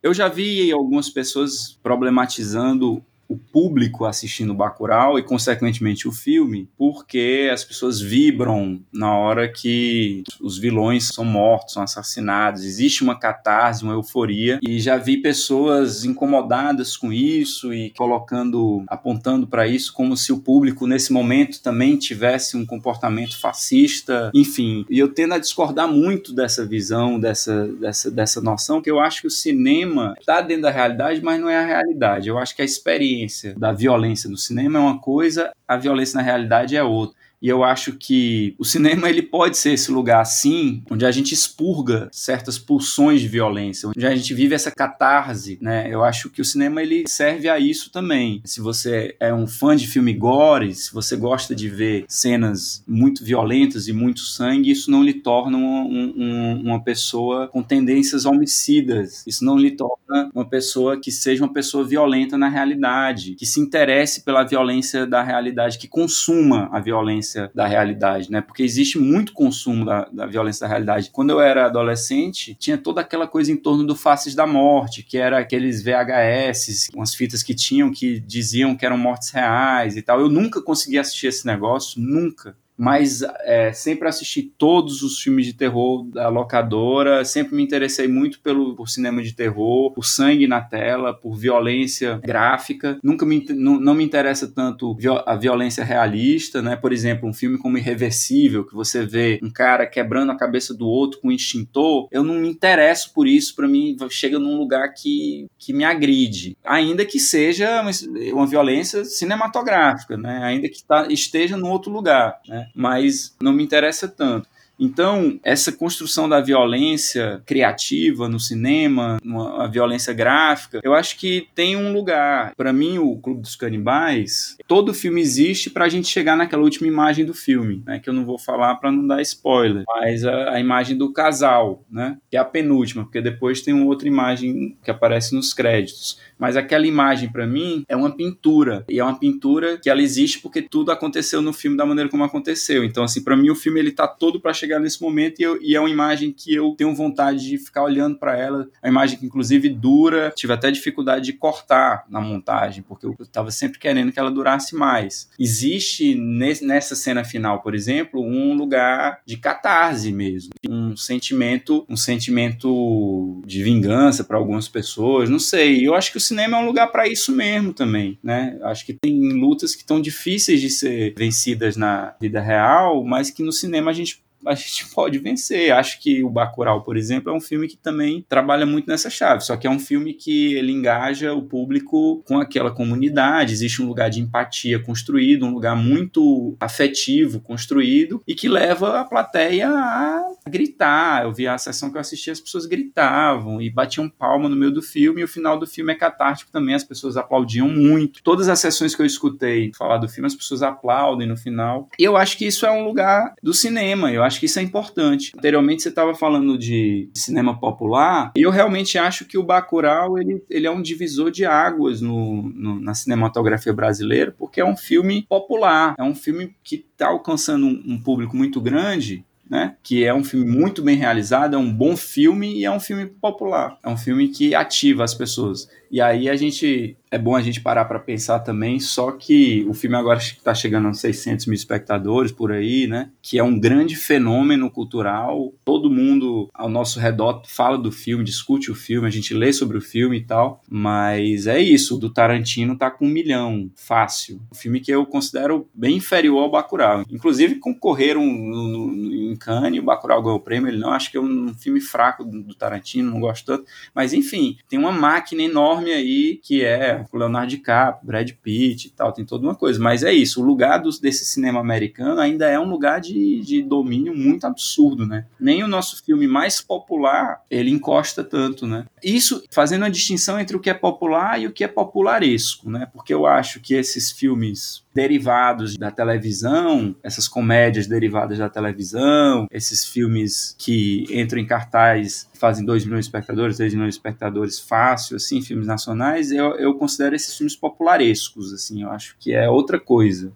Eu 0.03 0.13
já 0.13 0.29
vi 0.29 0.73
algumas 0.73 1.09
pessoas 1.09 1.79
problematizando 1.83 3.03
o 3.33 3.39
público 3.39 4.05
assistindo 4.05 4.55
Bacurau 4.55 5.19
e, 5.19 5.23
consequentemente, 5.23 6.07
o 6.07 6.13
filme, 6.13 6.69
porque 6.77 7.49
as 7.53 7.65
pessoas 7.65 8.01
vibram 8.01 8.81
na 8.93 9.17
hora 9.17 9.51
que 9.51 10.23
os 10.41 10.59
vilões 10.59 11.09
são 11.09 11.25
mortos, 11.25 11.75
são 11.75 11.83
assassinados. 11.83 12.65
Existe 12.65 13.03
uma 13.03 13.19
catarse, 13.19 13.85
uma 13.85 13.95
euforia, 13.95 14.59
e 14.63 14.79
já 14.79 14.97
vi 14.99 15.17
pessoas 15.17 16.05
incomodadas 16.05 16.97
com 16.97 17.13
isso 17.13 17.73
e 17.73 17.91
colocando, 17.97 18.85
apontando 18.87 19.47
para 19.47 19.67
isso 19.67 19.95
como 19.95 20.17
se 20.17 20.33
o 20.33 20.41
público, 20.41 20.87
nesse 20.87 21.13
momento, 21.13 21.63
também 21.63 21.97
tivesse 21.97 22.57
um 22.57 22.67
comportamento 22.67 23.41
fascista, 23.41 24.31
enfim. 24.35 24.85
E 24.91 24.99
eu 24.99 25.09
tendo 25.09 25.35
a 25.35 25.39
discordar 25.39 25.89
muito 25.89 26.35
dessa 26.35 26.67
visão, 26.67 27.19
dessa, 27.19 27.67
dessa, 27.69 28.11
dessa 28.11 28.41
noção, 28.41 28.83
que 28.83 28.91
eu 28.91 29.01
acho 29.01 29.23
que 29.23 29.27
o 29.27 29.31
cinema 29.31 30.15
está 30.21 30.41
dentro 30.41 30.65
da 30.65 30.71
realidade, 30.71 31.23
mas 31.23 31.41
não 31.41 31.49
é 31.49 31.57
a 31.57 31.67
realidade. 31.67 32.29
Eu 32.29 32.39
acho 32.39 32.55
que 32.55 32.63
a 32.63 32.65
experiência 32.65 33.22
experiência 33.25 33.55
da 33.55 33.73
violência 33.73 34.29
no 34.29 34.37
cinema 34.37 34.79
é 34.79 34.83
uma 34.83 34.99
coisa, 34.99 35.53
a 35.67 35.77
violência 35.77 36.17
na 36.17 36.23
realidade 36.23 36.77
é 36.77 36.83
outra. 36.83 37.17
E 37.43 37.49
eu 37.49 37.65
acho 37.65 37.95
que 37.95 38.55
o 38.57 38.65
cinema 38.65 39.11
ele 39.11 39.21
pode 39.21 39.59
ser 39.59 39.73
esse 39.73 39.91
lugar 39.91 40.21
assim, 40.21 40.83
onde 40.89 41.05
a 41.05 41.11
gente 41.11 41.35
expurga 41.35 42.09
certas 42.13 42.57
pulsões 42.57 43.21
de 43.21 43.27
violência, 43.27 43.89
onde 43.89 44.07
a 44.07 44.15
gente 44.15 44.33
vive 44.33 44.55
essa 44.55 44.71
catarse, 44.71 45.59
né? 45.61 45.93
Eu 45.93 46.05
acho 46.05 46.31
que 46.31 46.41
o 46.41 46.45
cinema 46.45 46.81
ele 46.81 47.03
serve 47.09 47.49
a 47.49 47.59
isso 47.59 47.91
também. 47.91 48.41
Se 48.45 48.61
você 48.61 49.17
é 49.19 49.35
um 49.35 49.49
fã 49.49 49.75
de 49.75 49.89
filme 49.89 50.15
gore, 50.15 50.73
se 50.73 50.93
você 50.93 51.17
gosta 51.17 51.53
de 51.53 51.69
ver 51.69 52.05
cenas 52.07 52.85
muito 52.87 53.25
violentas 53.25 53.89
e 53.89 53.93
muito 53.93 54.21
sangue, 54.21 54.71
isso 54.71 54.89
não 54.89 55.03
lhe 55.03 55.15
torna 55.15 55.59
um, 55.59 56.15
um, 56.17 56.63
uma 56.63 56.81
pessoa 56.81 57.49
com 57.49 57.61
tendências 57.61 58.25
homicidas. 58.25 59.25
Isso 59.27 59.45
não 59.45 59.59
lhe 59.59 59.73
torna 59.73 60.31
uma 60.33 60.45
pessoa 60.45 61.01
que 61.01 61.11
seja 61.11 61.43
uma 61.43 61.53
pessoa 61.53 61.85
violenta 61.85 62.39
na 62.39 62.49
realidade, 62.49 63.35
que 63.35 63.47
se 63.47 63.59
interesse 63.59 64.23
pela 64.23 64.45
violência 64.45 65.05
da 65.05 65.23
realidade, 65.23 65.79
que 65.79 65.89
consuma 65.89 66.69
a 66.73 66.79
violência 66.79 67.32
violência 67.33 67.51
da 67.55 67.67
realidade, 67.67 68.31
né? 68.31 68.41
Porque 68.41 68.63
existe 68.63 68.99
muito 68.99 69.33
consumo 69.33 69.85
da, 69.85 70.05
da 70.13 70.27
violência 70.27 70.67
da 70.67 70.69
realidade. 70.69 71.11
Quando 71.11 71.31
eu 71.31 71.41
era 71.41 71.67
adolescente, 71.67 72.55
tinha 72.59 72.77
toda 72.77 73.01
aquela 73.01 73.27
coisa 73.27 73.51
em 73.51 73.57
torno 73.57 73.85
do 73.85 73.97
Faces 73.97 74.35
da 74.35 74.47
Morte, 74.47 75.03
que 75.03 75.17
era 75.17 75.39
aqueles 75.39 75.83
VHS, 75.83 76.91
umas 76.95 77.15
fitas 77.15 77.43
que 77.43 77.55
tinham 77.55 77.91
que 77.91 78.21
diziam 78.21 78.77
que 78.77 78.85
eram 78.85 78.99
mortes 78.99 79.31
reais 79.31 79.97
e 79.97 80.03
tal. 80.03 80.21
Eu 80.21 80.29
nunca 80.29 80.61
consegui 80.61 80.99
assistir 80.99 81.29
esse 81.29 81.47
negócio, 81.47 82.01
nunca 82.01 82.57
mas 82.77 83.23
é, 83.41 83.73
sempre 83.73 84.09
assisti 84.09 84.43
todos 84.43 85.03
os 85.03 85.21
filmes 85.21 85.47
de 85.47 85.55
terror 85.55 86.05
da 86.05 86.29
locadora, 86.29 87.25
sempre 87.25 87.55
me 87.55 87.63
interessei 87.63 88.09
muito 88.09 88.41
pelo 88.41 88.75
por 88.75 88.89
cinema 88.89 89.23
de 89.23 89.33
terror, 89.33 89.93
por 89.93 90.05
sangue 90.05 90.47
na 90.47 90.61
tela, 90.61 91.15
por 91.15 91.37
violência 91.37 92.21
gráfica. 92.23 92.99
Nunca 93.03 93.25
me, 93.25 93.45
não, 93.51 93.79
não 93.79 93.95
me 93.95 94.05
interessa 94.05 94.51
tanto 94.51 94.97
a 95.27 95.37
violência 95.37 95.85
realista, 95.85 96.63
né? 96.63 96.77
Por 96.77 96.93
exemplo, 96.93 97.29
um 97.29 97.33
filme 97.33 97.59
como 97.59 97.79
Irreversível, 97.79 98.67
que 98.67 98.75
você 98.75 99.05
vê 99.05 99.39
um 99.43 99.51
cara 99.51 99.87
quebrando 99.87 100.33
a 100.33 100.37
cabeça 100.37 100.75
do 100.75 100.87
outro 100.87 101.21
com 101.21 101.29
um 101.29 101.33
extintor, 101.33 102.09
eu 102.11 102.23
não 102.23 102.35
me 102.35 102.49
interesso 102.49 103.13
por 103.13 103.27
isso, 103.27 103.55
para 103.55 103.69
mim 103.69 103.97
chega 104.11 104.39
num 104.39 104.57
lugar 104.57 104.93
que, 104.95 105.47
que 105.59 105.73
me 105.73 105.85
agride, 105.85 106.57
ainda 106.65 107.05
que 107.05 107.19
seja 107.19 107.81
uma, 107.81 107.91
uma 108.33 108.47
violência 108.47 109.05
cinematográfica, 109.05 110.17
né? 110.17 110.41
Ainda 110.43 110.69
que 110.69 110.83
tá, 110.85 111.07
esteja 111.09 111.57
num 111.57 111.71
outro 111.71 111.93
lugar, 111.93 112.41
né? 112.49 112.62
Mas 112.75 113.35
não 113.41 113.53
me 113.53 113.63
interessa 113.63 114.09
tanto. 114.09 114.49
Então, 114.79 115.39
essa 115.45 115.71
construção 115.71 116.29
da 116.29 116.41
violência 116.41 117.43
criativa 117.47 118.29
no 118.29 118.41
cinema, 118.41 119.19
uma, 119.25 119.65
a 119.65 119.69
violência 119.69 120.13
gráfica, 120.13 120.81
eu 120.83 120.95
acho 120.95 121.19
que 121.19 121.47
tem 121.55 121.77
um 121.77 121.93
lugar. 121.93 122.55
Para 122.57 122.73
mim, 122.73 122.99
o 122.99 123.17
Clube 123.17 123.43
dos 123.43 123.57
Canibais, 123.57 124.57
todo 124.67 124.95
filme 124.95 125.21
existe 125.21 125.71
para 125.71 125.85
a 125.85 125.89
gente 125.89 126.09
chegar 126.09 126.37
naquela 126.37 126.63
última 126.63 126.89
imagem 126.89 127.25
do 127.25 127.35
filme, 127.35 127.83
né, 127.87 127.99
que 127.99 128.09
eu 128.09 128.15
não 128.15 128.25
vou 128.25 128.39
falar 128.39 128.77
para 128.77 128.91
não 128.91 129.07
dar 129.07 129.23
spoiler, 129.23 129.85
mas 129.87 130.25
a, 130.25 130.55
a, 130.55 130.61
imagem 130.61 130.97
do 130.97 131.13
casal, 131.13 131.85
né, 131.91 132.19
que 132.31 132.37
é 132.37 132.41
a 132.41 132.45
penúltima, 132.45 133.05
porque 133.05 133.21
depois 133.21 133.63
tem 133.63 133.73
uma 133.73 133.87
outra 133.87 134.09
imagem 134.09 134.77
que 134.83 134.91
aparece 134.91 135.35
nos 135.35 135.55
créditos. 135.55 136.19
Mas 136.43 136.57
aquela 136.57 136.85
imagem, 136.85 137.31
para 137.31 137.47
mim, 137.47 137.85
é 137.89 137.95
uma 137.95 138.11
pintura. 138.11 138.85
E 138.89 138.99
é 138.99 139.05
uma 139.05 139.17
pintura 139.17 139.79
que 139.79 139.89
ela 139.89 140.03
existe 140.03 140.41
porque 140.41 140.61
tudo 140.61 140.91
aconteceu 140.91 141.41
no 141.41 141.53
filme 141.53 141.77
da 141.77 141.87
maneira 141.87 142.11
como 142.11 142.25
aconteceu. 142.25 142.83
Então, 142.83 143.05
assim, 143.05 143.23
para 143.23 143.37
mim, 143.37 143.49
o 143.49 143.55
filme 143.55 143.79
ele 143.79 143.93
tá 143.93 144.09
todo 144.09 144.41
para 144.41 144.53
chegar 144.63 144.79
nesse 144.79 145.03
momento 145.03 145.41
e, 145.41 145.43
eu, 145.43 145.59
e, 145.61 145.75
é 145.75 145.81
uma 145.81 145.91
imagem 145.91 146.33
que 146.33 146.55
eu 146.55 146.75
tenho 146.77 146.95
vontade 146.95 147.49
de 147.49 147.59
ficar 147.59 147.83
olhando 147.83 148.17
para 148.17 148.37
ela. 148.37 148.69
É 148.83 148.87
uma 148.87 148.93
imagem 148.93 149.19
que, 149.19 149.27
inclusive, 149.27 149.69
dura. 149.69 150.33
Tive 150.35 150.53
até 150.53 150.71
dificuldade 150.71 151.25
de 151.25 151.33
cortar 151.33 152.05
na 152.09 152.21
montagem, 152.21 152.83
porque 152.83 153.07
eu 153.07 153.17
estava 153.21 153.51
sempre 153.51 153.79
querendo 153.79 154.13
que 154.13 154.19
ela 154.19 154.31
durasse 154.31 154.75
mais. 154.75 155.29
Existe 155.39 156.15
nesse, 156.15 156.65
nessa 156.65 156.95
cena 156.95 157.25
final, 157.25 157.63
por 157.63 157.75
exemplo, 157.75 158.23
um 158.23 158.55
lugar 158.55 159.21
de 159.27 159.37
catarse 159.37 160.13
mesmo. 160.13 160.53
Um 160.69 160.97
sentimento, 160.97 161.85
um 161.89 161.97
sentimento 161.97 163.43
de 163.45 163.63
vingança 163.63 164.23
para 164.25 164.37
algumas 164.37 164.69
pessoas. 164.69 165.29
Não 165.29 165.39
sei. 165.39 165.87
Eu 165.87 165.95
acho 165.95 166.13
que 166.13 166.19
o 166.19 166.21
cinema 166.21 166.57
é 166.57 166.61
um 166.61 166.67
lugar 166.67 166.89
para 166.89 167.09
isso 167.09 167.33
mesmo 167.33 167.73
também, 167.73 168.19
né? 168.23 168.59
Acho 168.63 168.87
que 168.87 168.93
tem 168.93 169.33
lutas 169.33 169.75
que 169.75 169.83
estão 169.83 170.01
difíceis 170.01 170.61
de 170.61 170.71
ser 170.71 171.15
vencidas 171.17 171.77
na 171.77 172.15
vida 172.21 172.41
real, 172.41 173.05
mas 173.05 173.31
que 173.31 173.43
no 173.43 173.53
cinema 173.53 173.91
a 173.91 173.95
gente 173.95 174.23
a 174.47 174.55
gente 174.55 174.89
pode 174.95 175.19
vencer. 175.19 175.73
Acho 175.73 176.01
que 176.01 176.23
o 176.23 176.31
Bacurau, 176.31 176.83
por 176.83 176.97
exemplo, 176.97 177.33
é 177.33 177.37
um 177.37 177.41
filme 177.41 177.69
que 177.69 177.77
também 177.77 178.25
trabalha 178.29 178.67
muito 178.67 178.89
nessa 178.89 179.11
chave, 179.11 179.45
só 179.45 179.57
que 179.57 179.67
é 179.67 179.71
um 179.71 179.79
filme 179.79 180.15
que 180.15 180.55
ele 180.55 180.73
engaja 180.73 181.33
o 181.33 181.43
público 181.43 182.23
com 182.27 182.39
aquela 182.39 182.71
comunidade, 182.71 183.53
existe 183.53 183.83
um 183.83 183.87
lugar 183.87 184.11
de 184.11 184.21
empatia 184.21 184.79
construído, 184.79 185.47
um 185.47 185.53
lugar 185.53 185.77
muito 185.77 186.57
afetivo 186.61 187.41
construído 187.41 188.23
e 188.27 188.35
que 188.35 188.49
leva 188.49 189.01
a 189.01 189.05
plateia 189.05 189.69
a 189.69 190.23
gritar. 190.49 191.25
Eu 191.25 191.33
vi 191.33 191.47
a 191.47 191.59
sessão 191.59 191.91
que 191.91 191.97
eu 191.97 192.01
assisti, 192.01 192.31
as 192.31 192.41
pessoas 192.41 192.67
gritavam 192.67 193.61
e 193.61 193.71
batiam 193.71 194.09
palma 194.09 194.49
no 194.49 194.57
meio 194.57 194.73
do 194.73 194.83
filme 194.83 195.21
e 195.21 195.25
o 195.25 195.29
final 195.29 195.59
do 195.59 195.67
filme 195.67 195.93
é 195.93 195.97
catártico 195.97 196.51
também, 196.51 196.75
as 196.75 196.85
pessoas 196.85 197.17
aplaudiam 197.17 197.69
muito. 197.69 198.23
Todas 198.23 198.49
as 198.49 198.59
sessões 198.59 198.95
que 198.95 199.03
eu 199.03 199.07
escutei 199.07 199.73
falar 199.77 199.99
do 199.99 200.09
filme, 200.09 200.27
as 200.27 200.35
pessoas 200.35 200.63
aplaudem 200.63 201.29
no 201.29 201.37
final. 201.37 201.89
E 201.99 202.05
eu 202.05 202.17
acho 202.17 202.37
que 202.37 202.47
isso 202.47 202.67
é 202.67 202.71
um 202.71 202.85
lugar 202.85 203.35
do 203.43 203.53
cinema, 203.53 204.13
eu 204.13 204.23
acho 204.23 204.32
que 204.39 204.47
isso 204.47 204.59
é 204.59 204.63
importante. 204.63 205.33
Anteriormente 205.37 205.83
você 205.83 205.89
estava 205.89 206.15
falando 206.15 206.59
de 206.59 207.09
cinema 207.15 207.59
popular, 207.59 208.33
e 208.37 208.43
eu 208.43 208.51
realmente 208.51 208.99
acho 208.99 209.25
que 209.25 209.39
o 209.39 209.43
Bacurau 209.43 210.19
ele, 210.19 210.43
ele 210.49 210.67
é 210.67 210.71
um 210.71 210.83
divisor 210.83 211.31
de 211.31 211.45
águas 211.45 212.01
no, 212.01 212.43
no, 212.55 212.81
na 212.81 212.95
cinematografia 212.95 213.73
brasileira, 213.73 214.35
porque 214.37 214.61
é 214.61 214.65
um 214.65 214.77
filme 214.77 215.27
popular, 215.29 215.95
é 215.99 216.03
um 216.03 216.15
filme 216.15 216.55
que 216.63 216.85
está 216.93 217.09
alcançando 217.09 217.67
um, 217.67 217.83
um 217.87 217.99
público 218.01 218.37
muito 218.37 218.61
grande 218.61 219.25
né? 219.53 219.77
Que 219.83 220.03
é 220.03 220.15
um 220.15 220.25
filme 220.25 220.47
muito 220.47 220.83
bem 220.83 220.97
realizado, 220.97 221.55
é 221.55 221.59
um 221.59 221.71
bom 221.71 221.95
filme 221.95 222.59
e 222.59 222.65
é 222.65 222.71
um 222.71 222.81
filme 222.81 223.05
popular. 223.05 223.77
É 223.83 223.89
um 223.91 223.99
filme 223.99 224.29
que 224.29 224.55
ativa 224.55 225.05
as 225.05 225.13
pessoas. 225.13 225.69
E 225.93 226.01
aí 226.01 226.31
a 226.31 226.35
gente 226.35 226.97
é 227.11 227.19
bom 227.19 227.37
a 227.37 227.43
gente 227.43 227.61
parar 227.61 227.85
para 227.85 227.99
pensar 227.99 228.39
também, 228.39 228.81
só 228.81 229.13
que 229.13 229.67
o 229.69 229.75
filme 229.75 229.95
agora 229.95 230.19
está 230.19 230.55
chegando 230.55 230.89
a 230.89 230.95
600 230.95 231.45
mil 231.45 231.55
espectadores 231.55 232.33
por 232.33 232.51
aí, 232.51 232.87
né? 232.87 233.11
Que 233.21 233.39
é 233.39 233.45
um 233.45 233.61
grande 233.61 233.95
fenômeno 233.95 234.71
cultural. 234.71 235.53
Todo 235.63 235.91
mundo 235.91 236.49
ao 236.55 236.71
nosso 236.71 236.99
redor 236.99 237.43
fala 237.47 237.77
do 237.77 237.93
filme, 237.93 238.25
discute 238.25 238.71
o 238.71 238.75
filme, 238.75 239.07
a 239.07 239.11
gente 239.11 239.35
lê 239.35 239.53
sobre 239.53 239.77
o 239.77 239.81
filme 239.83 240.17
e 240.17 240.25
tal. 240.25 240.63
Mas 240.67 241.47
é 241.47 241.61
isso, 241.61 241.97
o 241.97 241.99
do 241.99 242.09
Tarantino 242.09 242.79
tá 242.79 242.91
com 242.91 243.05
um 243.05 243.11
milhão, 243.11 243.71
fácil. 243.77 244.41
Um 244.51 244.57
filme 244.57 244.81
que 244.81 244.91
eu 244.91 245.05
considero 245.05 245.69
bem 245.75 245.99
inferior 245.99 246.43
ao 246.43 246.51
Bacurau. 246.51 247.05
Inclusive 247.11 247.57
concorreram 247.57 248.23
em 248.25 249.37
Cannes, 249.37 249.81
o 249.83 249.85
Bacurau 249.85 250.23
ganhou 250.23 250.39
o 250.39 250.43
prêmio, 250.43 250.71
ele 250.71 250.79
não, 250.79 250.93
acho 250.93 251.11
que 251.11 251.19
é 251.19 251.21
um 251.21 251.53
filme 251.53 251.83
fraco 251.83 252.25
do 252.25 252.55
Tarantino, 252.55 253.11
não 253.11 253.21
gosto 253.21 253.45
tanto. 253.45 253.65
Mas 253.95 254.15
enfim, 254.15 254.57
tem 254.67 254.79
uma 254.79 254.93
máquina 254.93 255.43
enorme 255.43 255.82
aí 255.91 256.41
que 256.43 256.63
é 256.65 257.05
o 257.13 257.17
Leonardo 257.17 257.49
DiCaprio, 257.49 258.07
Brad 258.07 258.31
Pitt 258.43 258.89
e 258.89 258.91
tal, 258.91 259.13
tem 259.13 259.25
toda 259.25 259.47
uma 259.47 259.55
coisa. 259.55 259.81
Mas 259.81 260.03
é 260.03 260.13
isso, 260.13 260.41
o 260.41 260.45
lugar 260.45 260.79
dos, 260.79 260.99
desse 260.99 261.25
cinema 261.25 261.61
americano 261.61 262.21
ainda 262.21 262.49
é 262.49 262.59
um 262.59 262.69
lugar 262.69 263.01
de, 263.01 263.41
de 263.41 263.63
domínio 263.63 264.15
muito 264.17 264.47
absurdo, 264.47 265.07
né? 265.07 265.27
Nem 265.41 265.65
o 265.65 265.69
nosso 265.69 266.03
filme 266.05 266.27
mais 266.27 266.61
popular, 266.61 267.43
ele 267.51 267.71
encosta 267.71 268.23
tanto, 268.23 268.67
né? 268.67 268.85
Isso 269.03 269.43
fazendo 269.51 269.85
a 269.85 269.89
distinção 269.89 270.39
entre 270.39 270.57
o 270.57 270.61
que 270.61 270.71
é 270.71 270.75
popular 270.75 271.41
e 271.41 271.47
o 271.47 271.53
que 271.53 271.65
é 271.65 271.69
popularesco, 271.69 272.71
né? 272.71 272.87
Porque 272.93 273.13
eu 273.13 273.27
acho 273.27 273.61
que 273.61 273.75
esses 273.75 274.11
filmes 274.11 274.82
derivados 274.95 275.77
da 275.77 275.91
televisão, 275.91 276.95
essas 277.03 277.27
comédias 277.27 277.87
derivadas 277.87 278.39
da 278.39 278.49
televisão, 278.49 279.47
esses 279.51 279.85
filmes 279.85 280.55
que 280.59 281.07
entram 281.11 281.41
em 281.41 281.47
cartaz 281.47 282.29
fazem 282.35 282.65
2 282.65 282.85
milhões 282.85 283.07
de 283.07 283.09
espectadores, 283.09 283.57
3 283.57 283.75
milhões 283.75 283.95
de 283.95 283.99
espectadores 283.99 284.61
fácil, 284.61 285.17
assim, 285.17 285.41
filmes 285.41 285.67
nacionais, 285.67 286.31
eu, 286.31 286.55
eu 286.57 286.75
considero 286.75 287.17
esses 287.17 287.37
filmes 287.37 287.57
popularescos, 287.57 288.53
assim, 288.53 288.83
eu 288.83 288.91
acho 288.91 289.17
que 289.19 289.33
é 289.33 289.49
outra 289.49 289.81
coisa. 289.81 290.33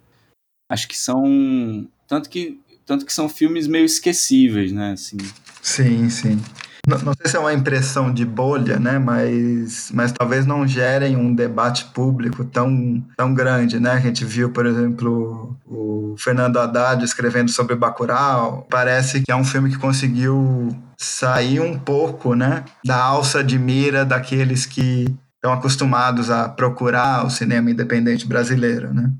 Acho 0.69 0.87
que 0.87 0.97
são 0.97 1.87
tanto 2.07 2.29
que 2.29 2.59
tanto 2.85 3.05
que 3.05 3.13
são 3.13 3.27
filmes 3.27 3.67
meio 3.67 3.83
esquecíveis, 3.83 4.71
né, 4.71 4.93
assim. 4.93 5.17
Sim, 5.61 6.09
sim. 6.09 6.39
Não, 6.87 6.97
não, 6.99 7.13
sei 7.13 7.29
se 7.29 7.35
é 7.35 7.39
uma 7.39 7.53
impressão 7.53 8.13
de 8.13 8.23
bolha, 8.23 8.79
né? 8.79 8.97
Mas, 8.97 9.91
mas 9.93 10.13
talvez 10.13 10.45
não 10.45 10.65
gerem 10.65 11.17
um 11.17 11.35
debate 11.35 11.83
público 11.93 12.45
tão, 12.45 13.03
tão 13.17 13.33
grande, 13.33 13.77
né? 13.77 13.91
A 13.91 13.99
gente 13.99 14.23
viu, 14.23 14.51
por 14.51 14.65
exemplo, 14.65 15.53
o 15.65 16.15
Fernando 16.17 16.57
Haddad 16.57 17.03
escrevendo 17.03 17.51
sobre 17.51 17.75
Bacurau. 17.75 18.65
Parece 18.69 19.21
que 19.21 19.29
é 19.29 19.35
um 19.35 19.43
filme 19.43 19.69
que 19.69 19.77
conseguiu 19.77 20.69
sair 20.97 21.59
um 21.59 21.77
pouco, 21.77 22.33
né? 22.33 22.63
Da 22.85 23.03
alça 23.03 23.43
de 23.43 23.59
mira 23.59 24.05
daqueles 24.05 24.65
que 24.65 25.13
estão 25.35 25.51
acostumados 25.51 26.29
a 26.29 26.47
procurar 26.47 27.25
o 27.25 27.29
cinema 27.29 27.69
independente 27.69 28.25
brasileiro, 28.25 28.93
né? 28.93 29.11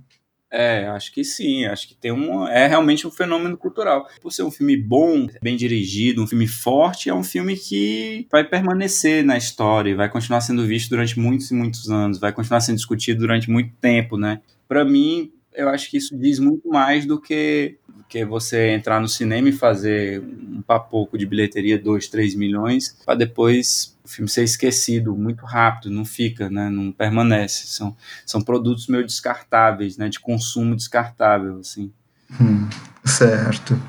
É, 0.50 0.88
acho 0.88 1.12
que 1.14 1.24
sim, 1.24 1.66
acho 1.66 1.88
que 1.90 1.96
tem 1.96 2.12
um. 2.12 2.48
É 2.48 2.68
realmente 2.68 3.06
um 3.06 3.12
fenômeno 3.12 3.58
cultural. 3.58 4.08
Por 4.22 4.32
ser 4.32 4.44
um 4.44 4.52
filme 4.52 4.78
bom, 4.78 5.28
bem 5.42 5.58
dirigido, 5.58 6.24
um 6.24 6.28
filme 6.28 6.48
forte, 6.48 7.10
é 7.10 7.14
um 7.14 7.24
filme 7.24 7.58
que 7.58 8.26
vai 8.32 8.44
permanecer 8.44 9.26
na 9.26 9.38
história, 9.38 9.96
vai 9.96 10.10
continuar 10.10 10.42
sendo 10.42 10.66
visto 10.66 10.90
durante 10.90 11.20
muitos 11.20 11.52
e 11.52 11.54
muitos 11.54 11.90
anos, 11.90 12.20
vai 12.20 12.32
continuar 12.32 12.62
sendo 12.62 12.78
discutido 12.78 13.20
durante 13.20 13.50
muito 13.50 13.74
tempo, 13.82 14.18
né? 14.18 14.42
Para 14.68 14.86
mim, 14.86 15.32
eu 15.54 15.68
acho 15.70 15.90
que 15.90 15.98
isso 15.98 16.18
diz 16.18 16.40
muito 16.40 16.70
mais 16.70 17.06
do 17.06 17.20
que, 17.20 17.78
que 18.10 18.24
você 18.24 18.70
entrar 18.70 19.00
no 19.00 19.08
cinema 19.08 19.50
e 19.50 19.52
fazer 19.52 20.22
um 20.22 20.62
papoco 20.62 21.18
de 21.18 21.26
bilheteria, 21.26 21.78
2, 21.78 22.08
3 22.08 22.36
milhões, 22.36 22.98
para 23.06 23.16
depois 23.16 23.98
o 24.04 24.08
filme 24.08 24.30
ser 24.30 24.44
esquecido 24.44 25.16
muito 25.16 25.46
rápido, 25.46 25.92
não 25.92 26.06
fica, 26.06 26.50
né, 26.50 26.70
não 26.70 26.92
permanece. 26.92 27.68
São, 27.68 27.96
são 28.26 28.42
produtos 28.42 28.88
meio 28.88 29.06
descartáveis, 29.06 29.98
né, 29.98 30.08
de 30.08 30.20
consumo 30.20 30.76
descartável, 30.76 31.60
assim. 31.60 31.92
Hum, 32.40 32.68
certo. 33.06 33.80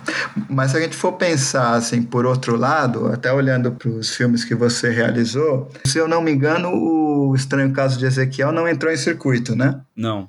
Mas 0.48 0.70
se 0.70 0.76
a 0.76 0.80
gente 0.80 0.96
for 0.96 1.12
pensar 1.12 1.74
assim, 1.74 2.02
por 2.02 2.26
outro 2.26 2.56
lado, 2.56 3.08
até 3.08 3.32
olhando 3.32 3.72
para 3.72 3.88
os 3.88 4.14
filmes 4.14 4.44
que 4.44 4.54
você 4.54 4.90
realizou, 4.90 5.70
se 5.84 5.98
eu 5.98 6.08
não 6.08 6.22
me 6.22 6.32
engano, 6.32 6.70
o 6.70 7.34
Estranho 7.34 7.72
Caso 7.72 7.98
de 7.98 8.06
Ezequiel 8.06 8.52
não 8.52 8.68
entrou 8.68 8.92
em 8.92 8.96
circuito, 8.96 9.54
né? 9.54 9.80
Não. 9.94 10.28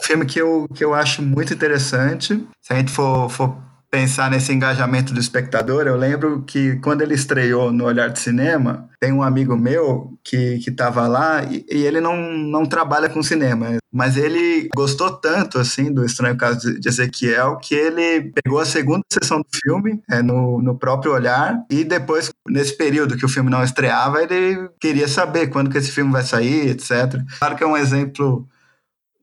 Um 0.00 0.04
filme 0.04 0.26
que 0.26 0.40
eu, 0.40 0.66
que 0.74 0.84
eu 0.84 0.94
acho 0.94 1.22
muito 1.22 1.52
interessante. 1.52 2.46
Se 2.62 2.72
a 2.72 2.76
gente 2.76 2.92
for, 2.92 3.28
for 3.28 3.56
pensar 3.90 4.30
nesse 4.30 4.52
engajamento 4.52 5.14
do 5.14 5.20
espectador, 5.20 5.86
eu 5.86 5.96
lembro 5.96 6.42
que 6.42 6.76
quando 6.76 7.02
ele 7.02 7.14
estreou 7.14 7.72
no 7.72 7.84
Olhar 7.84 8.08
de 8.10 8.18
Cinema, 8.18 8.88
tem 9.00 9.12
um 9.12 9.22
amigo 9.22 9.56
meu 9.56 10.18
que 10.22 10.60
estava 10.66 11.06
lá 11.08 11.42
e, 11.44 11.64
e, 11.70 11.86
ele 11.86 12.00
não, 12.00 12.16
não 12.16 12.66
trabalha 12.66 13.08
com 13.08 13.22
cinema, 13.22 13.78
mas 13.90 14.16
ele 14.16 14.68
gostou 14.76 15.10
tanto 15.10 15.58
assim 15.58 15.90
do 15.92 16.04
Estranho 16.04 16.36
Caso 16.36 16.78
de 16.78 16.88
Ezequiel 16.88 17.56
que 17.56 17.74
ele 17.74 18.32
pegou 18.42 18.58
a 18.58 18.66
segunda 18.66 19.02
sessão 19.10 19.38
do 19.38 19.46
filme 19.64 20.02
é, 20.10 20.20
no, 20.20 20.60
no 20.60 20.76
próprio 20.76 21.12
Olhar 21.12 21.64
e 21.70 21.84
depois, 21.84 22.30
nesse 22.46 22.76
período 22.76 23.16
que 23.16 23.24
o 23.24 23.28
filme 23.28 23.50
não 23.50 23.64
estreava, 23.64 24.22
ele 24.22 24.68
queria 24.78 25.08
saber 25.08 25.46
quando 25.46 25.70
que 25.70 25.78
esse 25.78 25.90
filme 25.90 26.12
vai 26.12 26.22
sair, 26.22 26.68
etc. 26.68 27.22
Claro 27.38 27.56
que 27.56 27.64
é 27.64 27.66
um 27.66 27.76
exemplo 27.76 28.46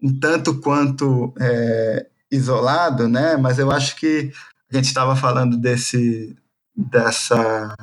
um 0.06 0.20
tanto 0.20 0.60
quanto 0.62 1.34
é, 1.40 2.06
isolado, 2.32 3.10
né? 3.10 3.36
Mas 3.38 3.58
eu 3.58 3.72
acho 3.72 3.96
que 3.96 4.32
a 4.72 4.76
gente 4.76 4.86
estava 4.86 5.16
falando 5.16 5.58
desse 5.58 6.36
dessa 6.78 7.74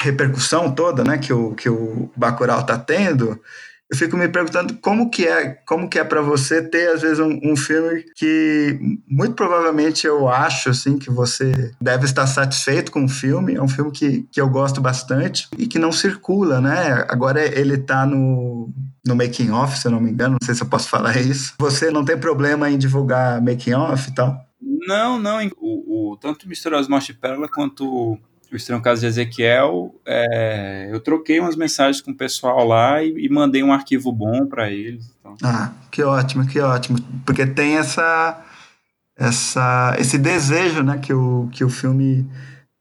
repercussão 0.00 0.72
toda, 0.72 1.02
né, 1.02 1.18
que 1.18 1.32
o 1.32 1.54
que 1.54 1.68
o 1.68 2.08
Bacurau 2.16 2.60
está 2.60 2.78
tendo, 2.78 3.40
eu 3.90 3.96
fico 3.96 4.16
me 4.16 4.28
perguntando 4.28 4.74
como 4.74 5.10
que 5.10 5.26
é 5.26 5.50
como 5.66 5.88
que 5.88 5.98
é 5.98 6.04
para 6.04 6.20
você 6.20 6.62
ter 6.62 6.90
às 6.90 7.00
vezes 7.00 7.18
um, 7.18 7.40
um, 7.42 7.56
filme 7.56 8.04
que 8.14 8.78
muito 9.08 9.34
provavelmente 9.34 10.06
eu 10.06 10.28
acho 10.28 10.68
assim 10.68 10.98
que 10.98 11.10
você 11.10 11.72
deve 11.80 12.04
estar 12.04 12.26
satisfeito 12.26 12.92
com 12.92 13.04
o 13.04 13.08
filme. 13.08 13.54
É 13.54 13.62
um 13.62 13.68
filme 13.68 13.90
que, 13.90 14.28
que 14.30 14.40
eu 14.40 14.48
gosto 14.48 14.80
bastante 14.80 15.48
e 15.56 15.66
que 15.66 15.78
não 15.78 15.90
circula 15.90 16.60
né? 16.60 17.06
Agora 17.08 17.42
ele 17.42 17.74
está 17.74 18.04
no 18.04 18.70
no 19.06 19.16
making 19.16 19.50
off 19.50 19.78
se 19.78 19.86
eu 19.86 19.92
não 19.92 20.00
me 20.00 20.10
engano 20.10 20.32
não 20.32 20.46
sei 20.46 20.54
se 20.54 20.62
eu 20.62 20.68
posso 20.68 20.88
falar 20.88 21.16
isso. 21.20 21.54
Você 21.58 21.90
não 21.90 22.04
tem 22.04 22.18
problema 22.18 22.70
em 22.70 22.76
divulgar 22.76 23.40
making 23.40 23.72
off 23.72 24.10
e 24.10 24.14
tal? 24.14 24.38
Não 24.60 25.18
não. 25.18 25.38
O, 25.56 26.12
o 26.12 26.16
tanto 26.18 26.46
Misterioso 26.46 26.90
Morte 26.90 27.14
Pérola 27.14 27.48
quanto 27.48 28.18
o 28.52 28.56
Estranho 28.56 28.82
Caso 28.82 29.02
de 29.02 29.06
Ezequiel, 29.06 29.94
é, 30.06 30.88
eu 30.90 31.00
troquei 31.00 31.38
umas 31.38 31.56
mensagens 31.56 32.00
com 32.00 32.10
o 32.10 32.16
pessoal 32.16 32.66
lá 32.66 33.02
e, 33.02 33.26
e 33.26 33.28
mandei 33.28 33.62
um 33.62 33.72
arquivo 33.72 34.10
bom 34.12 34.46
para 34.46 34.70
eles. 34.70 35.14
Então. 35.20 35.36
Ah, 35.42 35.72
que 35.90 36.02
ótimo, 36.02 36.46
que 36.46 36.58
ótimo. 36.60 36.98
Porque 37.26 37.46
tem 37.46 37.76
essa, 37.76 38.42
essa, 39.16 39.96
esse 39.98 40.16
desejo 40.18 40.82
né, 40.82 40.98
que, 40.98 41.12
o, 41.12 41.48
que 41.52 41.62
o 41.62 41.68
filme 41.68 42.26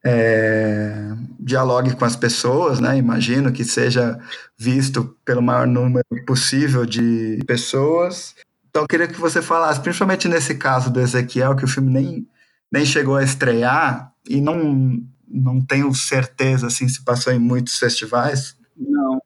é, 0.05 1.13
dialogue 1.39 1.95
com 1.95 2.05
as 2.05 2.15
pessoas, 2.15 2.79
né? 2.79 2.97
Imagino 2.97 3.51
que 3.51 3.65
seja 3.65 4.17
visto 4.57 5.17
pelo 5.25 5.41
maior 5.41 5.67
número 5.67 6.05
possível 6.25 6.85
de 6.85 7.39
pessoas. 7.45 8.35
Então, 8.69 8.83
eu 8.83 8.87
queria 8.87 9.07
que 9.07 9.19
você 9.19 9.41
falasse, 9.41 9.81
principalmente 9.81 10.27
nesse 10.27 10.55
caso 10.55 10.89
do 10.89 11.01
Ezequiel, 11.01 11.55
que 11.55 11.65
o 11.65 11.67
filme 11.67 11.91
nem, 11.91 12.27
nem 12.71 12.85
chegou 12.85 13.17
a 13.17 13.23
estrear 13.23 14.13
e 14.29 14.39
não 14.39 15.01
não 15.27 15.61
tenho 15.61 15.93
certeza 15.93 16.67
assim 16.67 16.87
se 16.87 17.03
passou 17.03 17.33
em 17.33 17.39
muitos 17.39 17.77
festivais. 17.77 18.57
Não, 18.75 19.19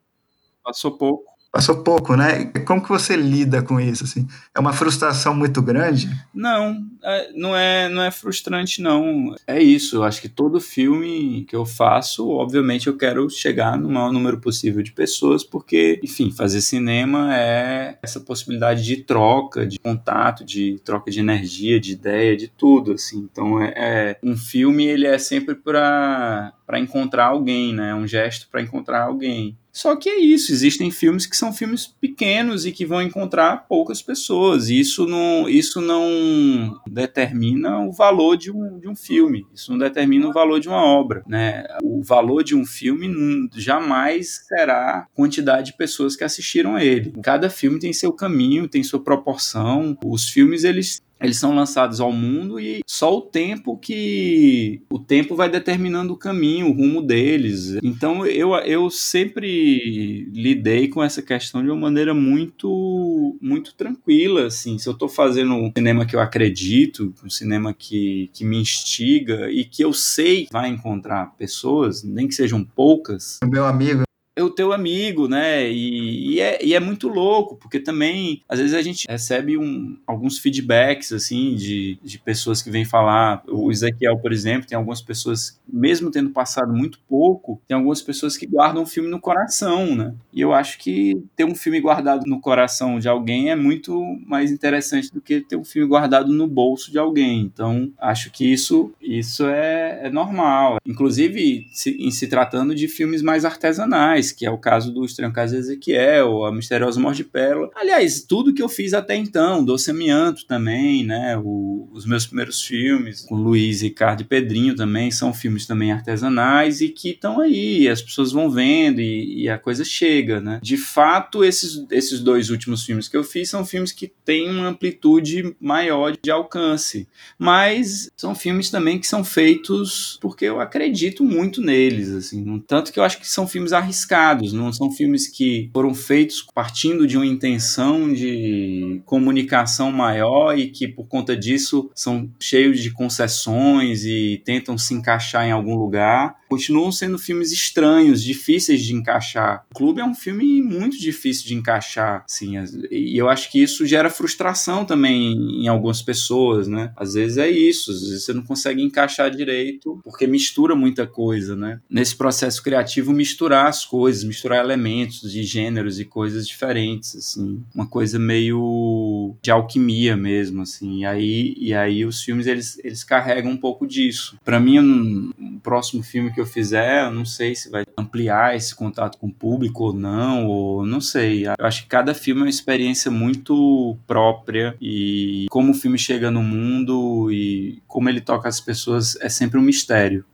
passou 0.64 0.96
pouco. 0.98 1.31
Passou 1.52 1.82
pouco, 1.82 2.16
né? 2.16 2.46
Como 2.66 2.82
que 2.82 2.88
você 2.88 3.14
lida 3.14 3.62
com 3.62 3.78
isso? 3.78 4.04
Assim? 4.04 4.26
É 4.54 4.58
uma 4.58 4.72
frustração 4.72 5.34
muito 5.34 5.60
grande? 5.60 6.08
Não, 6.34 6.82
é, 7.04 7.32
não 7.34 7.54
é, 7.54 7.88
não 7.90 8.02
é 8.02 8.10
frustrante, 8.10 8.80
não. 8.80 9.34
É 9.46 9.62
isso. 9.62 9.96
Eu 9.96 10.04
acho 10.04 10.22
que 10.22 10.30
todo 10.30 10.58
filme 10.58 11.44
que 11.44 11.54
eu 11.54 11.66
faço, 11.66 12.26
obviamente, 12.30 12.86
eu 12.86 12.96
quero 12.96 13.28
chegar 13.28 13.76
no 13.76 13.90
maior 13.90 14.10
número 14.10 14.40
possível 14.40 14.82
de 14.82 14.92
pessoas, 14.92 15.44
porque, 15.44 16.00
enfim, 16.02 16.30
fazer 16.30 16.62
cinema 16.62 17.36
é 17.36 17.98
essa 18.02 18.18
possibilidade 18.18 18.82
de 18.82 18.96
troca, 19.04 19.66
de 19.66 19.78
contato, 19.78 20.44
de 20.44 20.80
troca 20.82 21.10
de 21.10 21.20
energia, 21.20 21.78
de 21.78 21.92
ideia, 21.92 22.34
de 22.34 22.48
tudo, 22.48 22.92
assim. 22.92 23.28
Então, 23.30 23.60
é, 23.60 23.72
é 23.76 24.18
um 24.22 24.36
filme 24.36 24.86
ele 24.86 25.06
é 25.06 25.18
sempre 25.18 25.54
para 25.54 26.54
para 26.72 26.80
encontrar 26.80 27.26
alguém, 27.26 27.74
né? 27.74 27.94
Um 27.94 28.06
gesto 28.06 28.48
para 28.50 28.62
encontrar 28.62 29.02
alguém. 29.02 29.58
Só 29.70 29.94
que 29.94 30.08
é 30.08 30.18
isso, 30.18 30.52
existem 30.52 30.90
filmes 30.90 31.26
que 31.26 31.36
são 31.36 31.52
filmes 31.52 31.86
pequenos 31.86 32.64
e 32.64 32.72
que 32.72 32.86
vão 32.86 33.02
encontrar 33.02 33.66
poucas 33.68 34.00
pessoas. 34.00 34.70
Isso 34.70 35.06
não, 35.06 35.48
isso 35.48 35.82
não 35.82 36.80
determina 36.86 37.80
o 37.80 37.92
valor 37.92 38.36
de 38.36 38.50
um, 38.50 38.78
de 38.78 38.88
um 38.88 38.94
filme, 38.94 39.46
isso 39.54 39.70
não 39.70 39.78
determina 39.78 40.28
o 40.28 40.32
valor 40.32 40.60
de 40.60 40.68
uma 40.68 40.82
obra. 40.82 41.22
Né? 41.26 41.64
O 41.82 42.02
valor 42.02 42.42
de 42.42 42.54
um 42.54 42.64
filme 42.64 43.48
jamais 43.54 44.46
será 44.46 44.98
a 44.98 45.06
quantidade 45.14 45.72
de 45.72 45.76
pessoas 45.76 46.16
que 46.16 46.24
assistiram 46.24 46.76
a 46.76 46.84
ele. 46.84 47.12
Cada 47.22 47.50
filme 47.50 47.78
tem 47.78 47.92
seu 47.92 48.12
caminho, 48.12 48.68
tem 48.68 48.82
sua 48.82 49.02
proporção. 49.02 49.96
Os 50.04 50.28
filmes 50.28 50.64
eles 50.64 51.02
eles 51.22 51.38
são 51.38 51.54
lançados 51.54 52.00
ao 52.00 52.12
mundo 52.12 52.58
e 52.58 52.80
só 52.86 53.16
o 53.16 53.22
tempo 53.22 53.76
que 53.76 54.82
o 54.90 54.98
tempo 54.98 55.34
vai 55.34 55.48
determinando 55.48 56.12
o 56.12 56.16
caminho, 56.16 56.68
o 56.68 56.72
rumo 56.72 57.02
deles. 57.02 57.78
Então 57.82 58.26
eu, 58.26 58.54
eu 58.56 58.90
sempre 58.90 60.28
lidei 60.32 60.88
com 60.88 61.02
essa 61.02 61.22
questão 61.22 61.62
de 61.62 61.70
uma 61.70 61.80
maneira 61.80 62.14
muito 62.14 63.36
muito 63.40 63.74
tranquila, 63.74 64.46
assim. 64.46 64.78
Se 64.78 64.88
eu 64.88 64.92
estou 64.92 65.08
fazendo 65.08 65.54
um 65.54 65.70
cinema 65.74 66.06
que 66.06 66.16
eu 66.16 66.20
acredito, 66.20 67.14
um 67.24 67.30
cinema 67.30 67.72
que, 67.72 68.30
que 68.32 68.44
me 68.44 68.58
instiga 68.58 69.50
e 69.50 69.64
que 69.64 69.82
eu 69.82 69.92
sei 69.92 70.48
vai 70.50 70.68
encontrar 70.68 71.34
pessoas, 71.36 72.02
nem 72.02 72.28
que 72.28 72.34
sejam 72.34 72.64
poucas. 72.64 73.38
Meu 73.44 73.64
amigo 73.64 74.02
o 74.40 74.48
teu 74.48 74.72
amigo, 74.72 75.28
né? 75.28 75.70
E, 75.70 76.34
e, 76.34 76.40
é, 76.40 76.64
e 76.64 76.74
é 76.74 76.80
muito 76.80 77.08
louco, 77.08 77.56
porque 77.56 77.78
também, 77.78 78.42
às 78.48 78.58
vezes, 78.58 78.74
a 78.74 78.80
gente 78.80 79.06
recebe 79.08 79.58
um, 79.58 79.96
alguns 80.06 80.38
feedbacks, 80.38 81.12
assim, 81.12 81.54
de, 81.54 81.98
de 82.02 82.18
pessoas 82.18 82.62
que 82.62 82.70
vêm 82.70 82.84
falar. 82.84 83.42
O 83.46 83.70
Ezequiel, 83.70 84.18
por 84.18 84.32
exemplo, 84.32 84.66
tem 84.66 84.76
algumas 84.76 85.02
pessoas, 85.02 85.60
mesmo 85.70 86.10
tendo 86.10 86.30
passado 86.30 86.72
muito 86.72 86.98
pouco, 87.08 87.60
tem 87.68 87.76
algumas 87.76 88.00
pessoas 88.00 88.36
que 88.36 88.46
guardam 88.46 88.84
o 88.84 88.86
filme 88.86 89.10
no 89.10 89.20
coração, 89.20 89.94
né? 89.94 90.14
E 90.32 90.40
eu 90.40 90.52
acho 90.54 90.78
que 90.78 91.22
ter 91.36 91.44
um 91.44 91.54
filme 91.54 91.80
guardado 91.80 92.24
no 92.26 92.40
coração 92.40 92.98
de 92.98 93.08
alguém 93.08 93.50
é 93.50 93.56
muito 93.56 94.02
mais 94.26 94.50
interessante 94.50 95.12
do 95.12 95.20
que 95.20 95.40
ter 95.40 95.56
um 95.56 95.64
filme 95.64 95.86
guardado 95.86 96.32
no 96.32 96.46
bolso 96.46 96.90
de 96.90 96.98
alguém. 96.98 97.40
Então, 97.40 97.92
acho 97.98 98.30
que 98.30 98.50
isso, 98.50 98.92
isso 99.00 99.44
é, 99.46 100.06
é 100.06 100.10
normal. 100.10 100.78
Inclusive, 100.86 101.66
se, 101.72 101.90
em 101.90 102.10
se 102.10 102.26
tratando 102.28 102.74
de 102.74 102.88
filmes 102.88 103.20
mais 103.20 103.44
artesanais 103.44 104.21
que 104.30 104.46
é 104.46 104.50
o 104.50 104.58
caso 104.58 104.92
do 104.92 105.04
Estranho 105.04 105.32
Caso 105.32 105.54
de 105.54 105.60
Ezequiel, 105.60 106.44
a 106.44 106.52
Misteriosa 106.52 107.00
Morte 107.00 107.18
de 107.18 107.24
Pérola. 107.24 107.70
Aliás, 107.74 108.22
tudo 108.22 108.52
que 108.54 108.62
eu 108.62 108.68
fiz 108.68 108.94
até 108.94 109.16
então, 109.16 109.64
Doce 109.64 109.90
Amianto 109.90 110.46
também, 110.46 111.04
né? 111.04 111.36
O, 111.42 111.88
os 111.92 112.06
meus 112.06 112.26
primeiros 112.26 112.62
filmes, 112.62 113.22
com 113.22 113.34
Luiz, 113.34 113.82
Ricardo 113.82 114.22
e 114.22 114.24
Pedrinho 114.24 114.74
também, 114.76 115.10
são 115.10 115.32
filmes 115.32 115.66
também 115.66 115.92
artesanais 115.92 116.80
e 116.80 116.88
que 116.88 117.10
estão 117.10 117.40
aí, 117.40 117.88
as 117.88 118.02
pessoas 118.02 118.32
vão 118.32 118.50
vendo 118.50 119.00
e, 119.00 119.42
e, 119.42 119.48
a 119.48 119.58
coisa 119.58 119.84
chega, 119.84 120.40
né? 120.40 120.60
De 120.62 120.76
fato, 120.76 121.44
esses, 121.44 121.84
esses 121.90 122.20
dois 122.20 122.50
últimos 122.50 122.84
filmes 122.84 123.08
que 123.08 123.16
eu 123.16 123.24
fiz 123.24 123.48
são 123.50 123.64
filmes 123.64 123.92
que 123.92 124.12
têm 124.24 124.50
uma 124.50 124.68
amplitude 124.68 125.56
maior 125.60 126.16
de 126.22 126.30
alcance, 126.30 127.08
mas 127.38 128.10
são 128.16 128.34
filmes 128.34 128.70
também 128.70 128.98
que 128.98 129.06
são 129.06 129.24
feitos 129.24 130.18
porque 130.20 130.44
eu 130.44 130.60
acredito 130.60 131.24
muito 131.24 131.60
neles, 131.60 132.10
assim, 132.10 132.62
tanto 132.66 132.92
que 132.92 132.98
eu 132.98 133.04
acho 133.04 133.18
que 133.18 133.28
são 133.28 133.46
filmes 133.46 133.72
arriscados 133.72 134.11
arriscados, 134.12 134.52
não 134.52 134.72
são 134.72 134.90
filmes 134.90 135.26
que 135.26 135.70
foram 135.72 135.94
feitos 135.94 136.46
partindo 136.54 137.06
de 137.06 137.16
uma 137.16 137.26
intenção 137.26 138.12
de 138.12 139.00
comunicação 139.06 139.90
maior 139.90 140.58
e 140.58 140.68
que 140.68 140.86
por 140.86 141.06
conta 141.06 141.36
disso 141.36 141.90
são 141.94 142.28
cheios 142.38 142.80
de 142.80 142.90
concessões 142.90 144.04
e 144.04 144.40
tentam 144.44 144.76
se 144.76 144.94
encaixar 144.94 145.46
em 145.46 145.52
algum 145.52 145.74
lugar 145.74 146.36
continuam 146.52 146.92
sendo 146.92 147.18
filmes 147.18 147.50
estranhos, 147.50 148.22
difíceis 148.22 148.82
de 148.82 148.92
encaixar. 148.92 149.64
O 149.70 149.74
Clube 149.74 150.02
é 150.02 150.04
um 150.04 150.14
filme 150.14 150.60
muito 150.60 150.98
difícil 151.00 151.46
de 151.46 151.54
encaixar, 151.54 152.26
assim, 152.28 152.56
e 152.90 153.16
eu 153.16 153.30
acho 153.30 153.50
que 153.50 153.62
isso 153.62 153.86
gera 153.86 154.10
frustração 154.10 154.84
também 154.84 155.32
em 155.62 155.66
algumas 155.66 156.02
pessoas, 156.02 156.68
né? 156.68 156.92
Às 156.94 157.14
vezes 157.14 157.38
é 157.38 157.48
isso, 157.48 157.90
às 157.90 158.00
vezes 158.02 158.26
você 158.26 158.34
não 158.34 158.42
consegue 158.42 158.82
encaixar 158.82 159.30
direito 159.30 159.98
porque 160.04 160.26
mistura 160.26 160.76
muita 160.76 161.06
coisa, 161.06 161.56
né? 161.56 161.80
Nesse 161.88 162.14
processo 162.14 162.62
criativo, 162.62 163.14
misturar 163.14 163.68
as 163.68 163.86
coisas, 163.86 164.22
misturar 164.22 164.62
elementos 164.62 165.32
de 165.32 165.42
gêneros 165.44 165.98
e 165.98 166.04
coisas 166.04 166.46
diferentes, 166.46 167.16
assim, 167.16 167.62
uma 167.74 167.86
coisa 167.86 168.18
meio 168.18 169.34
de 169.40 169.50
alquimia 169.50 170.18
mesmo, 170.18 170.60
assim. 170.60 170.98
E 170.98 171.06
aí, 171.06 171.54
e 171.56 171.72
aí 171.72 172.04
os 172.04 172.22
filmes 172.22 172.46
eles, 172.46 172.78
eles 172.84 173.02
carregam 173.02 173.52
um 173.52 173.56
pouco 173.56 173.86
disso. 173.86 174.36
Para 174.44 174.60
mim, 174.60 174.78
um, 174.80 175.30
um 175.38 175.58
próximo 175.58 176.02
filme 176.02 176.30
que 176.30 176.41
eu 176.42 176.46
fizer, 176.46 177.04
eu 177.04 177.10
não 177.10 177.24
sei 177.24 177.54
se 177.54 177.70
vai 177.70 177.84
ampliar 177.96 178.56
esse 178.56 178.74
contato 178.74 179.18
com 179.18 179.28
o 179.28 179.32
público 179.32 179.84
ou 179.84 179.92
não, 179.92 180.46
ou 180.46 180.86
não 180.86 181.00
sei. 181.00 181.46
Eu 181.46 181.66
acho 181.66 181.82
que 181.82 181.88
cada 181.88 182.14
filme 182.14 182.40
é 182.40 182.44
uma 182.44 182.50
experiência 182.50 183.10
muito 183.10 183.96
própria 184.06 184.76
e 184.80 185.46
como 185.50 185.72
o 185.72 185.74
filme 185.74 185.98
chega 185.98 186.30
no 186.30 186.42
mundo 186.42 187.30
e 187.30 187.82
como 187.86 188.08
ele 188.08 188.20
toca 188.20 188.48
as 188.48 188.60
pessoas 188.60 189.16
é 189.20 189.28
sempre 189.28 189.58
um 189.58 189.62
mistério. 189.62 190.24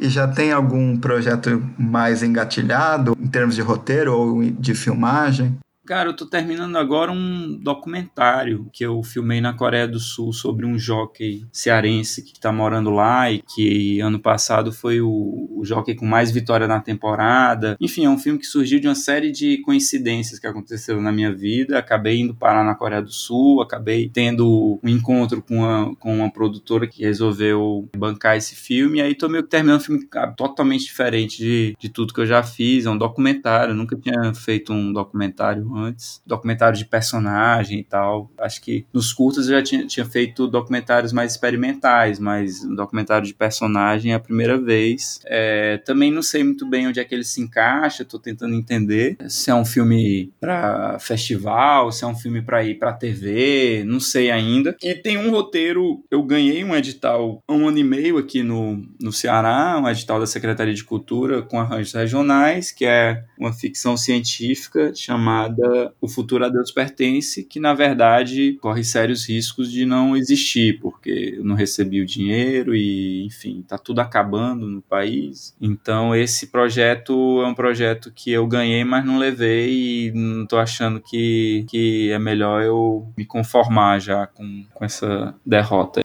E 0.00 0.08
já 0.08 0.26
tem 0.26 0.50
algum 0.50 0.96
projeto 0.96 1.62
mais 1.78 2.22
engatilhado 2.22 3.16
em 3.20 3.28
termos 3.28 3.54
de 3.54 3.62
roteiro 3.62 4.14
ou 4.14 4.42
de 4.42 4.74
filmagem? 4.74 5.56
Cara, 5.86 6.08
eu 6.08 6.16
tô 6.16 6.24
terminando 6.24 6.76
agora 6.76 7.12
um 7.12 7.58
documentário 7.60 8.70
que 8.72 8.82
eu 8.82 9.02
filmei 9.02 9.42
na 9.42 9.52
Coreia 9.52 9.86
do 9.86 10.00
Sul 10.00 10.32
sobre 10.32 10.64
um 10.64 10.78
jockey 10.78 11.46
cearense 11.52 12.22
que 12.22 12.40
tá 12.40 12.50
morando 12.50 12.88
lá 12.88 13.30
e 13.30 13.42
que 13.42 14.00
ano 14.00 14.18
passado 14.18 14.72
foi 14.72 15.02
o, 15.02 15.46
o 15.54 15.62
jockey 15.62 15.94
com 15.94 16.06
mais 16.06 16.30
vitória 16.30 16.66
na 16.66 16.80
temporada. 16.80 17.76
Enfim, 17.78 18.06
é 18.06 18.08
um 18.08 18.18
filme 18.18 18.38
que 18.38 18.46
surgiu 18.46 18.80
de 18.80 18.88
uma 18.88 18.94
série 18.94 19.30
de 19.30 19.58
coincidências 19.58 20.38
que 20.38 20.46
aconteceram 20.46 21.02
na 21.02 21.12
minha 21.12 21.30
vida. 21.34 21.78
Acabei 21.78 22.18
indo 22.18 22.34
parar 22.34 22.64
na 22.64 22.74
Coreia 22.74 23.02
do 23.02 23.12
Sul, 23.12 23.60
acabei 23.60 24.08
tendo 24.08 24.80
um 24.82 24.88
encontro 24.88 25.42
com 25.42 25.56
uma, 25.56 25.94
com 25.96 26.16
uma 26.16 26.32
produtora 26.32 26.86
que 26.86 27.02
resolveu 27.02 27.90
bancar 27.94 28.38
esse 28.38 28.54
filme. 28.54 29.00
E 29.00 29.02
aí 29.02 29.14
tô 29.14 29.28
meio 29.28 29.42
que 29.42 29.50
terminando 29.50 29.80
um 29.80 29.84
filme 29.84 30.08
totalmente 30.34 30.86
diferente 30.86 31.36
de, 31.36 31.76
de 31.78 31.90
tudo 31.90 32.14
que 32.14 32.22
eu 32.22 32.26
já 32.26 32.42
fiz. 32.42 32.86
É 32.86 32.90
um 32.90 32.96
documentário, 32.96 33.72
eu 33.72 33.76
nunca 33.76 33.94
tinha 33.96 34.32
feito 34.32 34.72
um 34.72 34.90
documentário 34.90 35.73
antes, 35.76 36.20
documentário 36.26 36.76
de 36.76 36.84
personagem 36.84 37.80
e 37.80 37.84
tal. 37.84 38.30
Acho 38.38 38.60
que 38.60 38.86
nos 38.92 39.12
curtas 39.12 39.48
eu 39.48 39.56
já 39.56 39.62
tinha, 39.62 39.86
tinha 39.86 40.06
feito 40.06 40.46
documentários 40.46 41.12
mais 41.12 41.32
experimentais, 41.32 42.18
mas 42.18 42.64
um 42.64 42.74
documentário 42.74 43.26
de 43.26 43.34
personagem 43.34 44.12
é 44.12 44.14
a 44.14 44.20
primeira 44.20 44.58
vez. 44.58 45.20
É, 45.24 45.78
também 45.78 46.10
não 46.10 46.22
sei 46.22 46.44
muito 46.44 46.66
bem 46.68 46.86
onde 46.86 47.00
é 47.00 47.04
que 47.04 47.14
ele 47.14 47.24
se 47.24 47.40
encaixa, 47.40 48.04
tô 48.04 48.18
tentando 48.18 48.54
entender 48.54 49.16
se 49.28 49.50
é 49.50 49.54
um 49.54 49.64
filme 49.64 50.32
para 50.40 50.98
festival, 50.98 51.90
se 51.90 52.04
é 52.04 52.06
um 52.06 52.14
filme 52.14 52.42
para 52.42 52.64
ir 52.64 52.78
para 52.78 52.92
TV, 52.92 53.84
não 53.86 54.00
sei 54.00 54.30
ainda. 54.30 54.76
E 54.82 54.94
tem 54.94 55.16
um 55.16 55.30
roteiro, 55.30 56.02
eu 56.10 56.22
ganhei 56.22 56.62
um 56.64 56.74
edital 56.74 57.42
há 57.46 57.52
um 57.52 57.68
ano 57.68 57.78
e 57.78 57.84
meio 57.84 58.18
aqui 58.18 58.42
no, 58.42 58.84
no 59.00 59.12
Ceará, 59.12 59.78
um 59.78 59.88
edital 59.88 60.20
da 60.20 60.26
Secretaria 60.26 60.74
de 60.74 60.84
Cultura 60.84 61.42
com 61.42 61.58
arranjos 61.58 61.92
regionais, 61.92 62.70
que 62.70 62.84
é 62.84 63.24
uma 63.38 63.52
ficção 63.52 63.96
científica 63.96 64.92
chamada 64.94 65.63
o 66.00 66.08
futuro 66.08 66.44
a 66.44 66.48
Deus 66.48 66.70
pertence, 66.70 67.44
que 67.44 67.60
na 67.60 67.74
verdade 67.74 68.58
corre 68.60 68.84
sérios 68.84 69.28
riscos 69.28 69.70
de 69.70 69.84
não 69.84 70.16
existir, 70.16 70.78
porque 70.80 71.34
eu 71.36 71.44
não 71.44 71.54
recebi 71.54 72.00
o 72.00 72.06
dinheiro 72.06 72.74
e, 72.74 73.24
enfim, 73.24 73.64
tá 73.66 73.78
tudo 73.78 74.00
acabando 74.00 74.66
no 74.66 74.82
país. 74.82 75.54
Então 75.60 76.14
esse 76.14 76.48
projeto 76.48 77.42
é 77.42 77.46
um 77.46 77.54
projeto 77.54 78.12
que 78.14 78.30
eu 78.30 78.46
ganhei, 78.46 78.84
mas 78.84 79.04
não 79.04 79.18
levei 79.18 80.08
e 80.08 80.12
não 80.12 80.46
tô 80.46 80.56
achando 80.56 81.00
que, 81.00 81.64
que 81.68 82.10
é 82.10 82.18
melhor 82.18 82.62
eu 82.62 83.06
me 83.16 83.24
conformar 83.24 84.00
já 84.00 84.26
com, 84.26 84.64
com 84.72 84.84
essa 84.84 85.34
derrota. 85.44 86.02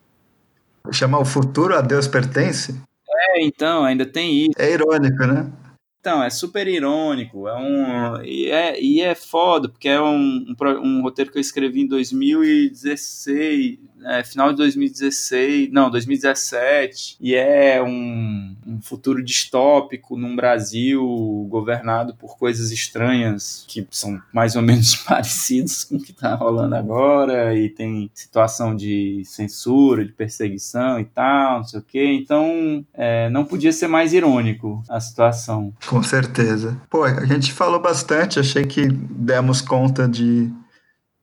Chamar 0.91 1.19
o 1.19 1.25
futuro 1.25 1.75
a 1.75 1.81
Deus 1.81 2.07
pertence? 2.07 2.81
É, 3.09 3.43
então, 3.43 3.83
ainda 3.83 4.05
tem 4.05 4.45
isso. 4.45 4.53
É 4.57 4.71
irônico, 4.71 5.25
né? 5.25 5.51
Então, 5.99 6.23
é 6.23 6.29
super 6.29 6.65
irônico, 6.65 7.45
é 7.49 7.57
um, 7.57 8.23
e, 8.23 8.49
é, 8.49 8.81
e 8.81 9.01
é 9.01 9.13
foda, 9.13 9.67
porque 9.67 9.89
é 9.89 10.01
um, 10.01 10.45
um, 10.47 10.55
um 10.81 11.01
roteiro 11.01 11.29
que 11.29 11.37
eu 11.37 11.41
escrevi 11.41 11.81
em 11.81 11.87
2016, 11.87 13.77
é, 14.05 14.23
final 14.23 14.51
de 14.51 14.55
2016, 14.55 15.69
não, 15.73 15.89
2017, 15.89 17.17
e 17.19 17.35
é 17.35 17.83
um, 17.83 18.55
um, 18.65 18.81
futuro 18.81 19.21
distópico 19.21 20.15
num 20.15 20.37
Brasil 20.37 21.05
governado 21.49 22.15
por 22.15 22.37
coisas 22.37 22.71
estranhas 22.71 23.65
que 23.67 23.85
são 23.91 24.21
mais 24.33 24.55
ou 24.55 24.61
menos 24.61 24.95
parecidas 25.03 25.83
com 25.83 25.97
o 25.97 26.01
que 26.01 26.11
está 26.11 26.33
rolando 26.33 26.75
agora, 26.75 27.53
e 27.53 27.67
tem 27.67 28.09
situação 28.13 28.73
de 28.73 29.21
censura, 29.25 30.05
de 30.05 30.13
perseguição 30.13 30.97
e 30.97 31.03
tal, 31.03 31.57
não 31.57 31.65
sei 31.65 31.79
o 31.81 31.83
quê. 31.83 32.05
Então, 32.05 32.85
é, 32.93 33.29
não 33.29 33.43
podia 33.43 33.73
ser 33.73 33.87
mais 33.87 34.13
irônico 34.13 34.81
a 34.87 35.01
situação. 35.01 35.73
Com 35.89 36.03
certeza. 36.03 36.79
Pô, 36.87 37.03
a 37.03 37.25
gente 37.25 37.51
falou 37.51 37.81
bastante, 37.81 38.39
achei 38.39 38.63
que 38.63 38.87
demos 38.87 39.59
conta 39.59 40.07
de, 40.07 40.53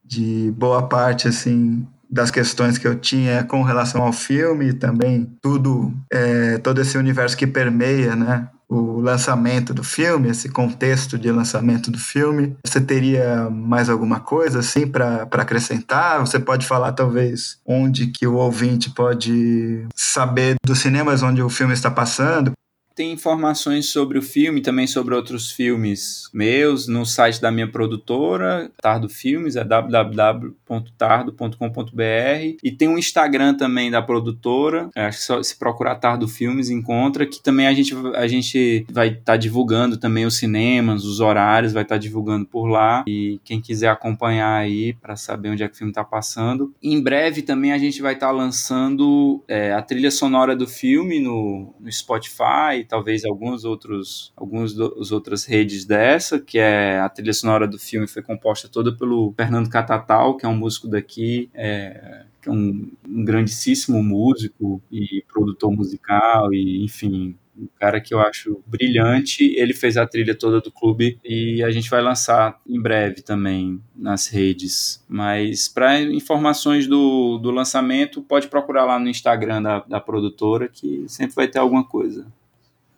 de 0.05 0.53
boa 0.57 0.89
parte, 0.89 1.29
assim, 1.29 1.87
das 2.11 2.33
questões 2.33 2.77
que 2.77 2.89
eu 2.89 2.99
tinha 2.99 3.45
com 3.45 3.63
relação 3.63 4.03
ao 4.03 4.13
filme, 4.13 4.73
também 4.73 5.33
tudo, 5.41 5.95
é, 6.13 6.59
todo 6.59 6.81
esse 6.81 6.99
universo 6.99 7.37
que 7.37 7.47
permeia, 7.47 8.17
né, 8.17 8.49
o 8.69 8.99
lançamento 8.99 9.73
do 9.73 9.85
filme, 9.85 10.31
esse 10.31 10.49
contexto 10.49 11.17
de 11.17 11.31
lançamento 11.31 11.89
do 11.89 11.99
filme. 11.99 12.57
Você 12.67 12.81
teria 12.81 13.49
mais 13.49 13.89
alguma 13.89 14.19
coisa 14.19 14.59
assim 14.59 14.85
para 14.85 15.29
acrescentar? 15.31 16.19
Você 16.19 16.41
pode 16.41 16.67
falar 16.67 16.91
talvez 16.91 17.61
onde 17.65 18.09
que 18.09 18.27
o 18.27 18.35
ouvinte 18.35 18.91
pode 18.91 19.87
saber 19.95 20.57
dos 20.67 20.81
cinemas 20.81 21.23
onde 21.23 21.41
o 21.41 21.49
filme 21.49 21.73
está 21.73 21.89
passando? 21.89 22.53
Tem 22.97 23.13
informações 23.13 23.91
sobre 23.91 24.19
o 24.19 24.23
filme, 24.23 24.63
também 24.63 24.87
sobre 24.87 25.15
outros 25.15 25.53
filmes 25.53 26.31
meus, 26.33 26.89
no 26.89 27.05
site 27.05 27.43
da 27.43 27.53
minha 27.53 27.71
produtora, 27.71 28.73
Tardo 28.81 29.07
Filmes, 29.07 29.55
é 29.55 29.63
www.tardo.com.br. 29.63 32.57
E 32.65 32.73
tem 32.73 32.89
um 32.89 32.97
Instagram 32.97 33.55
também 33.55 33.91
da 33.91 34.01
produtora, 34.01 34.89
é, 34.97 35.05
acho 35.05 35.19
que 35.19 35.25
só 35.25 35.43
se 35.43 35.59
procurar 35.59 35.97
Tardo 35.97 36.27
Filmes 36.27 36.71
encontra, 36.71 37.27
que 37.27 37.43
também 37.43 37.67
a 37.67 37.75
gente, 37.75 37.95
a 38.15 38.27
gente 38.27 38.87
vai 38.91 39.09
estar 39.09 39.25
tá 39.25 39.37
divulgando 39.37 39.99
também 39.99 40.25
os 40.25 40.39
cinemas, 40.39 41.05
os 41.05 41.21
horários, 41.21 41.75
vai 41.75 41.83
estar 41.83 41.97
tá 41.97 42.01
divulgando 42.01 42.47
por 42.47 42.67
lá. 42.67 43.05
E 43.07 43.39
quem 43.45 43.61
quiser 43.61 43.89
acompanhar 43.89 44.57
aí 44.57 44.95
para 44.95 45.17
saber 45.17 45.51
onde 45.51 45.63
é 45.63 45.69
que 45.69 45.75
o 45.75 45.77
filme 45.77 45.91
está 45.91 46.03
passando. 46.03 46.73
Em 46.83 46.99
breve 46.99 47.43
também 47.43 47.73
a 47.73 47.79
gente 47.79 48.01
vai 48.01 48.15
estar 48.15 48.29
tá 48.29 48.33
lançando 48.33 49.45
é, 49.47 49.75
a 49.75 49.83
trilha 49.83 50.11
sonora 50.11 50.57
do 50.57 50.67
filme 50.67 51.21
no, 51.21 51.75
no 51.79 51.93
Spotify 51.93 52.86
talvez 52.87 53.25
alguns 53.25 53.65
outros, 53.65 54.33
algumas 54.37 54.77
outras 55.11 55.45
redes 55.45 55.85
dessa, 55.85 56.39
que 56.39 56.59
é 56.59 56.99
a 57.01 57.09
trilha 57.09 57.33
sonora 57.33 57.67
do 57.67 57.79
filme 57.79 58.07
foi 58.07 58.23
composta 58.23 58.69
toda 58.69 58.97
pelo 58.97 59.33
Fernando 59.37 59.69
Catatal, 59.69 60.37
que 60.37 60.47
é 60.47 60.49
um 60.49 60.57
músico 60.57 60.89
daqui, 60.89 61.51
é, 61.55 62.25
que 62.41 62.49
é 62.49 62.53
um, 62.53 62.91
um 63.09 63.25
grandíssimo 63.25 64.03
músico 64.03 64.81
e 64.91 65.25
produtor 65.29 65.73
musical 65.73 66.53
e 66.53 66.85
enfim 66.85 67.37
um 67.59 67.69
cara 67.79 68.01
que 68.01 68.13
eu 68.13 68.21
acho 68.21 68.63
brilhante. 68.67 69.45
Ele 69.57 69.73
fez 69.73 69.97
a 69.97 70.07
trilha 70.07 70.35
toda 70.35 70.61
do 70.61 70.71
clube 70.71 71.19
e 71.25 71.63
a 71.63 71.71
gente 71.71 71.89
vai 71.89 72.03
lançar 72.03 72.61
em 72.69 72.81
breve 72.81 73.23
também 73.23 73.81
nas 73.95 74.29
redes. 74.29 75.03
Mas 75.09 75.67
para 75.67 76.01
informações 76.01 76.87
do, 76.87 77.39
do 77.39 77.51
lançamento, 77.51 78.23
pode 78.23 78.49
procurar 78.49 78.85
lá 78.85 78.99
no 78.99 79.09
Instagram 79.09 79.63
da, 79.63 79.81
da 79.81 80.01
produtora 80.01 80.69
que 80.69 81.05
sempre 81.09 81.35
vai 81.35 81.49
ter 81.49 81.59
alguma 81.59 81.85
coisa. 81.85 82.27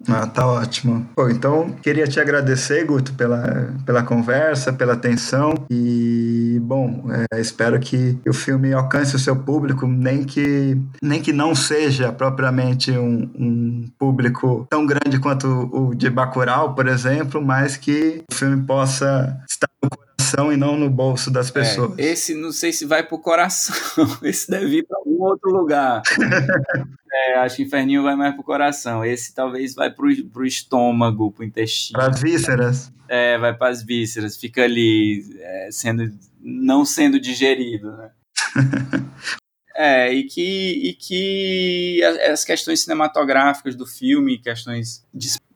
Ah, 0.06 0.26
tá 0.26 0.46
ótimo. 0.46 1.08
Pô, 1.14 1.28
então, 1.28 1.70
queria 1.82 2.06
te 2.06 2.20
agradecer, 2.20 2.84
Guto, 2.84 3.12
pela, 3.14 3.74
pela 3.84 4.02
conversa, 4.02 4.72
pela 4.72 4.92
atenção 4.92 5.54
e, 5.70 6.58
bom, 6.62 7.08
é, 7.32 7.40
espero 7.40 7.80
que 7.80 8.18
o 8.26 8.32
filme 8.32 8.72
alcance 8.72 9.16
o 9.16 9.18
seu 9.18 9.34
público, 9.36 9.86
nem 9.86 10.24
que, 10.24 10.80
nem 11.02 11.20
que 11.20 11.32
não 11.32 11.54
seja 11.54 12.12
propriamente 12.12 12.92
um, 12.92 13.30
um 13.34 13.84
público 13.98 14.66
tão 14.70 14.86
grande 14.86 15.18
quanto 15.18 15.48
o 15.72 15.94
de 15.94 16.08
Bacurau, 16.08 16.74
por 16.74 16.86
exemplo, 16.86 17.44
mas 17.44 17.76
que 17.76 18.22
o 18.30 18.34
filme 18.34 18.64
possa 18.64 19.38
estar 19.48 19.68
no 19.82 19.90
coração 19.90 20.07
e 20.52 20.56
não 20.56 20.76
no 20.76 20.90
bolso 20.90 21.30
das 21.30 21.50
é, 21.50 21.52
pessoas. 21.52 21.98
É, 21.98 22.02
esse 22.02 22.34
não 22.34 22.52
sei 22.52 22.72
se 22.72 22.84
vai 22.84 23.02
pro 23.02 23.18
coração, 23.18 23.74
esse 24.22 24.50
deve 24.50 24.78
ir 24.78 24.86
para 24.86 24.98
algum 24.98 25.22
outro 25.22 25.50
lugar. 25.50 26.02
É, 27.10 27.38
acho 27.38 27.56
que 27.56 27.62
Inferninho 27.62 28.02
vai 28.02 28.14
mais 28.14 28.34
pro 28.34 28.44
coração. 28.44 29.04
Esse 29.04 29.34
talvez 29.34 29.74
vai 29.74 29.90
pro, 29.90 30.08
pro 30.26 30.46
estômago, 30.46 31.32
pro 31.32 31.42
intestino. 31.42 31.98
Para 31.98 32.10
as 32.10 32.20
vísceras. 32.20 32.92
É, 33.08 33.38
vai 33.38 33.56
para 33.56 33.70
as 33.70 33.82
vísceras. 33.82 34.36
Fica 34.36 34.62
ali, 34.62 35.24
é, 35.40 35.68
sendo, 35.72 36.12
não 36.38 36.84
sendo 36.84 37.18
digerido, 37.18 37.96
né? 37.96 38.10
É, 39.80 40.12
e 40.12 40.24
que, 40.24 40.88
e 40.88 40.92
que 40.92 42.02
as 42.32 42.44
questões 42.44 42.82
cinematográficas 42.82 43.76
do 43.76 43.86
filme, 43.86 44.36
questões 44.36 45.06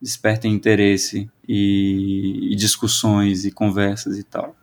despertem 0.01 0.53
interesse 0.55 1.29
e, 1.49 2.53
e 2.53 2.55
discussões 2.55 3.45
e 3.45 3.51
conversas 3.51 4.17
e 4.17 4.23
tal. 4.23 4.55